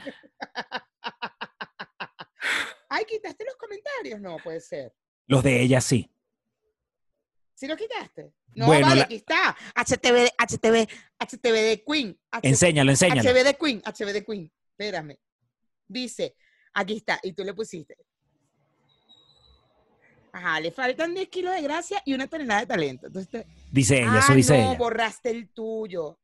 Ay, 2.90 3.06
quitaste 3.06 3.44
los 3.44 3.56
comentarios. 3.56 4.22
No, 4.22 4.38
puede 4.44 4.62
ser. 4.62 4.94
Los 5.26 5.42
de 5.44 5.64
ella 5.64 5.82
sí. 5.82 6.12
¿Sí 7.56 7.66
los 7.66 7.76
quitaste? 7.78 8.34
No, 8.54 8.68
Bueno, 8.68 8.86
vale, 8.86 9.00
la- 9.00 9.06
aquí 9.06 9.16
está. 9.16 9.58
HTV, 9.76 10.30
HTV, 10.38 10.88
HTV 11.18 11.52
de 11.54 11.84
Queen. 11.84 12.20
H- 12.30 12.48
Enséñalo, 12.48 12.92
enséñalo. 12.92 13.24
HB 13.28 13.44
de 13.44 13.58
Queen, 13.58 13.82
HB 13.84 14.14
de 14.14 14.24
Queen. 14.26 14.52
Espérame. 14.78 15.18
Dice, 15.88 16.36
aquí 16.76 16.98
está, 16.98 17.20
y 17.24 17.34
tú 17.34 17.44
le 17.44 17.56
pusiste. 17.56 17.98
Ajá, 20.36 20.60
le 20.60 20.70
faltan 20.70 21.14
10 21.14 21.30
kilos 21.30 21.54
de 21.56 21.62
gracia 21.62 22.02
y 22.04 22.14
una 22.14 22.28
tonelada 22.28 22.60
de 22.60 22.66
talento. 22.66 23.08
Entonces, 23.08 23.32
te- 23.32 23.48
Dice 23.72 24.00
ella, 24.00 24.20
eso 24.20 24.34
ah, 24.34 24.36
dice 24.36 24.58
no, 24.58 24.70
ella. 24.72 24.78
borraste 24.78 25.30
el 25.30 25.48
tuyo. 25.48 26.20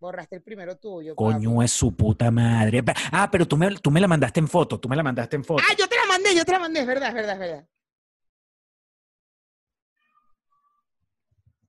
Borraste 0.00 0.34
el 0.34 0.42
primero 0.42 0.76
tuyo. 0.76 1.14
Coño, 1.14 1.52
papi. 1.52 1.64
es 1.64 1.70
su 1.70 1.94
puta 1.94 2.32
madre. 2.32 2.82
Ah, 3.12 3.30
pero 3.30 3.46
tú 3.46 3.56
me, 3.56 3.72
tú 3.76 3.92
me 3.92 4.00
la 4.00 4.08
mandaste 4.08 4.40
en 4.40 4.48
foto, 4.48 4.80
tú 4.80 4.88
me 4.88 4.96
la 4.96 5.04
mandaste 5.04 5.36
en 5.36 5.44
foto. 5.44 5.62
Ah, 5.64 5.76
yo 5.78 5.86
te 5.86 5.94
la 5.94 6.06
mandé, 6.06 6.34
yo 6.34 6.44
te 6.44 6.50
la 6.50 6.58
mandé, 6.58 6.80
es 6.80 6.86
verdad, 6.88 7.08
es 7.10 7.14
verdad, 7.14 7.32
es 7.34 7.38
verdad. 7.38 7.68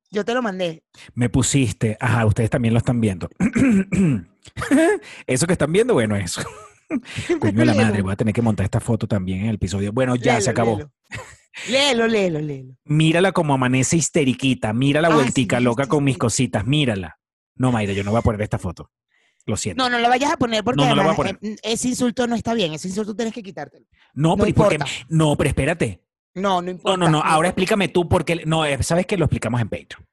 Yo 0.10 0.26
te 0.26 0.34
lo 0.34 0.42
mandé. 0.42 0.84
Me 1.14 1.30
pusiste, 1.30 1.96
ajá, 2.00 2.26
ustedes 2.26 2.50
también 2.50 2.74
lo 2.74 2.80
están 2.80 3.00
viendo. 3.00 3.30
eso 5.28 5.46
que 5.46 5.54
están 5.54 5.72
viendo, 5.72 5.94
bueno, 5.94 6.16
eso. 6.16 6.42
Coño 7.40 7.66
la 7.66 7.76
madre, 7.76 8.02
voy 8.02 8.14
a 8.14 8.16
tener 8.16 8.34
que 8.34 8.42
montar 8.42 8.64
esta 8.64 8.80
foto 8.80 9.08
también 9.08 9.42
en 9.42 9.50
el 9.50 9.56
episodio. 9.56 9.94
Bueno, 9.94 10.16
ya 10.16 10.42
se 10.42 10.50
acabó. 10.50 10.80
Léelo, 11.70 12.08
léelo, 12.08 12.40
léelo. 12.40 12.76
Mírala 12.86 13.32
como 13.32 13.54
amanece 13.54 13.98
histeriquita, 13.98 14.74
mira 14.74 15.02
la 15.02 15.08
Ah, 15.10 15.16
vueltica 15.16 15.58
sí, 15.58 15.64
loca 15.64 15.84
sí, 15.84 15.90
con 15.90 16.04
mis 16.04 16.18
cositas, 16.18 16.66
mírala. 16.66 17.18
No, 17.56 17.72
Mayra, 17.72 17.94
yo 17.94 18.04
no 18.04 18.12
voy 18.12 18.20
a 18.20 18.22
poner 18.22 18.42
esta 18.42 18.58
foto. 18.60 18.92
Lo 19.46 19.56
siento. 19.58 19.82
No, 19.84 19.90
no 19.90 20.00
lo 20.00 20.10
vayas 20.10 20.32
a 20.34 20.38
poner 20.38 20.64
porque 20.64 20.84
No, 20.84 20.92
además, 20.92 21.18
eh, 21.42 21.56
ese 21.64 21.88
insulto 21.88 22.28
no 22.28 22.36
está 22.36 22.54
bien. 22.54 22.74
Ese 22.74 22.90
insulto 22.90 23.16
tienes 23.16 23.34
que 23.34 23.42
quitártelo. 23.42 23.86
No, 24.14 24.30
No 24.30 24.38
pero 24.38 24.50
¿y 24.50 24.54
por 24.54 24.68
qué? 24.70 24.76
importa. 24.76 24.94
No, 25.10 25.36
pero 25.38 25.48
espérate. 25.50 26.02
No, 26.36 26.62
no 26.62 26.70
importa. 26.72 26.98
No, 26.98 27.06
no, 27.06 27.12
no. 27.12 27.24
Ahora 27.24 27.48
explícame 27.50 27.88
tú 27.88 28.08
por 28.10 28.26
qué. 28.26 28.44
No, 28.46 28.66
eh, 28.66 28.84
sabes 28.84 29.06
que 29.06 29.18
lo 29.18 29.26
explicamos 29.26 29.62
en 29.62 29.70
Patreon. 29.70 30.06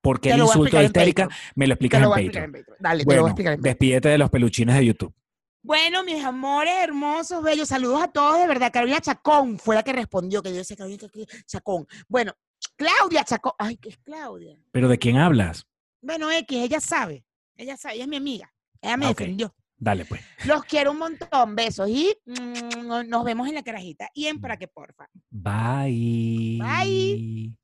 Porque 0.00 0.32
el 0.32 0.40
insulto 0.40 0.76
de 0.78 0.84
histérica 0.84 1.28
me 1.54 1.68
lo 1.68 1.74
explicas 1.74 2.02
en 2.02 2.08
Patreon. 2.10 2.44
en 2.44 2.52
Patreon. 2.52 2.76
Dale, 2.80 3.04
te 3.04 3.14
lo 3.14 3.20
voy 3.22 3.28
a 3.28 3.30
explicar 3.30 3.52
en 3.52 3.58
Patreon. 3.60 3.72
despídete 3.72 4.08
de 4.08 4.18
los 4.18 4.30
peluchines 4.30 4.74
de 4.76 4.84
YouTube. 4.86 5.14
Bueno, 5.62 6.02
mis 6.02 6.24
amores 6.24 6.74
hermosos, 6.82 7.42
bellos, 7.42 7.68
saludos 7.68 8.02
a 8.02 8.08
todos, 8.08 8.40
de 8.40 8.46
verdad. 8.48 8.72
Carolina 8.72 9.00
Chacón 9.00 9.58
fue 9.58 9.76
la 9.76 9.82
que 9.84 9.92
respondió, 9.92 10.42
que 10.42 10.50
yo 10.50 10.56
decía 10.56 10.76
Carolina 10.76 11.06
Chacón. 11.46 11.86
Bueno, 12.08 12.32
Claudia 12.76 13.22
Chacón. 13.24 13.52
Ay, 13.58 13.76
¿qué 13.76 13.90
es 13.90 13.98
Claudia? 13.98 14.58
¿Pero 14.72 14.88
de 14.88 14.98
quién 14.98 15.18
hablas? 15.18 15.66
Bueno, 16.00 16.30
X, 16.32 16.58
ella 16.58 16.80
sabe. 16.80 17.24
Ella 17.56 17.76
sabe, 17.76 17.94
ella 17.94 18.04
es 18.04 18.08
mi 18.08 18.16
amiga. 18.16 18.52
Ella 18.80 18.96
me 18.96 19.06
Ah, 19.06 19.10
ok. 19.10 19.18
defendió. 19.18 19.54
Dale, 19.76 20.04
pues. 20.04 20.20
Los 20.46 20.64
quiero 20.64 20.90
un 20.92 20.98
montón. 20.98 21.54
Besos 21.56 21.88
y 21.88 22.12
mm, 22.26 23.08
nos 23.08 23.24
vemos 23.24 23.46
en 23.48 23.54
la 23.54 23.62
carajita. 23.62 24.08
Y 24.14 24.26
en 24.26 24.40
para 24.40 24.56
que 24.56 24.66
porfa. 24.68 25.08
Bye. 25.30 26.58
Bye. 26.60 27.54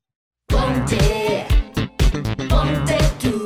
Ponte, 0.47 1.45
ponte 2.49 2.97
tú. 3.21 3.45